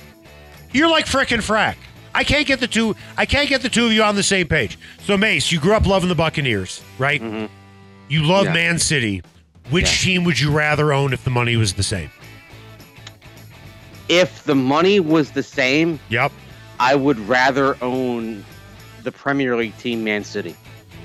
You're 0.72 0.90
like 0.90 1.06
frickin' 1.06 1.40
frack. 1.40 1.76
I 2.14 2.24
can't 2.24 2.46
get 2.48 2.60
the 2.60 2.68
two. 2.68 2.96
I 3.18 3.26
can't 3.26 3.48
get 3.50 3.62
the 3.62 3.70
two 3.70 3.86
of 3.88 3.92
you 3.94 4.04
on 4.04 4.16
the 4.16 4.24
same 4.24 4.48
page. 4.48 4.78
So, 5.04 5.16
Mace, 5.18 5.52
you 5.52 5.60
grew 5.60 5.74
up 5.74 5.86
loving 5.86 6.10
the 6.10 6.16
Buccaneers, 6.16 6.82
right? 6.98 7.22
Mm-hmm. 7.22 7.52
You 8.10 8.24
love 8.24 8.46
Yeah. 8.46 8.54
Man 8.54 8.80
City. 8.80 9.22
Which 9.70 9.86
Yeah. 10.06 10.14
team 10.14 10.24
would 10.24 10.40
you 10.40 10.52
rather 10.52 10.92
own 10.94 11.14
if 11.14 11.24
the 11.24 11.30
money 11.30 11.56
was 11.56 11.74
the 11.74 11.84
same? 11.84 12.10
If 14.08 14.44
the 14.44 14.56
money 14.56 15.00
was 15.00 15.32
the 15.32 15.44
same, 15.44 16.00
Yep. 16.10 16.32
I 16.80 16.96
would 16.96 17.20
rather 17.28 17.78
own 17.84 18.44
the 19.04 19.12
Premier 19.12 19.56
League 19.56 19.78
team, 19.78 20.04
Man 20.04 20.24
City. 20.24 20.56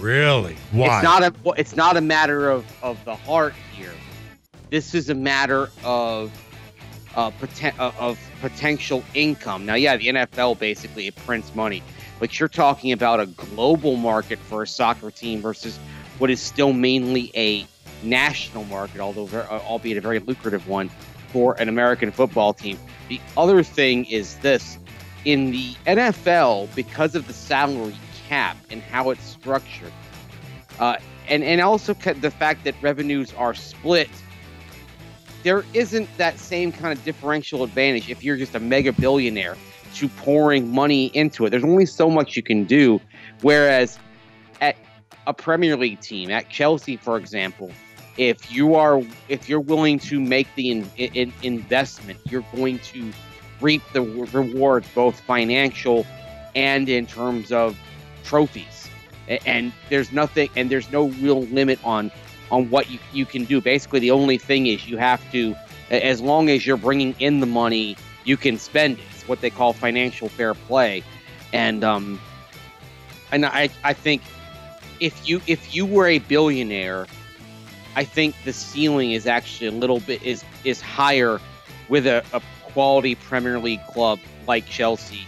Really? 0.05 0.55
Why? 0.72 0.96
It's 0.96 1.02
not 1.02 1.22
a. 1.22 1.34
It's 1.59 1.76
not 1.76 1.96
a 1.96 2.00
matter 2.02 2.50
of 2.50 2.66
of 2.82 3.02
the 3.07 3.16
heart 3.16 3.55
here. 3.72 3.94
This 4.68 4.94
is 4.94 5.09
a 5.09 5.14
matter 5.14 5.70
of 5.82 6.30
uh, 7.16 7.30
poten- 7.30 7.78
uh, 7.78 7.90
of 7.98 8.18
potential 8.42 9.02
income. 9.14 9.64
Now, 9.64 9.76
yeah, 9.76 9.96
the 9.96 10.09
NFL 10.09 10.59
basically 10.59 11.07
it 11.07 11.16
prints 11.16 11.55
money, 11.55 11.82
but 12.20 12.38
you're 12.38 12.50
talking 12.50 12.92
about 12.92 13.18
a 13.18 13.24
global 13.24 13.96
market 13.96 14.38
for 14.40 14.62
a 14.62 14.66
soccer 14.66 15.11
team 15.11 15.40
versus 15.40 15.78
what 16.18 16.28
is 16.28 16.38
still 16.38 16.74
mainly 16.74 17.32
a 17.34 17.66
national 18.02 18.64
market, 18.64 19.00
although 19.00 19.24
ver- 19.24 19.48
uh, 19.50 19.59
albeit 19.61 19.96
a 19.96 20.02
very 20.02 20.18
lucrative 20.18 20.68
one 20.68 20.90
for 21.28 21.59
an 21.59 21.70
American 21.70 22.12
football 22.12 22.52
team. 22.52 22.78
The 23.09 23.18
other 23.38 23.62
thing 23.62 24.05
is 24.05 24.36
this: 24.40 24.78
in 25.24 25.50
the 25.50 25.72
NFL, 25.86 26.74
because 26.74 27.14
of 27.14 27.26
the 27.26 27.32
salary 27.32 27.96
cap 28.28 28.56
and 28.70 28.82
how 28.82 29.10
it's 29.10 29.24
structured, 29.24 29.92
uh, 30.78 30.96
and 31.28 31.42
and 31.42 31.60
also 31.60 31.94
the 31.94 32.30
fact 32.30 32.64
that 32.64 32.74
revenues 32.82 33.32
are 33.34 33.54
split, 33.54 34.10
there 35.42 35.64
isn't 35.74 36.08
that 36.16 36.38
same 36.38 36.72
kind 36.72 36.96
of 36.96 37.04
differential 37.04 37.62
advantage 37.62 38.10
if 38.10 38.24
you're 38.24 38.36
just 38.36 38.54
a 38.54 38.60
mega 38.60 38.92
billionaire 38.92 39.56
to 39.94 40.08
pouring 40.08 40.72
money 40.72 41.06
into 41.14 41.46
it. 41.46 41.50
There's 41.50 41.64
only 41.64 41.86
so 41.86 42.10
much 42.10 42.36
you 42.36 42.42
can 42.42 42.64
do, 42.64 43.00
whereas 43.42 43.98
at 44.60 44.76
a 45.26 45.34
Premier 45.34 45.76
League 45.76 46.00
team, 46.00 46.30
at 46.30 46.48
Chelsea, 46.48 46.96
for 46.96 47.16
example, 47.16 47.70
if 48.16 48.52
you 48.52 48.74
are 48.74 49.02
if 49.28 49.48
you're 49.48 49.60
willing 49.60 49.98
to 50.00 50.20
make 50.20 50.52
the 50.54 50.70
in, 50.70 50.90
in, 50.96 51.32
investment, 51.42 52.18
you're 52.30 52.44
going 52.54 52.78
to 52.80 53.12
reap 53.60 53.82
the 53.92 54.02
rewards, 54.02 54.88
both 54.94 55.18
financial 55.20 56.06
and 56.54 56.88
in 56.88 57.06
terms 57.06 57.50
of 57.50 57.76
trophies. 58.24 58.88
And 59.46 59.72
there's 59.88 60.12
nothing, 60.12 60.50
and 60.56 60.70
there's 60.70 60.90
no 60.90 61.08
real 61.08 61.42
limit 61.44 61.78
on 61.84 62.10
on 62.50 62.68
what 62.68 62.90
you, 62.90 62.98
you 63.12 63.24
can 63.24 63.44
do. 63.44 63.60
Basically, 63.60 64.00
the 64.00 64.10
only 64.10 64.36
thing 64.36 64.66
is 64.66 64.86
you 64.86 64.98
have 64.98 65.20
to, 65.32 65.56
as 65.90 66.20
long 66.20 66.50
as 66.50 66.66
you're 66.66 66.76
bringing 66.76 67.14
in 67.18 67.40
the 67.40 67.46
money, 67.46 67.96
you 68.24 68.36
can 68.36 68.58
spend 68.58 68.98
it. 68.98 69.04
It's 69.14 69.26
what 69.26 69.40
they 69.40 69.50
call 69.50 69.72
financial 69.72 70.28
fair 70.28 70.52
play, 70.52 71.02
and 71.52 71.82
um, 71.82 72.20
and 73.32 73.46
I 73.46 73.70
I 73.82 73.94
think 73.94 74.22
if 75.00 75.28
you 75.28 75.40
if 75.46 75.74
you 75.74 75.86
were 75.86 76.06
a 76.06 76.18
billionaire, 76.18 77.06
I 77.96 78.04
think 78.04 78.34
the 78.44 78.52
ceiling 78.52 79.12
is 79.12 79.26
actually 79.26 79.68
a 79.68 79.72
little 79.72 80.00
bit 80.00 80.22
is 80.22 80.44
is 80.64 80.80
higher 80.80 81.40
with 81.88 82.06
a, 82.06 82.24
a 82.32 82.42
quality 82.62 83.14
Premier 83.14 83.58
League 83.58 83.84
club 83.86 84.18
like 84.46 84.66
Chelsea 84.66 85.26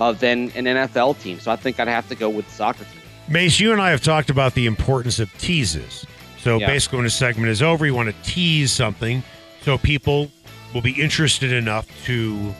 uh, 0.00 0.12
than 0.12 0.50
an 0.52 0.64
NFL 0.64 1.20
team. 1.20 1.40
So 1.40 1.50
I 1.50 1.56
think 1.56 1.78
I'd 1.80 1.88
have 1.88 2.08
to 2.08 2.14
go 2.14 2.28
with 2.28 2.46
the 2.46 2.52
soccer 2.52 2.84
team. 2.84 3.02
Mace, 3.28 3.60
you 3.60 3.72
and 3.72 3.80
I 3.80 3.90
have 3.90 4.02
talked 4.02 4.30
about 4.30 4.54
the 4.54 4.66
importance 4.66 5.18
of 5.18 5.30
teases. 5.38 6.06
So 6.40 6.58
Yeah. 6.58 6.66
basically, 6.66 6.98
when 6.98 7.06
a 7.06 7.10
segment 7.10 7.48
is 7.50 7.62
over, 7.62 7.84
you 7.84 7.94
want 7.94 8.08
to 8.08 8.30
tease 8.30 8.72
something 8.72 9.22
so 9.62 9.76
people 9.76 10.30
will 10.72 10.80
be 10.80 10.92
interested 10.92 11.52
enough 11.52 11.86
to 12.04 12.54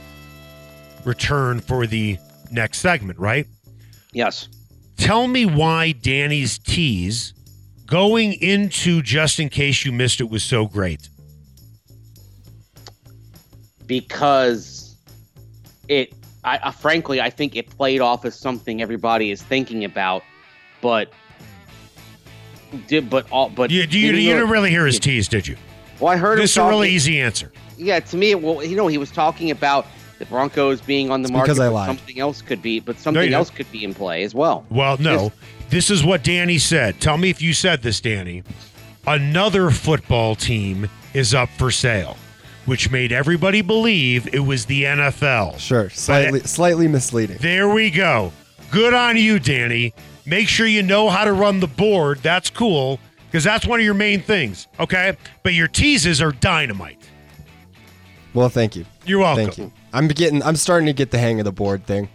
return 1.04 1.60
for 1.60 1.86
the 1.86 2.18
next 2.50 2.78
segment, 2.80 3.18
right? 3.18 3.46
Yes. 4.12 4.48
Tell 4.96 5.28
me 5.28 5.46
why 5.46 5.92
Danny's 5.92 6.58
tease 6.58 7.32
going 7.86 8.34
into 8.34 9.00
just 9.00 9.38
in 9.40 9.48
case 9.48 9.84
you 9.84 9.92
missed 9.92 10.20
it 10.20 10.28
was 10.28 10.42
so 10.42 10.66
great. 10.66 11.08
because 13.86 14.96
it 15.88 16.12
I, 16.44 16.58
I 16.64 16.70
frankly 16.70 17.20
I 17.20 17.30
think 17.30 17.56
it 17.56 17.68
played 17.70 18.00
off 18.00 18.24
as 18.24 18.34
something 18.34 18.80
everybody 18.80 19.30
is 19.30 19.42
thinking 19.42 19.84
about, 19.84 20.22
but 20.80 21.12
did 22.86 23.08
but 23.10 23.30
all 23.30 23.48
but 23.50 23.70
You, 23.70 23.80
you, 23.80 23.86
you 23.86 24.12
didn't 24.12 24.24
didn't 24.24 24.50
really 24.50 24.70
hear 24.70 24.86
his 24.86 24.98
tease, 25.00 25.28
did 25.28 25.46
you? 25.48 25.56
Well, 26.00 26.12
I 26.12 26.16
heard 26.16 26.34
him 26.38 26.44
This 26.44 26.52
is 26.52 26.56
a 26.58 26.68
really 26.68 26.90
easy 26.90 27.20
answer. 27.20 27.50
Yeah, 27.76 28.00
to 28.00 28.16
me, 28.16 28.34
well, 28.34 28.64
you 28.64 28.76
know, 28.76 28.86
he 28.86 28.98
was 28.98 29.10
talking 29.10 29.50
about 29.50 29.86
the 30.18 30.26
Broncos 30.26 30.80
being 30.80 31.10
on 31.10 31.22
the 31.22 31.26
It's 31.26 31.32
market, 31.32 31.46
because 31.54 31.60
I 31.60 31.68
lied. 31.68 31.86
something 31.86 32.18
else 32.20 32.42
could 32.42 32.60
be, 32.60 32.80
but 32.80 32.98
something 32.98 33.30
you 33.30 33.36
else 33.36 33.50
could 33.50 33.70
be 33.70 33.84
in 33.84 33.94
play 33.94 34.24
as 34.24 34.34
well. 34.34 34.66
Well, 34.70 34.96
no. 34.98 35.32
This 35.70 35.90
is 35.90 36.04
what 36.04 36.24
Danny 36.24 36.58
said. 36.58 37.00
Tell 37.00 37.18
me 37.18 37.30
if 37.30 37.40
you 37.42 37.52
said 37.52 37.82
this, 37.82 38.00
Danny. 38.00 38.42
Another 39.06 39.70
football 39.70 40.34
team 40.34 40.88
is 41.14 41.34
up 41.34 41.48
for 41.50 41.70
sale, 41.70 42.16
which 42.68 42.90
made 42.90 43.10
everybody 43.10 43.62
believe 43.62 44.32
it 44.32 44.40
was 44.40 44.66
the 44.66 44.84
NFL. 44.84 45.58
Sure, 45.58 45.90
slightly 45.90 46.40
slightly 46.40 46.86
misleading. 46.86 47.38
There 47.40 47.68
we 47.68 47.90
go. 47.90 48.32
Good 48.70 48.94
on 48.94 49.16
you, 49.16 49.38
Danny. 49.38 49.94
Make 50.26 50.46
sure 50.48 50.66
you 50.66 50.82
know 50.82 51.08
how 51.08 51.24
to 51.24 51.32
run 51.32 51.60
the 51.60 51.66
board. 51.66 52.18
That's 52.18 52.50
cool 52.50 53.00
because 53.26 53.42
that's 53.42 53.66
one 53.66 53.80
of 53.80 53.84
your 53.84 53.94
main 53.94 54.20
things. 54.20 54.68
Okay. 54.78 55.16
But 55.42 55.54
your 55.54 55.68
teases 55.68 56.20
are 56.20 56.32
dynamite. 56.32 57.08
Well, 58.34 58.50
thank 58.50 58.76
you. 58.76 58.84
You're 59.06 59.20
welcome. 59.20 59.46
Thank 59.46 59.58
you. 59.58 59.72
I'm 59.92 60.08
getting. 60.08 60.42
I'm 60.42 60.56
starting 60.56 60.86
to 60.86 60.92
get 60.92 61.10
the 61.10 61.18
hang 61.18 61.40
of 61.40 61.44
the 61.44 61.52
board 61.52 61.86
thing. 61.86 62.10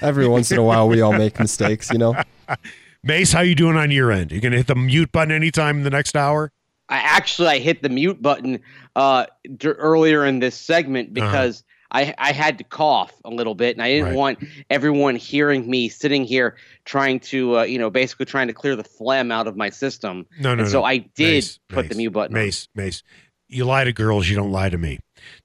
Every 0.00 0.28
once 0.28 0.52
in 0.52 0.58
a 0.58 0.62
while, 0.62 0.88
we 0.88 1.00
all 1.00 1.12
make 1.12 1.38
mistakes, 1.40 1.90
you 1.90 1.98
know. 1.98 2.14
Mace, 3.02 3.32
how 3.32 3.40
you 3.40 3.54
doing 3.54 3.76
on 3.76 3.90
your 3.90 4.12
end? 4.12 4.30
You 4.30 4.40
gonna 4.40 4.58
hit 4.58 4.66
the 4.66 4.74
mute 4.74 5.10
button 5.10 5.32
anytime 5.32 5.78
in 5.78 5.82
the 5.84 5.90
next 5.90 6.16
hour? 6.16 6.52
I 6.90 6.98
actually 6.98 7.48
I 7.48 7.58
hit 7.58 7.82
the 7.82 7.88
mute 7.88 8.20
button 8.20 8.60
uh, 8.96 9.26
d- 9.56 9.68
earlier 9.68 10.26
in 10.26 10.40
this 10.40 10.56
segment 10.56 11.16
Uh-huh. 11.16 11.26
because 11.30 11.64
I 11.92 12.14
I 12.18 12.32
had 12.32 12.58
to 12.58 12.64
cough 12.64 13.12
a 13.24 13.30
little 13.30 13.54
bit, 13.54 13.76
and 13.76 13.82
I 13.82 13.88
didn't 13.90 14.06
Right. 14.08 14.14
want 14.16 14.38
everyone 14.70 15.16
hearing 15.16 15.68
me 15.70 15.88
sitting 15.88 16.24
here 16.24 16.56
trying 16.84 17.20
to 17.20 17.60
uh, 17.60 17.62
you 17.62 17.78
know 17.78 17.90
basically 17.90 18.26
trying 18.26 18.48
to 18.48 18.52
clear 18.52 18.76
the 18.76 18.84
phlegm 18.84 19.30
out 19.32 19.46
of 19.46 19.56
my 19.56 19.70
system. 19.70 20.26
No, 20.40 20.54
no, 20.54 20.62
and 20.64 20.70
so 20.70 20.80
no. 20.80 20.84
I 20.84 20.98
did 20.98 21.34
Mace, 21.34 21.58
put 21.68 21.88
the 21.88 21.94
mute 21.94 22.10
button. 22.12 22.36
on. 22.36 22.42
Mace, 22.42 22.68
Mace, 22.74 23.02
you 23.48 23.64
lie 23.64 23.84
to 23.84 23.92
girls, 23.92 24.28
you 24.28 24.36
don't 24.36 24.52
lie 24.52 24.68
to 24.68 24.78
me. 24.78 24.98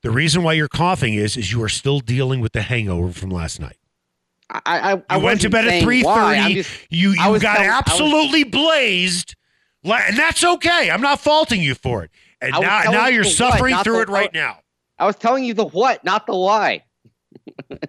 The 0.04 0.12
reason 0.12 0.44
why 0.44 0.54
you're 0.54 0.68
coughing 0.68 1.14
is 1.16 1.38
is 1.38 1.52
you 1.52 1.62
are 1.64 1.70
still 1.70 2.00
dealing 2.00 2.40
with 2.42 2.54
the 2.54 2.62
hangover 2.64 3.12
from 3.12 3.30
last 3.32 3.60
night. 3.60 3.78
I 4.50 4.62
I, 4.94 5.04
I 5.10 5.18
went 5.18 5.42
to 5.42 5.50
bed 5.50 5.68
at 5.68 5.82
three 5.84 6.04
thirty. 6.04 6.64
You 6.90 7.12
you 7.12 7.16
got 7.16 7.56
telling- 7.56 7.70
I 7.72 7.78
was- 7.78 7.84
absolutely 7.88 8.44
blazed, 8.44 9.36
La- 9.36 9.45
and 9.94 10.18
that's 10.18 10.44
okay. 10.44 10.90
I'm 10.90 11.02
not 11.02 11.20
faulting 11.20 11.62
you 11.62 11.76
for 11.76 12.04
it. 12.04 12.12
And 12.42 12.52
now 12.52 12.84
now 12.90 13.08
you 13.08 13.16
you're 13.16 13.24
what, 13.24 13.34
suffering 13.34 13.72
not 13.72 13.84
through 13.84 14.02
it 14.02 14.10
right 14.10 14.26
what. 14.26 14.34
now. 14.34 14.60
I 14.98 15.06
was 15.06 15.16
telling 15.16 15.44
you 15.44 15.54
the 15.54 15.66
what, 15.66 16.04
not 16.04 16.26
the 16.26 16.36
why. 16.36 16.84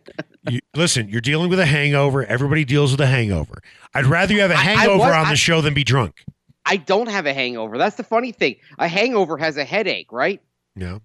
You, 0.48 0.60
listen, 0.76 1.08
you're 1.08 1.20
dealing 1.20 1.50
with 1.50 1.58
a 1.58 1.66
hangover. 1.66 2.24
Everybody 2.24 2.64
deals 2.64 2.92
with 2.92 3.00
a 3.00 3.06
hangover. 3.06 3.62
I'd 3.94 4.06
rather 4.06 4.32
you 4.32 4.42
have 4.42 4.52
a 4.52 4.56
hangover 4.56 4.98
was- 4.98 5.12
on 5.16 5.24
the 5.24 5.30
I- 5.30 5.34
show 5.34 5.60
than 5.60 5.74
be 5.74 5.82
drunk. 5.82 6.22
I 6.64 6.76
don't 6.76 7.08
have 7.08 7.26
a 7.26 7.32
hangover. 7.32 7.78
That's 7.78 7.96
the 7.96 8.02
funny 8.02 8.32
thing. 8.32 8.56
A 8.78 8.88
hangover 8.88 9.36
has 9.38 9.56
a 9.56 9.64
headache, 9.64 10.10
right? 10.10 10.40
No. 10.74 11.00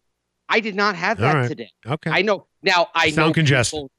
I 0.49 0.59
did 0.59 0.75
not 0.75 0.95
have 0.95 1.17
that 1.19 1.33
right. 1.33 1.47
today. 1.47 1.69
Okay. 1.85 2.09
I 2.09 2.23
know 2.23 2.47
now. 2.63 2.89
I 2.95 3.11
sound 3.11 3.29
know 3.29 3.33
congested. 3.33 3.77
People, 3.77 3.91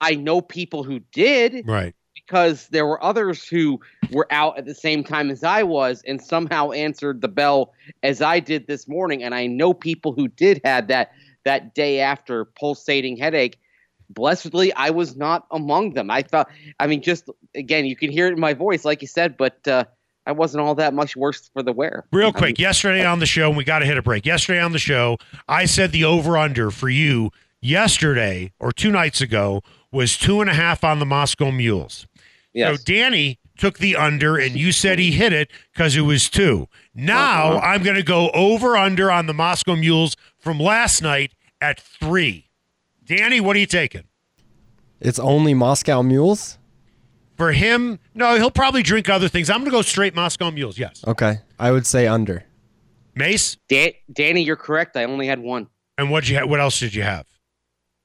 I 0.00 0.14
know 0.14 0.40
people 0.40 0.84
who 0.84 1.00
did 1.12 1.66
right. 1.66 1.94
Because 2.28 2.68
there 2.68 2.86
were 2.86 3.02
others 3.02 3.46
who 3.48 3.80
were 4.12 4.26
out 4.30 4.58
at 4.58 4.66
the 4.66 4.74
same 4.74 5.02
time 5.02 5.30
as 5.30 5.42
I 5.42 5.62
was 5.62 6.02
and 6.06 6.20
somehow 6.20 6.72
answered 6.72 7.22
the 7.22 7.28
bell 7.28 7.72
as 8.02 8.20
I 8.20 8.38
did 8.38 8.66
this 8.66 8.86
morning. 8.86 9.22
And 9.22 9.34
I 9.34 9.46
know 9.46 9.72
people 9.72 10.12
who 10.12 10.28
did 10.28 10.60
have 10.64 10.88
that 10.88 11.12
that 11.44 11.74
day 11.74 12.00
after 12.00 12.44
pulsating 12.44 13.16
headache. 13.16 13.58
Blessedly, 14.10 14.72
I 14.74 14.90
was 14.90 15.16
not 15.16 15.46
among 15.50 15.94
them. 15.94 16.10
I 16.10 16.22
thought, 16.22 16.48
I 16.78 16.86
mean, 16.86 17.02
just 17.02 17.28
again, 17.54 17.86
you 17.86 17.96
can 17.96 18.10
hear 18.10 18.26
it 18.26 18.34
in 18.34 18.40
my 18.40 18.54
voice, 18.54 18.84
like 18.84 19.02
you 19.02 19.08
said, 19.08 19.36
but 19.36 19.66
uh, 19.66 19.84
I 20.26 20.32
wasn't 20.32 20.62
all 20.62 20.74
that 20.76 20.94
much 20.94 21.16
worse 21.16 21.48
for 21.52 21.62
the 21.62 21.72
wear. 21.72 22.06
Real 22.12 22.28
I 22.28 22.32
quick, 22.32 22.58
mean, 22.58 22.64
yesterday 22.64 23.04
on 23.04 23.18
the 23.18 23.26
show, 23.26 23.48
and 23.48 23.56
we 23.56 23.64
got 23.64 23.78
to 23.80 23.86
hit 23.86 23.96
a 23.98 24.02
break. 24.02 24.26
Yesterday 24.26 24.60
on 24.60 24.72
the 24.72 24.78
show, 24.78 25.18
I 25.46 25.64
said 25.64 25.92
the 25.92 26.04
over 26.04 26.36
under 26.36 26.70
for 26.70 26.88
you 26.88 27.30
yesterday 27.60 28.52
or 28.58 28.72
two 28.72 28.90
nights 28.90 29.20
ago 29.20 29.62
was 29.90 30.16
two 30.16 30.40
and 30.40 30.50
a 30.50 30.54
half 30.54 30.84
on 30.84 30.98
the 30.98 31.06
Moscow 31.06 31.50
Mules. 31.50 32.06
Yes. 32.58 32.78
So 32.78 32.84
Danny 32.84 33.38
took 33.56 33.78
the 33.78 33.96
under, 33.96 34.36
and 34.36 34.54
you 34.56 34.70
said 34.72 34.98
he 34.98 35.10
hit 35.12 35.32
it 35.32 35.50
because 35.72 35.96
it 35.96 36.02
was 36.02 36.28
two. 36.30 36.68
Now 36.94 37.54
Uh-huh. 37.54 37.66
I'm 37.66 37.82
going 37.82 37.96
to 37.96 38.02
go 38.02 38.30
over 38.30 38.76
under 38.76 39.10
on 39.10 39.26
the 39.26 39.34
Moscow 39.34 39.74
Mules 39.76 40.16
from 40.38 40.58
last 40.60 41.02
night 41.02 41.32
at 41.60 41.80
three. 41.80 42.50
Danny, 43.04 43.40
what 43.40 43.56
are 43.56 43.58
you 43.58 43.66
taking? 43.66 44.04
It's 45.00 45.18
only 45.18 45.54
Moscow 45.54 46.02
Mules. 46.02 46.58
For 47.36 47.52
him, 47.52 47.98
no, 48.14 48.34
he'll 48.36 48.50
probably 48.50 48.82
drink 48.82 49.08
other 49.08 49.28
things. 49.28 49.48
I'm 49.48 49.58
going 49.58 49.66
to 49.66 49.70
go 49.70 49.82
straight 49.82 50.14
Moscow 50.14 50.50
Mules. 50.50 50.76
Yes. 50.78 51.04
Okay, 51.06 51.38
I 51.58 51.70
would 51.70 51.86
say 51.86 52.06
under. 52.06 52.44
Mace, 53.14 53.56
Dan- 53.68 53.92
Danny, 54.12 54.42
you're 54.42 54.56
correct. 54.56 54.96
I 54.96 55.04
only 55.04 55.26
had 55.26 55.38
one. 55.40 55.68
and 55.98 56.10
what 56.10 56.28
you 56.28 56.38
ha- 56.38 56.46
what 56.46 56.60
else 56.60 56.78
did 56.78 56.94
you 56.94 57.02
have? 57.02 57.26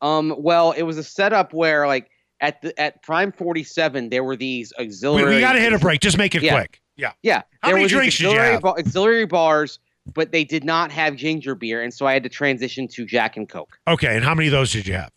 Um, 0.01 0.35
well, 0.37 0.71
it 0.71 0.83
was 0.83 0.97
a 0.97 1.03
setup 1.03 1.53
where 1.53 1.87
like 1.87 2.09
at 2.43 2.61
the 2.61 2.79
at 2.79 3.01
Prime 3.01 3.31
47 3.31 4.09
there 4.09 4.23
were 4.23 4.35
these 4.35 4.71
auxiliary 4.79 5.23
We, 5.37 5.37
auxiliary. 5.37 5.41
got 5.41 5.53
to 5.53 5.59
hit 5.61 5.73
a 5.73 5.79
break. 5.79 6.01
Just 6.01 6.17
make 6.19 6.35
it 6.35 6.43
Yeah. 6.43 6.53
quick. 6.53 6.79
Yeah. 6.95 7.13
Yeah, 7.23 7.41
How 7.61 7.69
there 7.69 7.77
many 7.77 7.87
drinks 7.89 8.17
did 8.17 8.31
you 8.31 8.37
have? 8.37 8.61
ba- 8.61 8.67
auxiliary 8.77 9.25
bars, 9.25 9.79
but 10.13 10.31
they 10.31 10.43
did 10.43 10.63
not 10.63 10.91
have 10.91 11.15
ginger 11.15 11.55
beer, 11.55 11.81
and 11.81 11.91
so 11.91 12.05
I 12.05 12.13
had 12.13 12.21
to 12.23 12.29
transition 12.29 12.87
to 12.89 13.05
Jack 13.05 13.35
and 13.37 13.49
Coke. 13.49 13.79
Okay, 13.87 14.15
and 14.15 14.23
how 14.23 14.35
many 14.35 14.47
of 14.47 14.51
those 14.51 14.71
did 14.71 14.85
you 14.85 14.93
have? 14.93 15.09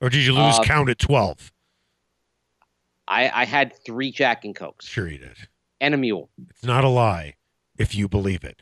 Or 0.00 0.08
did 0.08 0.24
you 0.24 0.32
lose 0.32 0.58
Uh, 0.58 0.62
count 0.62 0.88
at 0.88 0.98
12? 0.98 1.52
I 3.08 3.30
I 3.42 3.44
had 3.44 3.74
three 3.84 4.10
Jack 4.10 4.44
and 4.44 4.54
Cokes 4.54 4.86
Sure 4.86 5.08
you 5.08 5.18
did. 5.18 5.36
and 5.80 5.94
a 5.94 5.96
mule. 5.98 6.30
It's 6.50 6.64
not 6.64 6.84
a 6.84 6.88
lie 6.88 7.34
if 7.78 7.94
you 7.94 8.08
believe 8.08 8.44
it. 8.44 8.60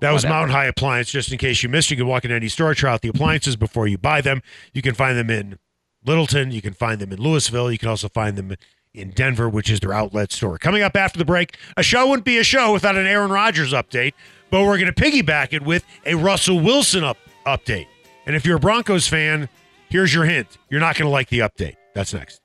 That 0.00 0.10
was 0.12 0.24
Whatever. 0.24 0.34
Mountain 0.40 0.56
High 0.56 0.66
Appliance. 0.66 1.10
Just 1.12 1.30
in 1.30 1.38
case 1.38 1.62
you 1.62 1.68
missed, 1.68 1.90
you 1.90 1.96
can 1.96 2.06
walk 2.08 2.24
into 2.24 2.34
any 2.34 2.48
store, 2.48 2.74
try 2.74 2.92
out 2.92 3.02
the 3.02 3.08
appliances 3.08 3.54
before 3.54 3.86
you 3.86 3.96
buy 3.98 4.20
them. 4.20 4.42
You 4.72 4.82
can 4.82 4.94
find 4.94 5.16
them 5.16 5.30
in 5.30 5.58
Littleton. 6.04 6.50
You 6.50 6.62
can 6.62 6.74
find 6.74 7.00
them 7.00 7.12
in 7.12 7.20
Louisville. 7.20 7.70
You 7.70 7.78
can 7.78 7.88
also 7.88 8.08
find 8.08 8.36
them 8.36 8.56
in 8.92 9.10
Denver, 9.10 9.48
which 9.48 9.70
is 9.70 9.80
their 9.80 9.92
outlet 9.92 10.32
store. 10.32 10.58
Coming 10.58 10.82
up 10.82 10.96
after 10.96 11.18
the 11.18 11.24
break, 11.24 11.56
a 11.76 11.82
show 11.82 12.08
wouldn't 12.08 12.24
be 12.24 12.38
a 12.38 12.44
show 12.44 12.72
without 12.72 12.96
an 12.96 13.06
Aaron 13.06 13.30
Rodgers 13.30 13.72
update, 13.72 14.12
but 14.50 14.62
we're 14.62 14.78
going 14.78 14.92
to 14.92 15.02
piggyback 15.02 15.52
it 15.52 15.62
with 15.62 15.84
a 16.06 16.14
Russell 16.14 16.60
Wilson 16.60 17.02
up, 17.02 17.18
update. 17.44 17.86
And 18.26 18.36
if 18.36 18.46
you're 18.46 18.56
a 18.56 18.60
Broncos 18.60 19.08
fan, 19.08 19.48
here's 19.88 20.14
your 20.14 20.24
hint. 20.24 20.58
You're 20.70 20.80
not 20.80 20.96
going 20.96 21.06
to 21.06 21.10
like 21.10 21.28
the 21.28 21.40
update. 21.40 21.74
That's 21.94 22.14
next. 22.14 22.40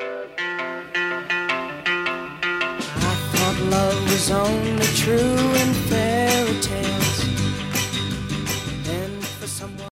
I 0.00 0.24
thought 3.32 3.60
love 3.70 4.02
was 4.04 4.30
only 4.30 4.86
true 4.96 5.16
in 5.16 5.74
fairy 5.88 6.07